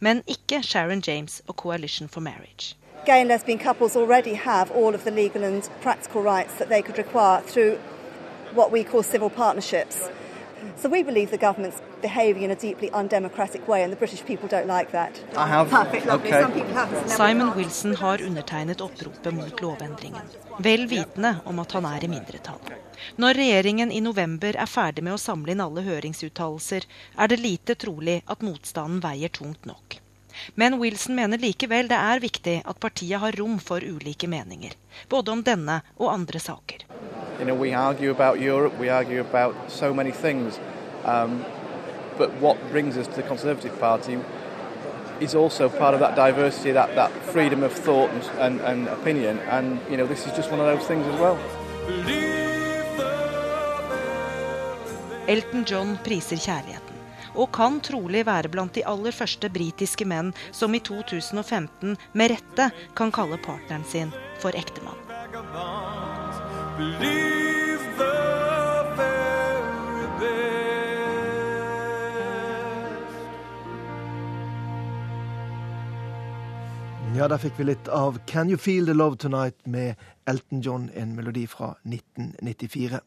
Men 0.00 0.22
ikke 0.26 0.62
Sharon 0.64 1.02
James 1.06 1.42
og 1.46 1.56
Coalition 1.56 2.08
for 2.08 2.20
Marriage. 2.20 2.74
Gay 3.06 3.20
and 3.20 3.28
lesbian 3.28 3.58
couples 3.58 3.96
already 3.96 4.34
have 4.34 4.70
all 4.70 4.94
of 4.94 5.04
the 5.04 5.10
legal 5.10 5.44
and 5.44 5.62
practical 5.80 6.22
rights 6.22 6.58
that 6.58 6.68
they 6.68 6.82
could 6.82 6.98
require 6.98 7.40
through 7.42 7.78
what 8.54 8.72
we 8.72 8.84
call 8.84 9.02
civil 9.02 9.30
partnerships. 9.30 10.10
So 10.76 10.88
we 10.88 11.02
believe 11.04 11.30
the 11.30 11.36
government's 11.36 11.82
behaving 12.02 12.42
in 12.42 12.50
a 12.50 12.54
deeply 12.54 12.90
undemocratic 12.90 13.68
way, 13.68 13.82
and 13.82 13.92
the 13.92 13.98
British 13.98 14.24
people 14.24 14.48
don't 14.48 14.66
like 14.66 14.90
that. 14.92 15.20
I 15.36 15.46
have. 15.46 15.70
Perfect. 15.70 16.06
Okay. 16.06 16.42
Some 16.42 16.52
people 16.52 16.74
have. 16.74 17.08
Simon 17.08 17.52
Wilson 17.56 17.94
har 17.96 18.22
undertegnet 18.22 18.80
oppropet 18.80 19.34
mot 19.34 19.60
lovendringen, 19.60 20.22
vel 20.58 20.86
vitende 20.86 21.36
om 21.44 21.58
at 21.58 21.72
han 21.72 21.84
er 21.84 22.04
i 22.04 22.08
mindretall. 22.08 22.60
Når 23.16 23.34
regjeringen 23.34 23.92
i 23.92 24.00
november 24.00 24.56
er 24.56 24.68
ferdig 24.68 25.04
med 25.04 25.16
å 25.16 25.20
samle 25.20 25.54
inn 25.54 25.64
alle 25.64 25.84
høringsuttalelser, 25.86 26.84
er 27.16 27.32
det 27.32 27.40
lite 27.40 27.74
trolig 27.74 28.20
at 28.26 28.44
motstanden 28.44 29.00
veier 29.04 29.32
tungt 29.32 29.64
nok. 29.68 30.00
Men 30.54 30.78
Wilson 30.80 31.14
mener 31.14 31.38
likevel 31.38 31.88
det 31.90 31.98
er 31.98 32.22
viktig 32.22 32.56
at 32.64 32.80
partiet 32.80 33.20
har 33.20 33.36
rom 33.38 33.58
for 33.58 33.84
ulike 33.84 34.28
meninger, 34.28 34.74
både 35.08 35.32
om 35.32 35.42
denne 35.46 35.80
og 35.98 36.12
andre 36.12 36.40
saker. 36.40 36.86
You 37.38 37.46
know, 37.46 37.54
we 37.54 37.72
argue 37.72 38.10
about 38.10 38.38
Europe, 38.40 38.78
we 38.78 38.90
argue 38.90 39.20
about 39.20 39.54
so 39.68 39.94
many 39.94 40.12
things. 40.12 40.60
Um, 41.04 41.44
but 42.18 42.30
what 42.40 42.58
brings 42.70 42.96
us 42.98 43.06
to 43.08 43.14
the 43.14 43.22
Conservative 43.22 43.78
Party 43.80 44.18
is 45.20 45.34
also 45.34 45.68
part 45.68 45.94
of 45.94 46.00
that 46.00 46.16
diversity, 46.16 46.72
that, 46.72 46.94
that 46.94 47.10
freedom 47.32 47.62
of 47.62 47.72
thought 47.72 48.10
and, 48.10 48.22
and, 48.38 48.60
and 48.60 48.88
opinion. 48.88 49.38
And, 49.50 49.80
you 49.90 49.96
know, 49.96 50.06
this 50.06 50.26
is 50.26 50.32
just 50.36 50.50
one 50.50 50.60
of 50.60 50.66
those 50.66 50.86
things 50.86 51.06
as 51.06 51.20
well. 51.20 51.38
Elton 55.26 55.64
John 55.64 55.98
priser 56.04 56.36
kjærligheten, 56.36 56.89
og 57.34 57.50
kan 57.56 57.80
trolig 57.84 58.24
være 58.28 58.50
blant 58.52 58.74
de 58.76 58.84
aller 58.86 59.14
første 59.14 59.50
britiske 59.52 60.06
menn 60.08 60.32
som 60.52 60.74
i 60.74 60.82
2015 60.84 61.96
med 62.12 62.34
rette 62.34 62.70
kan 62.98 63.12
kalle 63.14 63.40
partneren 63.44 63.84
sin 63.84 64.14
for 64.40 64.56
ektemann. 64.56 64.98
Ja, 77.20 77.26
der 77.28 77.40
fikk 77.42 77.58
vi 77.58 77.66
litt 77.68 77.88
av 77.92 78.16
Can 78.30 78.48
You 78.48 78.56
Feel 78.56 78.86
The 78.88 78.94
Love 78.94 79.18
Tonight 79.20 79.66
med 79.68 79.98
Elton 80.30 80.62
John, 80.64 80.86
en 80.94 81.12
melodi 81.16 81.42
fra 81.50 81.74
1994. 81.84 83.02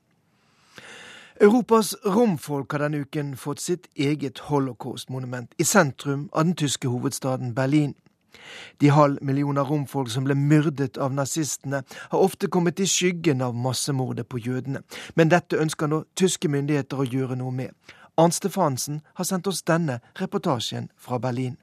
Europas 1.41 1.95
romfolk 2.05 2.71
har 2.71 2.83
denne 2.83 2.99
uken 3.01 3.33
fått 3.37 3.61
sitt 3.61 3.87
eget 3.95 4.39
holocaust-monument 4.49 5.55
i 5.57 5.65
sentrum 5.65 6.27
av 6.31 6.45
den 6.45 6.55
tyske 6.55 6.87
hovedstaden 6.87 7.55
Berlin. 7.55 7.95
De 8.81 8.89
halv 8.89 9.17
millioner 9.21 9.65
romfolk 9.65 10.11
som 10.13 10.27
ble 10.27 10.35
myrdet 10.37 10.97
av 10.97 11.13
nazistene, 11.13 11.83
har 12.11 12.19
ofte 12.19 12.47
kommet 12.47 12.79
i 12.79 12.87
skyggen 12.87 13.41
av 13.41 13.55
massemordet 13.55 14.27
på 14.29 14.37
jødene. 14.37 14.83
Men 15.15 15.33
dette 15.33 15.57
ønsker 15.57 15.89
nå 15.89 16.03
tyske 16.15 16.49
myndigheter 16.49 17.01
å 17.01 17.09
gjøre 17.09 17.39
noe 17.41 17.51
med. 17.51 17.73
Arnt 18.17 18.37
Stefansen 18.37 19.01
har 19.17 19.25
sendt 19.25 19.47
oss 19.49 19.63
denne 19.65 20.01
reportasjen 20.21 20.91
fra 20.97 21.17
Berlin. 21.17 21.57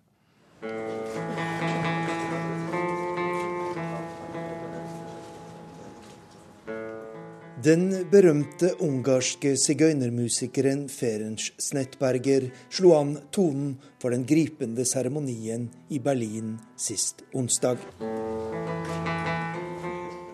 Den 7.61 7.91
berømte 8.09 8.71
ungarske 8.81 9.51
sigøynermusikeren 9.61 10.87
Ferenc 10.89 11.51
Snettberger 11.61 12.47
slo 12.73 12.95
an 12.97 13.11
tonen 13.37 13.75
for 14.01 14.15
den 14.15 14.25
gripende 14.25 14.87
seremonien 14.89 15.67
i 15.93 16.01
Berlin 16.01 16.55
sist 16.81 17.21
onsdag. 17.37 17.83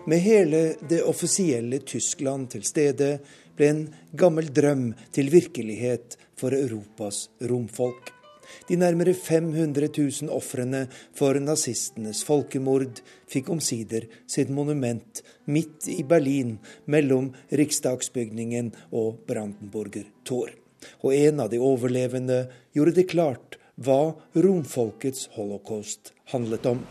Med 0.07 0.23
hele 0.23 0.61
det 0.87 1.01
offisielle 1.03 1.81
Tyskland 1.83 2.47
til 2.55 2.63
stede 2.63 3.17
ble 3.59 3.73
en 3.73 3.87
gammel 4.15 4.47
drøm 4.47 4.93
til 5.11 5.33
virkelighet 5.33 6.15
for 6.39 6.55
Europas 6.55 7.25
romfolk. 7.43 8.16
De 8.67 8.77
nærmere 8.79 9.13
500 9.13 9.89
000 9.97 10.31
ofrene 10.33 10.85
for 11.15 11.39
nazistenes 11.41 12.23
folkemord 12.27 13.01
fikk 13.31 13.51
omsider 13.53 14.07
sitt 14.29 14.51
monument 14.53 15.21
midt 15.45 15.87
i 15.91 16.03
Berlin, 16.03 16.57
mellom 16.85 17.31
Riksdagsbygningen 17.51 18.73
og 18.91 19.23
Brandenburger 19.27 20.07
Tor. 20.27 20.51
Og 21.03 21.15
en 21.15 21.41
av 21.43 21.51
de 21.51 21.59
overlevende 21.63 22.45
gjorde 22.75 22.97
det 22.99 23.09
klart 23.11 23.57
hva 23.77 24.15
romfolkets 24.35 25.27
holocaust 25.37 26.13
handlet 26.33 26.65
om. 26.69 26.81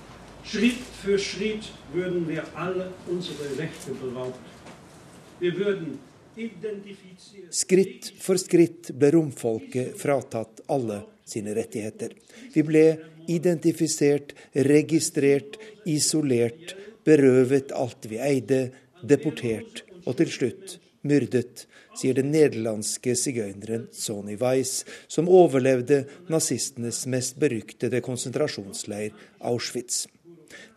Schritt 0.46 0.84
for 1.02 1.18
skritt 1.18 1.72
würden 1.94 2.28
wir 2.28 2.44
alle 2.54 2.92
unsere 3.10 3.56
Rechte 3.58 3.94
beraubt. 3.98 4.38
Wir 5.40 5.52
würden. 5.52 5.98
Skritt 7.50 8.10
for 8.20 8.36
skritt 8.36 8.90
ble 8.92 9.08
romfolket 9.14 9.94
fratatt 9.96 10.55
alle 10.72 11.02
sine 11.26 11.54
rettigheter. 11.56 12.14
Vi 12.54 12.62
ble 12.66 12.86
identifisert, 13.30 14.34
registrert, 14.54 15.58
isolert, 15.86 16.76
berøvet 17.06 17.72
alt 17.74 18.08
vi 18.10 18.20
eide, 18.22 18.68
deportert 19.02 19.84
og 20.06 20.16
til 20.18 20.30
slutt 20.32 20.78
myrdet, 21.06 21.66
sier 21.96 22.16
den 22.18 22.32
nederlandske 22.34 23.14
sigøyneren 23.18 23.86
Sonny 23.94 24.36
Weiss, 24.40 24.84
som 25.08 25.30
overlevde 25.32 26.02
nazistenes 26.32 27.04
mest 27.10 27.38
beryktede 27.40 28.02
konsentrasjonsleir, 28.04 29.14
Auschwitz. 29.40 30.04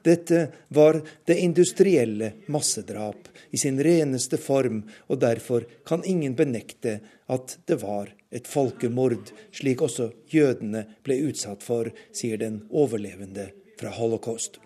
Dette 0.04 0.48
var 0.68 1.02
det 1.26 1.36
industrielle 1.40 2.32
massedrap 2.48 3.28
i 3.52 3.58
sin 3.58 3.80
reneste 3.84 4.38
form, 4.38 4.84
og 5.08 5.20
derfor 5.20 5.66
kan 5.86 6.06
ingen 6.06 6.36
benekte 6.36 7.00
at 7.28 7.58
det 7.68 7.82
var 7.84 8.14
et 8.32 8.48
folkemord, 8.48 9.34
slik 9.52 9.82
også 9.82 10.12
jødene 10.32 10.86
ble 11.04 11.20
utsatt 11.30 11.66
for, 11.66 11.92
sier 12.14 12.40
den 12.40 12.64
overlevende 12.70 13.50
fra 13.80 13.92
holocaust. 13.98 14.60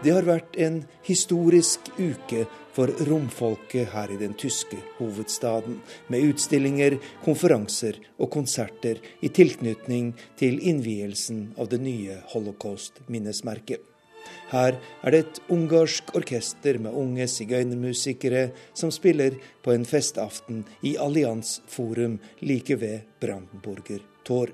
Det 0.00 0.14
har 0.16 0.24
vært 0.24 0.56
en 0.56 0.78
historisk 1.04 1.90
uke 2.00 2.46
for 2.74 2.92
romfolket 3.08 3.90
her 3.94 4.12
i 4.12 4.18
den 4.20 4.34
tyske 4.38 4.78
hovedstaden, 4.98 5.80
med 6.08 6.30
utstillinger, 6.30 6.98
konferanser 7.24 7.98
og 8.18 8.30
konserter 8.34 9.00
i 9.20 9.28
tilknytning 9.28 10.12
til 10.40 10.60
innvielsen 10.62 11.50
av 11.58 11.70
det 11.72 11.80
nye 11.82 12.20
holocaust-minnesmerket. 12.34 13.80
Her 14.50 14.76
er 15.04 15.14
det 15.14 15.20
et 15.24 15.38
ungarsk 15.54 16.10
orkester 16.18 16.78
med 16.82 16.96
unge 16.96 17.26
sigøynermusikere 17.30 18.50
som 18.74 18.92
spiller 18.94 19.38
på 19.64 19.72
en 19.74 19.86
festaften 19.88 20.64
i 20.86 20.96
Allians 21.00 21.60
Forum 21.70 22.18
like 22.42 22.76
ved 22.80 23.06
Brandenburger 23.22 24.02
Tor. 24.26 24.50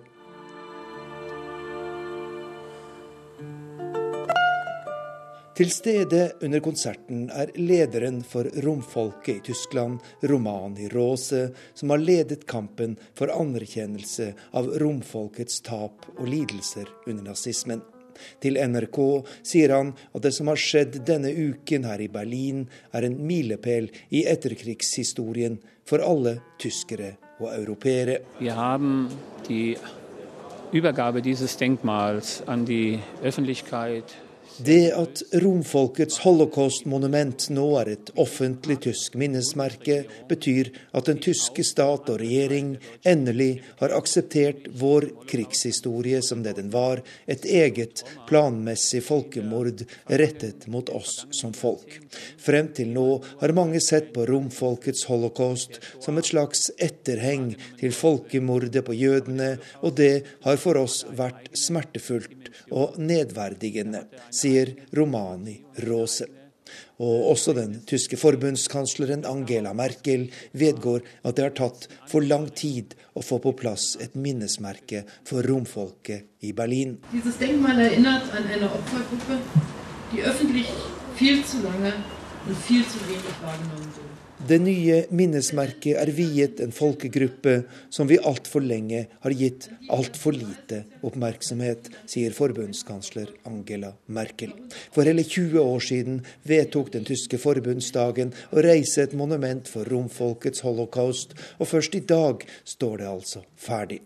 Til 5.57 5.71
stede 5.73 6.35
under 6.45 6.61
konserten 6.61 7.31
er 7.33 7.49
lederen 7.57 8.19
for 8.29 8.45
romfolket 8.61 9.39
i 9.39 9.45
Tyskland, 9.47 10.03
Romani 10.29 10.91
Rose, 10.93 11.47
som 11.73 11.95
har 11.95 12.03
ledet 12.03 12.43
kampen 12.45 12.99
for 13.17 13.33
anerkjennelse 13.33 14.35
av 14.53 14.69
romfolkets 14.83 15.63
tap 15.65 16.05
og 16.19 16.29
lidelser 16.29 16.91
under 17.07 17.31
nazismen. 17.31 17.81
Til 18.45 18.61
NRK 18.61 19.01
sier 19.41 19.73
han 19.73 19.95
at 20.13 20.27
det 20.29 20.35
som 20.37 20.53
har 20.53 20.61
skjedd 20.61 21.01
denne 21.09 21.33
uken 21.33 21.89
her 21.89 22.05
i 22.05 22.13
Berlin, 22.13 22.67
er 22.93 23.09
en 23.09 23.17
milepæl 23.17 23.89
i 24.13 24.27
etterkrigshistorien 24.29 25.57
for 25.89 26.05
alle 26.05 26.37
tyskere 26.61 27.15
og 27.41 27.49
europeere. 27.55 28.21
Vi 28.43 28.53
har 28.53 28.77
die 29.49 29.73
Übergabe 30.77 31.25
dieses 31.25 31.57
Denkmals 31.57 32.43
an 32.47 32.69
die 32.69 33.01
det 34.65 34.93
at 34.97 35.23
romfolkets 35.43 36.21
holocaust-monument 36.25 37.49
nå 37.53 37.65
er 37.81 37.91
et 37.93 38.11
offentlig 38.21 38.79
tysk 38.87 39.17
minnesmerke, 39.21 39.99
betyr 40.31 40.71
at 40.97 41.09
den 41.11 41.21
tyske 41.23 41.65
stat 41.67 42.09
og 42.13 42.21
regjering 42.23 42.77
endelig 43.07 43.61
har 43.81 43.93
akseptert 43.97 44.69
vår 44.81 45.09
krigshistorie 45.29 46.23
som 46.25 46.45
det 46.47 46.57
den 46.61 46.71
var, 46.73 47.03
et 47.27 47.45
eget 47.45 48.05
planmessig 48.31 49.03
folkemord 49.05 49.85
rettet 50.09 50.67
mot 50.73 50.89
oss 50.95 51.27
som 51.37 51.53
folk. 51.57 51.99
Frem 52.41 52.73
til 52.77 52.95
nå 52.97 53.07
har 53.43 53.57
mange 53.57 53.83
sett 53.85 54.13
på 54.15 54.25
romfolkets 54.31 55.05
holocaust 55.11 55.81
som 56.01 56.17
et 56.17 56.31
slags 56.33 56.71
etterheng 56.79 57.53
til 57.81 57.93
folkemordet 57.93 58.85
på 58.87 58.97
jødene, 58.97 59.57
og 59.83 59.99
det 60.01 60.25
har 60.47 60.61
for 60.61 60.81
oss 60.81 61.03
vært 61.17 61.53
smertefullt 61.57 62.51
og 62.73 62.97
nedverdigende 62.99 64.07
sier 64.47 64.75
Romani 64.95 65.61
Rose. 65.87 66.27
Og 66.99 67.31
også 67.31 67.53
den 67.55 67.77
tyske 67.87 68.17
forbundskansleren 68.19 69.25
Angela 69.29 69.73
Merkel 69.77 70.27
vedgår 70.57 71.05
at 71.23 71.37
det 71.37 71.45
har 71.45 71.55
tatt 71.59 71.87
for 72.11 72.25
lang 72.25 72.49
tid 72.57 72.97
å 73.15 73.23
få 73.23 73.39
på 73.43 73.53
plass 73.59 73.95
et 74.03 74.17
minnesmerke 74.17 75.05
for 75.29 75.47
romfolket 75.47 76.47
i 76.47 76.53
Berlin. 76.53 76.99
Die 80.13 80.23
öffentlich 80.23 80.69
viel 81.17 81.45
zu 81.45 81.63
lange 81.63 81.93
und 82.47 82.57
viel 82.57 82.85
zu 82.87 82.99
wenig 83.09 83.35
wahrgenommen 83.43 83.91
wurde. 83.97 84.06
Det 84.47 84.61
nye 84.63 85.01
minnesmerket 85.11 85.97
er 85.99 86.11
viet 86.15 86.61
en 86.63 86.71
folkegruppe 86.75 87.55
som 87.91 88.07
vi 88.07 88.19
altfor 88.31 88.63
lenge 88.63 89.01
har 89.25 89.35
gitt 89.35 89.67
altfor 89.91 90.37
lite 90.37 90.85
oppmerksomhet, 91.03 91.89
sier 92.07 92.37
forbundskansler 92.37 93.33
Angela 93.51 93.91
Merkel. 94.07 94.53
For 94.95 95.09
hele 95.09 95.27
20 95.27 95.59
år 95.59 95.83
siden 95.89 96.23
vedtok 96.47 96.93
den 96.95 97.09
tyske 97.09 97.41
forbundsdagen 97.43 98.31
å 98.55 98.63
reise 98.63 99.09
et 99.09 99.19
monument 99.19 99.67
for 99.67 99.89
romfolkets 99.91 100.63
holocaust, 100.63 101.35
og 101.59 101.73
først 101.73 101.99
i 101.99 102.05
dag 102.07 102.47
står 102.63 103.03
det 103.03 103.13
altså 103.17 103.43
ferdig. 103.59 104.05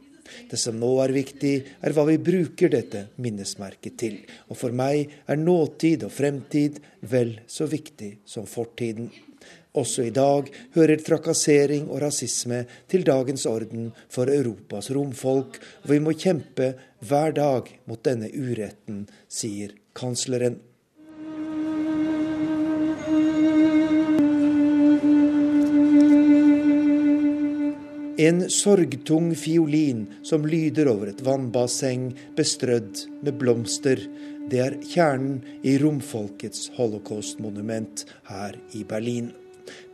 Det 0.49 0.57
som 0.62 0.78
nå 0.80 0.95
er 1.05 1.12
viktig, 1.20 1.57
er 1.84 1.93
hva 1.93 2.07
vi 2.09 2.20
bruker 2.22 2.72
dette 2.72 3.11
minnesmerket 3.20 4.01
til. 4.01 4.22
Og 4.49 4.57
for 4.57 4.72
meg 4.72 5.11
er 5.28 5.41
nåtid 5.41 6.07
og 6.09 6.14
fremtid 6.16 6.80
vel 7.12 7.43
så 7.51 7.68
viktig 7.68 8.14
som 8.24 8.49
fortiden. 8.49 9.11
Også 9.79 10.03
i 10.09 10.11
dag 10.11 10.49
hører 10.75 10.99
trakassering 11.07 11.85
og 11.91 12.01
rasisme 12.03 12.64
til 12.91 13.05
dagens 13.07 13.47
orden 13.47 13.93
for 14.11 14.31
Europas 14.33 14.91
romfolk, 14.91 15.61
og 15.85 15.93
vi 15.93 16.01
må 16.03 16.14
kjempe 16.18 16.73
hver 17.07 17.37
dag 17.37 17.71
mot 17.87 18.03
denne 18.03 18.33
uretten, 18.35 19.05
sier 19.31 19.77
kansleren. 19.95 20.59
En 28.21 28.43
sorgtung 28.53 29.31
fiolin 29.39 30.03
som 30.27 30.43
lyder 30.45 30.91
over 30.91 31.09
et 31.09 31.23
vannbasseng 31.25 32.11
bestrødd 32.37 33.07
med 33.23 33.39
blomster. 33.41 34.03
Det 34.51 34.61
er 34.61 34.77
kjernen 34.83 35.39
i 35.64 35.79
romfolkets 35.81 36.66
holocaustmonument 36.77 38.05
her 38.29 38.59
i 38.77 38.83
Berlin. 38.85 39.31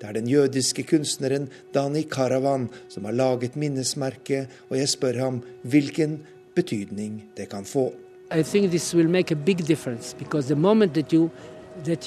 Det 0.00 0.08
er 0.08 0.12
den 0.12 0.28
jødiske 0.30 0.82
kunstneren 0.82 1.48
Dani 1.74 2.02
Karavan 2.02 2.68
som 2.88 3.04
har 3.04 3.12
laget 3.12 3.56
minnesmerket, 3.56 4.48
og 4.70 4.78
jeg 4.78 4.88
spør 4.88 5.20
ham 5.24 5.42
hvilken 5.62 6.20
betydning 6.54 7.22
det 7.36 7.48
kan 7.50 7.64
få. 7.64 7.92
I 8.30 8.42
think 8.42 8.70
this 8.70 8.94
will 8.94 9.08
make 9.08 9.30
a 9.30 9.36
big 9.36 9.66
difference 9.66 10.16
because 10.18 10.48
the 10.48 10.56
moment 10.56 10.94
that 10.94 11.12
you 11.12 11.30
jeg 11.84 11.98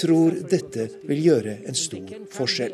tror 0.00 0.36
dette 0.50 0.86
vil 1.08 1.20
gjøre 1.22 1.56
en 1.68 1.76
stor 1.76 2.14
forskjell. 2.32 2.72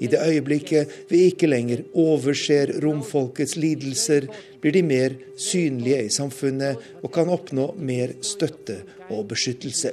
I 0.00 0.06
det 0.06 0.20
øyeblikket 0.22 0.88
vi 1.10 1.16
ikke 1.26 1.50
lenger 1.50 1.82
overser 1.94 2.72
romfolkets 2.84 3.56
lidelser, 3.56 4.28
blir 4.60 4.72
de 4.72 4.82
mer 4.86 5.10
synlige 5.36 6.04
i 6.06 6.08
samfunnet 6.08 6.76
og 7.02 7.12
kan 7.12 7.28
oppnå 7.28 7.74
mer 7.78 8.14
støtte 8.22 8.76
og 9.10 9.26
beskyttelse. 9.28 9.90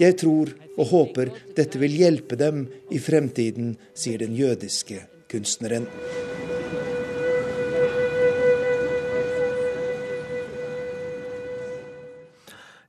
Jeg 0.00 0.18
tror 0.22 0.52
og 0.76 0.90
håper 0.92 1.32
dette 1.56 1.80
vil 1.82 1.96
hjelpe 2.00 2.38
dem 2.40 2.66
i 2.90 3.00
fremtiden, 3.02 3.74
sier 3.94 4.22
den 4.22 4.36
jødiske 4.38 5.02
kunstneren. 5.30 5.88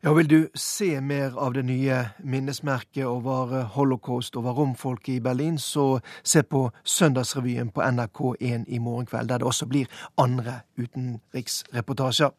Ja, 0.04 0.14
Vil 0.14 0.28
du 0.28 0.48
se 0.56 1.02
mer 1.02 1.36
av 1.38 1.54
det 1.54 1.62
nye 1.66 1.98
minnesmerket 2.26 3.06
over 3.06 3.52
holocaust 3.76 4.36
over 4.36 4.56
romfolket 4.58 5.14
i 5.14 5.20
Berlin, 5.22 5.60
så 5.62 6.00
se 6.24 6.42
på 6.44 6.72
Søndagsrevyen 6.84 7.70
på 7.70 7.82
NRK1 7.82 8.66
i 8.68 8.80
morgen 8.80 9.06
kveld, 9.06 9.30
der 9.30 9.38
det 9.38 9.48
også 9.48 9.66
blir 9.70 9.86
andre 10.18 10.64
utenriksreportasjer. 10.78 12.34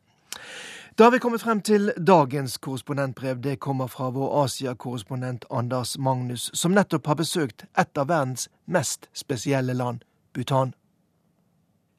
Da 0.95 1.05
har 1.05 1.11
vi 1.11 1.19
kommet 1.19 1.41
frem 1.41 1.61
til 1.65 1.89
dagens 1.97 2.59
korrespondentbrev. 2.61 3.39
Det 3.41 3.55
kommer 3.65 3.89
fra 3.89 4.11
vår 4.13 4.33
Asia-korrespondent 4.43 5.47
Anders 5.49 5.95
Magnus, 5.97 6.51
som 6.53 6.75
nettopp 6.77 7.09
har 7.09 7.17
besøkt 7.17 7.65
et 7.81 7.97
av 7.97 8.11
verdens 8.11 8.51
mest 8.69 9.09
spesielle 9.17 9.73
land, 9.73 10.03
Bhutan. 10.37 10.75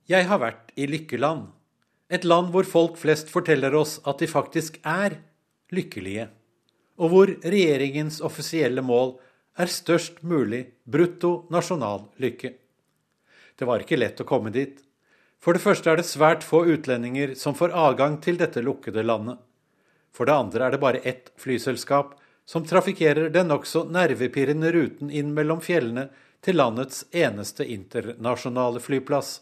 Jeg 0.06 0.30
har 0.30 0.44
vært 0.44 0.70
i 0.78 0.86
Lykkeland. 0.86 1.48
Et 2.14 2.22
land 2.22 2.54
hvor 2.54 2.70
folk 2.70 3.02
flest 3.02 3.34
forteller 3.34 3.74
oss 3.74 3.96
at 4.06 4.22
de 4.22 4.30
faktisk 4.30 4.78
er 4.86 5.18
lykkelige, 5.74 6.28
og 7.02 7.10
hvor 7.10 7.34
regjeringens 7.42 8.22
offisielle 8.22 8.86
mål 8.86 9.16
er 9.58 9.74
størst 9.74 10.22
mulig 10.22 10.68
brutto 10.86 11.48
nasjonal 11.50 12.12
lykke. 12.22 12.54
Det 13.58 13.66
var 13.66 13.82
ikke 13.82 13.98
lett 13.98 14.22
å 14.22 14.30
komme 14.30 14.54
dit. 14.54 14.83
For 15.44 15.56
det 15.56 15.64
første 15.66 15.92
er 15.92 16.00
det 16.00 16.08
svært 16.08 16.46
få 16.48 16.62
utlendinger 16.72 17.34
som 17.36 17.56
får 17.58 17.74
adgang 17.76 18.16
til 18.24 18.38
dette 18.40 18.64
lukkede 18.64 19.04
landet. 19.04 19.42
For 20.16 20.30
det 20.30 20.38
andre 20.40 20.68
er 20.68 20.76
det 20.76 20.80
bare 20.80 21.02
ett 21.04 21.34
flyselskap 21.42 22.14
som 22.48 22.64
trafikkerer 22.68 23.28
den 23.34 23.50
nokså 23.52 23.84
nervepirrende 23.92 24.72
ruten 24.72 25.12
inn 25.12 25.34
mellom 25.36 25.60
fjellene 25.64 26.08
til 26.44 26.60
landets 26.60 27.04
eneste 27.12 27.68
internasjonale 27.68 28.80
flyplass. 28.84 29.42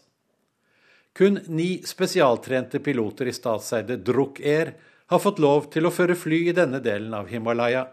Kun 1.14 1.38
ni 1.46 1.82
spesialtrente 1.86 2.80
piloter 2.82 3.28
i 3.28 3.34
statseide 3.36 3.98
Druk 4.02 4.40
Air 4.40 4.74
har 5.12 5.20
fått 5.22 5.42
lov 5.42 5.68
til 5.70 5.86
å 5.86 5.92
føre 5.92 6.16
fly 6.18 6.48
i 6.48 6.54
denne 6.56 6.80
delen 6.82 7.14
av 7.14 7.28
Himalaya. 7.28 7.84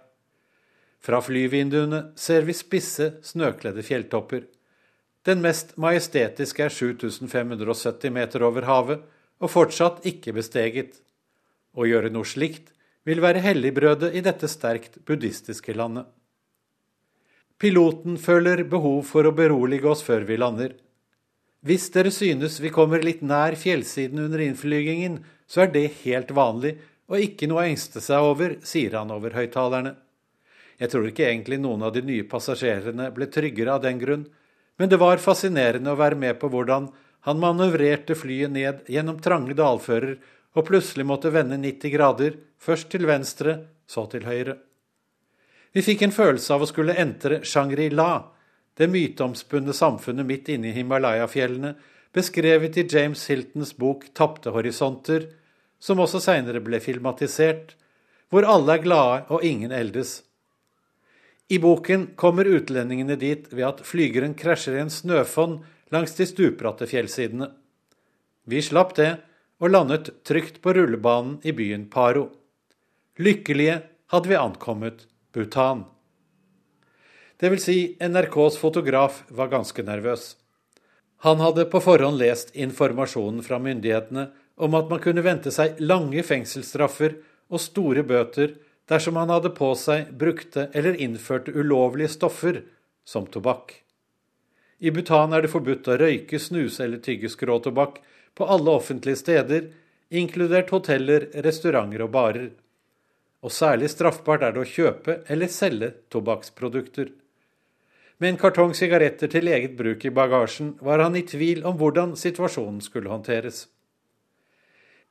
Fra 1.04 1.20
flyvinduene 1.22 2.10
ser 2.16 2.48
vi 2.48 2.56
spisse, 2.56 3.18
snøkledde 3.24 3.84
fjelltopper. 3.84 4.46
Den 5.28 5.42
mest 5.44 5.76
majestetiske 5.78 6.66
er 6.68 6.74
7570 6.74 8.14
meter 8.16 8.44
over 8.48 8.68
havet, 8.70 9.02
og 9.40 9.52
fortsatt 9.52 10.06
ikke 10.08 10.34
besteget. 10.36 11.00
Å 11.76 11.88
gjøre 11.88 12.12
noe 12.12 12.28
slikt 12.28 12.74
vil 13.08 13.22
være 13.24 13.44
helligbrødet 13.44 14.14
i 14.16 14.24
dette 14.26 14.50
sterkt 14.52 15.00
buddhistiske 15.08 15.76
landet. 15.76 16.08
Piloten 17.60 18.16
føler 18.20 18.64
behov 18.72 19.02
for 19.08 19.28
å 19.28 19.36
berolige 19.36 19.90
oss 19.92 20.04
før 20.06 20.24
vi 20.28 20.38
lander. 20.40 20.76
Hvis 21.66 21.90
dere 21.92 22.12
synes 22.16 22.62
vi 22.64 22.72
kommer 22.72 23.04
litt 23.04 23.20
nær 23.20 23.58
fjellsiden 23.60 24.22
under 24.24 24.40
innflygingen, 24.40 25.20
så 25.44 25.66
er 25.66 25.74
det 25.74 25.90
helt 26.06 26.32
vanlig 26.32 26.78
og 27.10 27.24
ikke 27.26 27.50
noe 27.50 27.64
å 27.64 27.72
engste 27.72 28.02
seg 28.04 28.24
over, 28.24 28.56
sier 28.64 28.96
han 28.96 29.12
over 29.12 29.34
høyttalerne. 29.36 29.96
Jeg 30.80 30.92
tror 30.94 31.08
ikke 31.10 31.26
egentlig 31.28 31.58
noen 31.60 31.84
av 31.84 31.92
de 31.96 32.04
nye 32.06 32.28
passasjerene 32.30 33.10
ble 33.16 33.28
tryggere 33.34 33.76
av 33.76 33.84
den 33.84 34.00
grunn, 34.00 34.28
men 34.80 34.90
det 34.90 35.00
var 35.02 35.20
fascinerende 35.20 35.92
å 35.92 36.00
være 36.00 36.18
med 36.20 36.40
på 36.40 36.50
hvordan 36.52 36.88
han 37.28 37.42
manøvrerte 37.42 38.16
flyet 38.16 38.54
ned 38.56 38.86
gjennom 38.88 39.20
trange 39.22 39.56
dalfører 39.58 40.16
og 40.56 40.66
plutselig 40.66 41.06
måtte 41.06 41.32
vende 41.36 41.60
90 41.60 41.94
grader, 41.94 42.38
først 42.60 42.90
til 42.94 43.06
venstre, 43.10 43.58
så 43.86 44.06
til 44.12 44.26
høyre. 44.26 44.56
Vi 45.76 45.84
fikk 45.86 46.06
en 46.08 46.16
følelse 46.16 46.56
av 46.56 46.64
å 46.64 46.70
skulle 46.70 46.96
entre 46.98 47.42
Shangri-La, 47.46 48.14
det 48.80 48.88
myteomspunne 48.90 49.76
samfunnet 49.76 50.26
midt 50.26 50.50
inne 50.56 50.72
i 50.72 50.78
Himalaya-fjellene, 50.78 51.76
beskrevet 52.16 52.80
i 52.80 52.88
James 52.90 53.26
Hiltons 53.30 53.76
bok 53.78 54.08
'Tapte 54.14 54.56
horisonter', 54.56 55.28
som 55.80 56.00
også 56.00 56.20
seinere 56.24 56.64
ble 56.64 56.80
filmatisert, 56.80 57.76
hvor 58.30 58.48
alle 58.48 58.74
er 58.74 58.84
glade 58.84 59.26
og 59.30 59.44
ingen 59.44 59.72
eldes. 59.72 60.24
I 61.50 61.58
boken 61.60 62.12
kommer 62.16 62.46
utlendingene 62.46 63.16
dit 63.18 63.48
ved 63.50 63.66
at 63.66 63.80
flygeren 63.86 64.36
krasjer 64.38 64.78
i 64.78 64.84
en 64.84 64.92
snøfonn 64.94 65.60
langs 65.90 66.14
de 66.18 66.28
stupbratte 66.30 66.86
fjellsidene. 66.90 67.50
Vi 68.46 68.62
slapp 68.62 68.94
det, 68.98 69.16
og 69.60 69.74
landet 69.74 70.12
trygt 70.24 70.62
på 70.64 70.74
rullebanen 70.78 71.40
i 71.44 71.52
byen 71.52 71.88
Paro. 71.92 72.30
Lykkelige 73.20 73.82
hadde 74.14 74.30
vi 74.32 74.38
ankommet 74.38 75.08
Bhutan. 75.34 75.84
Det 77.40 77.50
vil 77.52 77.62
si, 77.64 77.78
NRKs 78.00 78.60
fotograf 78.62 79.24
var 79.34 79.50
ganske 79.52 79.84
nervøs. 79.84 80.36
Han 81.26 81.42
hadde 81.44 81.66
på 81.72 81.82
forhånd 81.84 82.22
lest 82.22 82.54
informasjonen 82.56 83.42
fra 83.44 83.60
myndighetene 83.60 84.30
om 84.60 84.78
at 84.78 84.90
man 84.92 85.02
kunne 85.04 85.26
vente 85.26 85.52
seg 85.52 85.82
lange 85.82 86.24
fengselsstraffer 86.24 87.18
og 87.50 87.64
store 87.64 88.06
bøter 88.08 88.54
dersom 88.90 89.20
han 89.22 89.30
hadde 89.30 89.52
på 89.56 89.74
seg, 89.78 90.10
brukte 90.18 90.70
eller 90.74 90.98
innførte 90.98 91.54
ulovlige 91.54 92.16
stoffer, 92.16 92.64
som 93.06 93.28
tobakk. 93.30 93.76
I 94.80 94.92
Bhutan 94.96 95.34
er 95.36 95.44
det 95.44 95.52
forbudt 95.52 95.90
å 95.92 95.98
røyke, 96.00 96.40
snuse 96.40 96.86
eller 96.86 97.02
tygge 97.04 97.30
skråtobakk 97.30 98.00
på 98.38 98.48
alle 98.48 98.72
offentlige 98.80 99.20
steder, 99.20 99.70
inkludert 100.10 100.72
hoteller, 100.74 101.28
restauranter 101.46 102.06
og 102.06 102.14
barer. 102.16 102.52
Og 103.44 103.54
særlig 103.54 103.90
straffbart 103.92 104.44
er 104.44 104.56
det 104.56 104.64
å 104.64 104.70
kjøpe 104.70 105.20
eller 105.32 105.52
selge 105.52 105.92
tobakksprodukter. 106.12 107.12
Med 108.20 108.34
en 108.34 108.40
kartong 108.40 108.74
sigaretter 108.76 109.32
til 109.32 109.48
eget 109.48 109.78
bruk 109.80 110.04
i 110.04 110.12
bagasjen 110.12 110.74
var 110.84 111.00
han 111.00 111.16
i 111.16 111.24
tvil 111.28 111.62
om 111.68 111.78
hvordan 111.80 112.18
situasjonen 112.20 112.82
skulle 112.84 113.12
håndteres. 113.12 113.68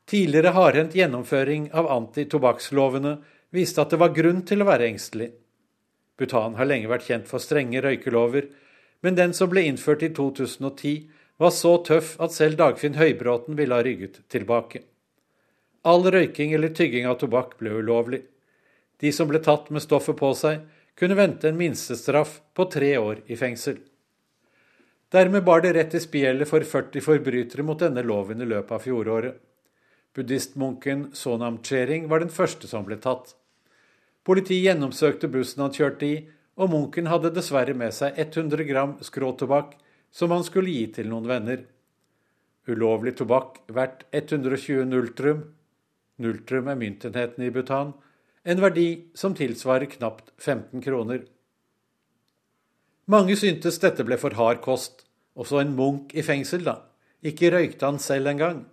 Tidligere 0.08 0.52
hardhendt 0.56 0.96
gjennomføring 0.96 1.70
av 1.76 1.88
antitobakkslovene 1.92 3.18
viste 3.54 3.82
at 3.82 3.92
det 3.92 4.00
var 4.00 4.14
grunn 4.16 4.42
til 4.46 4.62
å 4.62 4.68
være 4.68 4.88
engstelig. 4.90 5.30
Bhutan 6.18 6.56
har 6.58 6.68
lenge 6.68 6.90
vært 6.90 7.06
kjent 7.08 7.28
for 7.30 7.42
strenge 7.42 7.82
røykelover, 7.84 8.48
men 9.06 9.18
den 9.18 9.34
som 9.36 9.50
ble 9.50 9.64
innført 9.68 10.02
i 10.02 10.10
2010, 10.14 11.06
var 11.38 11.52
så 11.54 11.76
tøff 11.86 12.16
at 12.20 12.34
selv 12.34 12.58
Dagfinn 12.58 12.98
Høybråten 12.98 13.54
ville 13.58 13.76
ha 13.76 13.84
rygget 13.86 14.24
tilbake. 14.32 14.82
All 15.86 16.02
røyking 16.02 16.52
eller 16.56 16.74
tygging 16.74 17.06
av 17.06 17.20
tobakk 17.20 17.54
ble 17.60 17.76
ulovlig. 17.78 18.24
De 18.98 19.12
som 19.14 19.30
ble 19.30 19.38
tatt 19.38 19.70
med 19.70 19.84
stoffet 19.84 20.18
på 20.18 20.32
seg, 20.34 20.64
kunne 20.98 21.14
vente 21.14 21.46
en 21.46 21.60
minstestraff 21.60 22.40
på 22.58 22.66
tre 22.72 22.96
år 22.98 23.22
i 23.30 23.38
fengsel. 23.38 23.78
Dermed 25.14 25.44
bar 25.46 25.62
det 25.62 25.76
rett 25.76 25.94
i 25.94 26.00
spjeldet 26.02 26.50
for 26.50 26.66
40 26.66 27.04
forbrytere 27.04 27.64
mot 27.64 27.78
denne 27.80 28.02
loven 28.02 28.42
i 28.42 28.48
løpet 28.48 28.74
av 28.74 28.82
fjoråret. 28.82 29.38
Buddhistmunken 30.18 31.12
Sonam 31.14 31.60
Chering 31.62 32.08
var 32.10 32.24
den 32.24 32.32
første 32.34 32.66
som 32.66 32.82
ble 32.88 32.98
tatt. 32.98 33.36
Politiet 34.26 34.64
gjennomsøkte 34.64 35.30
bussen 35.30 35.62
han 35.62 35.74
kjørte 35.74 36.06
i, 36.08 36.16
og 36.58 36.72
munken 36.72 37.06
hadde 37.06 37.30
dessverre 37.36 37.76
med 37.78 37.94
seg 37.94 38.18
100 38.18 38.66
gram 38.66 38.96
skråtobakk 39.06 39.76
som 40.10 40.32
han 40.34 40.42
skulle 40.42 40.74
gi 40.74 40.88
til 40.96 41.06
noen 41.12 41.28
venner. 41.30 41.62
Ulovlig 42.68 43.14
tobakk 43.20 43.60
verdt 43.72 44.04
120 44.10 44.88
nulltrum, 44.90 45.44
nulltrum 46.18 46.68
er 46.68 46.80
myntenheten 46.80 47.46
i 47.46 47.52
Bhutan, 47.54 47.94
en 48.42 48.62
verdi 48.64 48.88
som 49.14 49.36
tilsvarer 49.38 49.86
knapt 49.94 50.32
15 50.36 50.82
kroner. 50.82 51.22
Mange 53.08 53.38
syntes 53.40 53.78
dette 53.80 54.04
ble 54.04 54.18
for 54.20 54.34
hard 54.36 54.60
kost, 54.66 55.06
også 55.38 55.62
en 55.62 55.76
munk 55.78 56.10
i 56.18 56.26
fengsel, 56.26 56.66
da. 56.66 56.80
Ikke 57.22 57.52
røykte 57.54 57.86
han 57.86 58.02
selv 58.02 58.28
engang. 58.34 58.66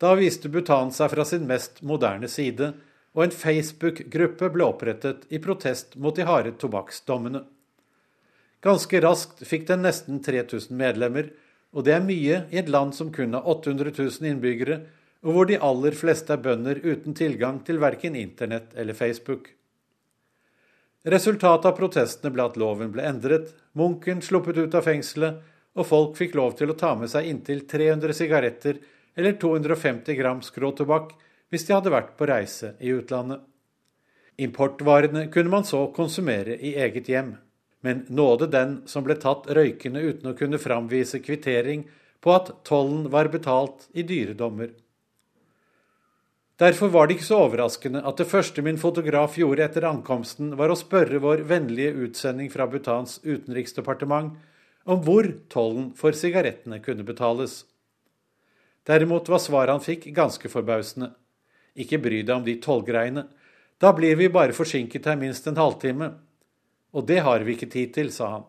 Da 0.00 0.14
viste 0.18 0.50
Bhutan 0.52 0.92
seg 0.94 1.12
fra 1.12 1.26
sin 1.28 1.46
mest 1.48 1.82
moderne 1.82 2.28
side, 2.30 2.72
og 3.12 3.26
en 3.26 3.34
Facebook-gruppe 3.34 4.48
ble 4.54 4.64
opprettet 4.64 5.26
i 5.28 5.40
protest 5.42 5.98
mot 6.00 6.16
de 6.16 6.24
harde 6.26 6.54
tobakksdommene. 6.60 7.44
Ganske 8.62 9.00
raskt 9.02 9.42
fikk 9.46 9.66
den 9.68 9.82
nesten 9.84 10.22
3000 10.22 10.76
medlemmer, 10.78 11.32
og 11.72 11.86
det 11.86 11.96
er 11.96 12.04
mye 12.04 12.42
i 12.52 12.60
et 12.60 12.70
land 12.72 12.94
som 12.96 13.10
kun 13.12 13.34
har 13.36 13.48
800 13.48 13.92
000 13.98 14.28
innbyggere, 14.30 14.82
og 15.22 15.36
hvor 15.36 15.48
de 15.48 15.58
aller 15.62 15.94
fleste 15.94 16.34
er 16.34 16.42
bønder 16.42 16.80
uten 16.82 17.14
tilgang 17.14 17.60
til 17.66 17.80
verken 17.82 18.16
internett 18.18 18.72
eller 18.78 18.96
Facebook. 18.96 19.50
Resultatet 21.02 21.66
av 21.66 21.76
protestene 21.78 22.30
ble 22.34 22.44
at 22.46 22.58
loven 22.58 22.92
ble 22.94 23.04
endret, 23.06 23.50
munken 23.78 24.22
sluppet 24.22 24.58
ut 24.58 24.74
av 24.78 24.86
fengselet, 24.86 25.40
og 25.74 25.88
folk 25.88 26.18
fikk 26.18 26.36
lov 26.38 26.54
til 26.58 26.70
å 26.70 26.78
ta 26.78 26.92
med 26.98 27.10
seg 27.10 27.26
inntil 27.30 27.64
300 27.66 28.14
sigaretter 28.14 28.78
eller 29.16 29.36
250 29.40 30.18
gram 30.18 30.42
skråtobakk 30.44 31.14
hvis 31.52 31.66
de 31.68 31.74
hadde 31.76 31.92
vært 31.92 32.14
på 32.16 32.28
reise 32.30 32.74
i 32.80 32.92
utlandet. 32.94 33.42
Importvarene 34.40 35.26
kunne 35.32 35.52
man 35.52 35.66
så 35.68 35.84
konsumere 35.94 36.56
i 36.56 36.74
eget 36.80 37.10
hjem, 37.12 37.34
men 37.84 38.06
nåde 38.08 38.48
den 38.52 38.78
som 38.88 39.04
ble 39.04 39.18
tatt 39.20 39.50
røykende 39.52 40.00
uten 40.00 40.30
å 40.32 40.36
kunne 40.38 40.60
framvise 40.62 41.20
kvittering 41.20 41.84
på 42.22 42.32
at 42.32 42.54
tollen 42.64 43.10
var 43.12 43.28
betalt 43.28 43.88
i 43.92 44.06
dyredommer. 44.06 44.70
Derfor 46.62 46.92
var 46.94 47.08
det 47.08 47.16
ikke 47.16 47.26
så 47.26 47.40
overraskende 47.48 48.04
at 48.06 48.20
det 48.20 48.28
første 48.30 48.62
min 48.62 48.78
fotograf 48.78 49.34
gjorde 49.40 49.64
etter 49.66 49.86
ankomsten, 49.88 50.52
var 50.56 50.70
å 50.70 50.78
spørre 50.78 51.18
vår 51.22 51.42
vennlige 51.48 51.96
utsending 52.06 52.52
fra 52.52 52.68
Bhutans 52.70 53.18
utenriksdepartement 53.24 54.36
om 54.86 55.02
hvor 55.02 55.26
tollen 55.50 55.90
for 55.98 56.14
sigarettene 56.14 56.78
kunne 56.84 57.06
betales. 57.06 57.64
Derimot 58.88 59.28
var 59.30 59.42
svaret 59.42 59.76
han 59.76 59.84
fikk, 59.84 60.08
ganske 60.14 60.50
forbausende. 60.50 61.12
Ikke 61.78 62.00
bry 62.02 62.22
deg 62.22 62.34
om 62.36 62.46
de 62.46 62.58
tollgreiene. 62.60 63.26
Da 63.80 63.92
blir 63.94 64.16
vi 64.18 64.30
bare 64.32 64.54
forsinket 64.56 65.06
her 65.06 65.18
minst 65.18 65.46
en 65.46 65.58
halvtime. 65.58 66.12
Og 66.92 67.06
det 67.08 67.22
har 67.24 67.44
vi 67.46 67.56
ikke 67.56 67.70
tid 67.72 67.94
til, 67.94 68.10
sa 68.12 68.30
han. 68.36 68.48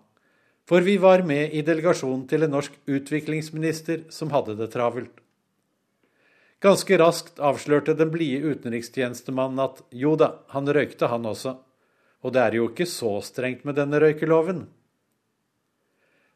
For 0.70 0.84
vi 0.84 0.96
var 0.98 1.26
med 1.28 1.54
i 1.54 1.62
delegasjonen 1.66 2.26
til 2.28 2.46
en 2.46 2.56
norsk 2.56 2.76
utviklingsminister 2.88 4.08
som 4.14 4.32
hadde 4.32 4.56
det 4.60 4.72
travelt. 4.76 5.24
Ganske 6.64 6.96
raskt 6.96 7.42
avslørte 7.44 7.96
den 8.00 8.12
blide 8.14 8.54
utenrikstjenestemannen 8.54 9.60
at 9.60 9.82
jo 9.92 10.14
da, 10.16 10.38
han 10.56 10.70
røykte 10.70 11.10
han 11.12 11.28
også. 11.28 11.58
Og 12.24 12.32
det 12.32 12.40
er 12.40 12.56
jo 12.56 12.70
ikke 12.70 12.88
så 12.88 13.18
strengt 13.26 13.66
med 13.68 13.76
denne 13.76 14.00
røykeloven. 14.00 14.64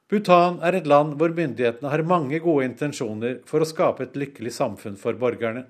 Bhutan 0.08 0.62
er 0.64 0.78
et 0.78 0.88
land 0.88 1.18
hvor 1.20 1.34
myndighetene 1.36 1.92
har 1.92 2.06
mange 2.08 2.40
gode 2.40 2.68
intensjoner 2.70 3.42
for 3.46 3.64
å 3.64 3.68
skape 3.68 4.08
et 4.08 4.16
lykkelig 4.16 4.54
samfunn 4.56 4.96
for 5.00 5.20
borgerne 5.20 5.66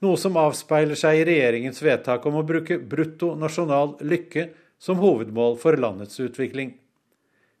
noe 0.00 0.16
som 0.16 0.36
avspeiler 0.40 0.98
seg 0.98 1.20
i 1.20 1.24
regjeringens 1.28 1.82
vedtak 1.84 2.24
om 2.28 2.40
å 2.40 2.46
bruke 2.46 2.78
brutto 2.92 3.34
nasjonal 3.38 3.98
lykke 4.00 4.46
som 4.80 5.00
hovedmål 5.00 5.58
for 5.60 5.76
landets 5.76 6.20
utvikling. 6.24 6.72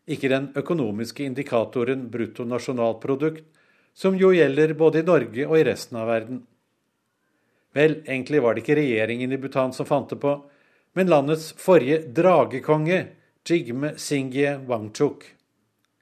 Ikke 0.08 0.30
den 0.32 0.48
økonomiske 0.56 1.26
indikatoren 1.26 2.06
brutto 2.10 2.46
nasjonalprodukt, 2.48 3.44
som 3.92 4.16
jo 4.16 4.30
gjelder 4.32 4.72
både 4.78 5.02
i 5.02 5.06
Norge 5.06 5.46
og 5.46 5.58
i 5.58 5.66
resten 5.66 5.98
av 6.00 6.08
verden. 6.08 6.40
Vel, 7.76 8.00
egentlig 8.06 8.40
var 8.42 8.56
det 8.56 8.64
ikke 8.64 8.78
regjeringen 8.80 9.34
i 9.34 9.38
Bhutan 9.38 9.74
som 9.76 9.86
fant 9.86 10.08
det 10.10 10.18
på, 10.22 10.32
men 10.96 11.10
landets 11.12 11.52
forrige 11.60 12.06
dragekonge, 12.16 13.02
Jigme 13.46 13.92
Singye 13.98 14.56
Wangchuk. 14.66 15.24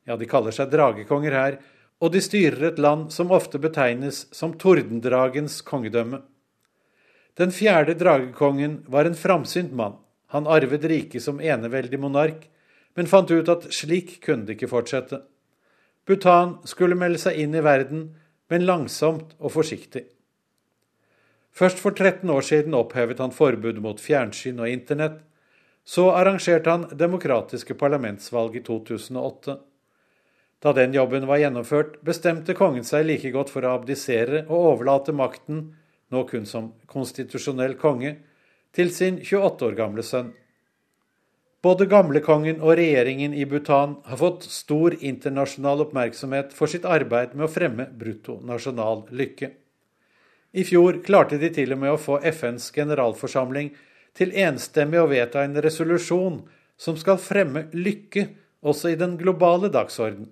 Ja, 0.09 0.17
de 0.17 0.27
kaller 0.29 0.55
seg 0.57 0.71
dragekonger 0.73 1.35
her, 1.37 1.59
og 2.01 2.15
de 2.15 2.23
styrer 2.25 2.71
et 2.71 2.79
land 2.81 3.11
som 3.13 3.33
ofte 3.35 3.61
betegnes 3.61 4.25
som 4.33 4.55
tordendragens 4.57 5.61
kongedømme. 5.67 6.23
Den 7.39 7.53
fjerde 7.53 7.95
dragekongen 7.99 8.81
var 8.89 9.05
en 9.05 9.19
framsynt 9.19 9.75
mann. 9.77 9.99
Han 10.33 10.49
arvet 10.49 10.87
riket 10.89 11.23
som 11.23 11.41
eneveldig 11.41 12.01
monark, 12.01 12.49
men 12.97 13.07
fant 13.07 13.31
ut 13.31 13.49
at 13.53 13.69
slik 13.75 14.17
kunne 14.25 14.49
det 14.49 14.57
ikke 14.57 14.73
fortsette. 14.73 15.21
Bhutan 16.09 16.57
skulle 16.65 16.97
melde 16.99 17.21
seg 17.21 17.37
inn 17.39 17.55
i 17.55 17.63
verden, 17.65 18.09
men 18.49 18.65
langsomt 18.67 19.37
og 19.39 19.53
forsiktig. 19.55 20.07
Først 21.53 21.81
for 21.83 21.93
13 21.93 22.31
år 22.31 22.45
siden 22.49 22.77
opphevet 22.79 23.21
han 23.21 23.35
forbudet 23.35 23.83
mot 23.85 24.01
fjernsyn 24.01 24.61
og 24.63 24.73
internett. 24.73 25.21
Så 25.85 26.09
arrangerte 26.13 26.71
han 26.71 26.87
demokratiske 26.93 27.75
parlamentsvalg 27.81 28.57
i 28.57 28.63
2008. 28.65 29.57
Da 30.63 30.73
den 30.75 30.95
jobben 30.95 31.27
var 31.27 31.39
gjennomført, 31.39 32.01
bestemte 32.03 32.55
kongen 32.59 32.85
seg 32.85 33.07
like 33.07 33.31
godt 33.31 33.53
for 33.53 33.63
å 33.63 33.77
abdisere 33.79 34.43
og 34.49 34.73
overlate 34.73 35.15
makten 35.15 35.69
nå 36.11 36.25
kun 36.27 36.47
som 36.49 36.73
konstitusjonell 36.91 37.77
konge, 37.79 38.17
til 38.75 38.91
sin 38.93 39.21
28 39.23 39.67
år 39.69 39.77
gamle 39.79 40.05
sønn. 40.05 40.33
Både 41.63 41.89
gamlekongen 41.91 42.61
og 42.63 42.77
regjeringen 42.79 43.33
i 43.35 43.45
Bhutan 43.49 43.97
har 44.07 44.21
fått 44.21 44.45
stor 44.47 44.95
internasjonal 44.95 45.83
oppmerksomhet 45.89 46.53
for 46.55 46.71
sitt 46.71 46.87
arbeid 46.87 47.35
med 47.35 47.49
å 47.49 47.51
fremme 47.51 47.89
bruttonasjonal 47.99 49.09
lykke. 49.11 49.51
I 50.55 50.65
fjor 50.65 51.01
klarte 51.05 51.39
de 51.41 51.51
til 51.55 51.75
og 51.75 51.83
med 51.83 51.93
å 51.93 52.01
få 52.01 52.21
FNs 52.31 52.71
generalforsamling 52.75 53.73
til 54.17 54.33
enstemmig 54.39 55.03
å 55.03 55.11
vedta 55.11 55.43
en 55.45 55.59
resolusjon 55.63 56.41
som 56.79 56.97
skal 56.99 57.19
fremme 57.21 57.67
lykke 57.75 58.29
også 58.63 58.95
i 58.95 59.01
den 59.01 59.19
globale 59.19 59.71
dagsorden. 59.75 60.31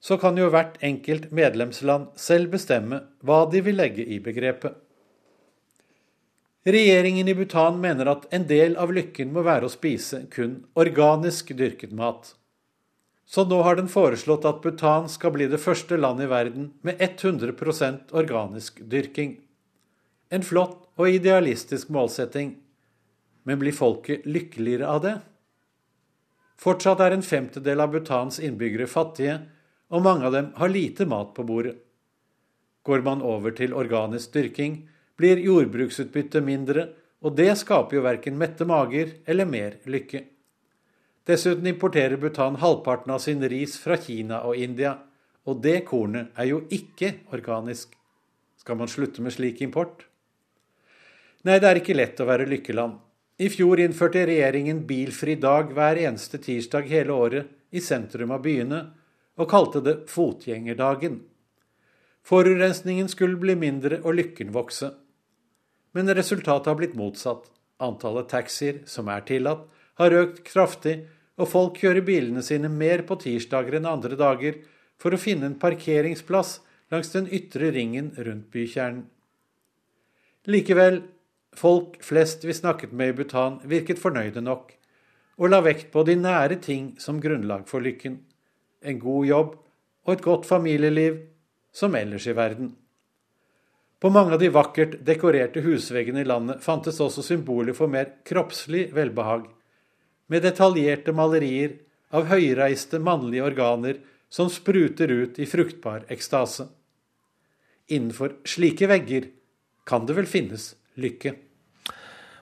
Så 0.00 0.16
kan 0.16 0.38
jo 0.40 0.48
hvert 0.52 0.78
enkelt 0.84 1.28
medlemsland 1.32 2.14
selv 2.16 2.54
bestemme 2.54 3.02
hva 3.20 3.42
de 3.52 3.60
vil 3.64 3.76
legge 3.76 4.06
i 4.06 4.20
begrepet. 4.22 4.78
Regjeringen 6.64 7.28
i 7.28 7.34
Bhutan 7.36 7.78
mener 7.80 8.08
at 8.08 8.26
en 8.36 8.44
del 8.48 8.76
av 8.80 8.92
lykken 8.92 9.32
må 9.32 9.44
være 9.44 9.68
å 9.68 9.72
spise 9.72 10.26
kun 10.32 10.58
organisk 10.76 11.54
dyrket 11.56 11.92
mat. 11.96 12.34
Så 13.30 13.44
nå 13.48 13.60
har 13.62 13.78
den 13.78 13.88
foreslått 13.88 14.44
at 14.48 14.60
Bhutan 14.64 15.08
skal 15.08 15.32
bli 15.36 15.46
det 15.48 15.60
første 15.62 15.96
landet 15.96 16.26
i 16.26 16.32
verden 16.32 16.72
med 16.82 17.00
100% 17.00 18.12
organisk 18.16 18.80
dyrking. 18.92 19.38
En 20.28 20.44
flott 20.44 20.88
og 21.00 21.08
idealistisk 21.08 21.88
målsetting. 21.94 22.56
Men 23.48 23.60
blir 23.60 23.72
folket 23.72 24.26
lykkeligere 24.28 24.88
av 24.88 25.00
det? 25.04 25.14
Fortsatt 26.60 27.00
er 27.00 27.14
en 27.16 27.24
femtedel 27.24 27.80
av 27.80 27.94
Bhutans 27.94 28.36
innbyggere 28.42 28.88
fattige, 28.90 29.38
og 29.90 30.02
mange 30.06 30.26
av 30.26 30.34
dem 30.34 30.50
har 30.56 30.72
lite 30.72 31.06
mat 31.06 31.34
på 31.34 31.44
bordet. 31.46 31.76
Går 32.86 33.02
man 33.04 33.22
over 33.22 33.52
til 33.52 33.74
organisk 33.76 34.32
dyrking, 34.32 34.88
blir 35.18 35.42
jordbruksutbyttet 35.42 36.44
mindre, 36.44 36.88
og 37.20 37.36
det 37.36 37.52
skaper 37.60 37.98
jo 37.98 38.04
verken 38.06 38.38
mette 38.40 38.64
mager 38.64 39.18
eller 39.28 39.48
mer 39.48 39.76
lykke. 39.84 40.22
Dessuten 41.28 41.66
importerer 41.68 42.16
Bhutan 42.16 42.56
halvparten 42.62 43.12
av 43.12 43.20
sin 43.20 43.44
ris 43.44 43.76
fra 43.78 43.98
Kina 44.00 44.40
og 44.48 44.56
India, 44.56 44.94
og 45.44 45.60
det 45.62 45.82
kornet 45.88 46.32
er 46.38 46.48
jo 46.48 46.62
ikke 46.72 47.12
organisk. 47.34 47.92
Skal 48.56 48.78
man 48.80 48.88
slutte 48.88 49.22
med 49.22 49.34
slik 49.34 49.60
import? 49.64 50.06
Nei, 51.44 51.58
det 51.60 51.68
er 51.68 51.80
ikke 51.80 51.96
lett 51.96 52.20
å 52.20 52.28
være 52.28 52.48
lykkeland. 52.48 52.98
I 53.40 53.48
fjor 53.48 53.80
innførte 53.80 54.26
regjeringen 54.28 54.82
bilfri 54.88 55.36
dag 55.40 55.70
hver 55.72 56.00
eneste 56.02 56.40
tirsdag 56.42 56.88
hele 56.90 57.14
året 57.16 57.52
i 57.72 57.80
sentrum 57.80 58.34
av 58.36 58.42
byene, 58.44 58.82
og 59.40 59.48
kalte 59.48 59.80
det 59.84 59.96
Fotgjengerdagen. 60.12 61.22
Forurensningen 62.26 63.08
skulle 63.08 63.40
bli 63.40 63.56
mindre 63.56 64.02
og 64.04 64.18
lykken 64.20 64.52
vokse 64.52 64.92
men 65.92 66.14
resultatet 66.14 66.66
har 66.66 66.78
blitt 66.78 66.94
motsatt. 66.94 67.50
Antallet 67.80 68.28
taxier 68.28 68.82
som 68.86 69.08
er 69.08 69.24
tillatt, 69.26 69.64
har 70.00 70.16
økt 70.16 70.42
kraftig, 70.44 71.06
og 71.40 71.48
folk 71.48 71.78
kjører 71.80 72.04
bilene 72.04 72.42
sine 72.44 72.68
mer 72.68 73.02
på 73.08 73.16
tirsdager 73.22 73.78
enn 73.78 73.88
andre 73.88 74.18
dager 74.20 74.58
for 75.00 75.16
å 75.16 75.20
finne 75.20 75.48
en 75.48 75.58
parkeringsplass 75.60 76.58
langs 76.92 77.12
den 77.14 77.30
ytre 77.32 77.70
ringen 77.72 78.12
rundt 78.18 78.50
bykjernen. 78.52 79.06
Likevel, 80.50 81.02
folk 81.56 81.98
flest 82.04 82.44
vi 82.44 82.56
snakket 82.56 82.92
med 82.96 83.12
i 83.12 83.16
Bhutan, 83.16 83.60
virket 83.64 84.00
fornøyde 84.00 84.42
nok, 84.44 84.74
og 85.40 85.52
la 85.52 85.60
vekt 85.64 85.88
på 85.92 86.04
de 86.04 86.16
nære 86.20 86.60
ting 86.60 86.92
som 87.00 87.20
grunnlag 87.20 87.66
for 87.68 87.84
lykken. 87.84 88.20
En 88.80 88.98
god 88.98 89.26
jobb 89.26 89.56
og 90.06 90.12
et 90.14 90.22
godt 90.24 90.46
familieliv, 90.48 91.18
som 91.72 91.94
ellers 91.94 92.26
i 92.26 92.34
verden. 92.34 92.72
På 94.00 94.08
mange 94.10 94.32
av 94.32 94.40
de 94.40 94.48
vakkert 94.48 94.96
dekorerte 95.04 95.60
husveggene 95.60 96.22
i 96.22 96.28
landet 96.28 96.62
fantes 96.64 97.00
også 97.04 97.22
symboler 97.22 97.76
for 97.76 97.92
mer 97.92 98.08
kroppslig 98.26 98.88
velbehag, 98.96 99.44
med 100.30 100.46
detaljerte 100.46 101.12
malerier 101.12 101.76
av 102.16 102.30
høyreiste 102.30 102.98
mannlige 103.02 103.44
organer 103.50 104.00
som 104.32 104.48
spruter 104.50 105.10
ut 105.10 105.38
i 105.42 105.46
fruktbar 105.46 106.06
ekstase. 106.08 106.68
Innenfor 107.90 108.38
slike 108.48 108.88
vegger 108.88 109.28
kan 109.84 110.06
det 110.06 110.16
vel 110.16 110.30
finnes 110.30 110.72
lykke. 110.96 111.34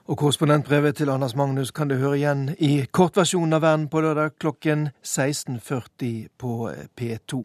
Og 0.09 0.17
korrespondentbrevet 0.17 0.95
til 0.95 1.09
Anders 1.09 1.35
Magnus 1.35 1.69
kan 1.71 1.87
du 1.87 1.93
høre 2.01 2.15
igjen 2.17 2.47
i 2.57 2.79
kortversjonen 2.97 3.53
av 3.53 3.61
Verden 3.61 3.83
på 3.93 4.01
lørdag 4.01 4.31
klokken 4.41 4.87
16.40 5.05 6.31
på 6.41 6.53
eh, 6.71 6.87
P2. 6.97 7.43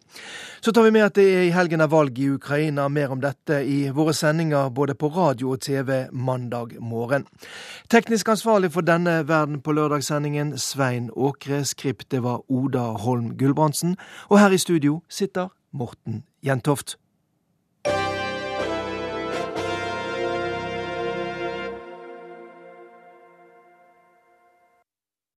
Så 0.64 0.72
tar 0.72 0.86
vi 0.86 0.94
med 0.96 1.04
at 1.04 1.18
det 1.18 1.26
er 1.28 1.44
i 1.44 1.52
helgen 1.52 1.84
av 1.84 1.92
valg 1.92 2.16
i 2.16 2.30
Ukraina. 2.32 2.88
Mer 2.88 3.12
om 3.12 3.20
dette 3.20 3.60
i 3.68 3.90
våre 3.92 4.16
sendinger 4.16 4.72
både 4.72 4.96
på 4.96 5.12
radio 5.12 5.52
og 5.52 5.60
TV 5.60 6.06
mandag 6.08 6.78
morgen. 6.80 7.28
Teknisk 7.92 8.32
ansvarlig 8.32 8.72
for 8.72 8.80
denne 8.80 9.20
Verden 9.28 9.60
på 9.60 9.76
lørdag-sendingen 9.76 10.56
Svein 10.56 11.12
Åkre. 11.12 11.66
Skriptet 11.68 12.24
var 12.24 12.48
Oda 12.48 12.94
Holm 13.04 13.34
Gulbrandsen. 13.36 13.98
Og 14.32 14.40
her 14.40 14.56
i 14.56 14.64
studio 14.64 15.02
sitter 15.12 15.52
Morten 15.68 16.24
Jentoft. 16.40 16.96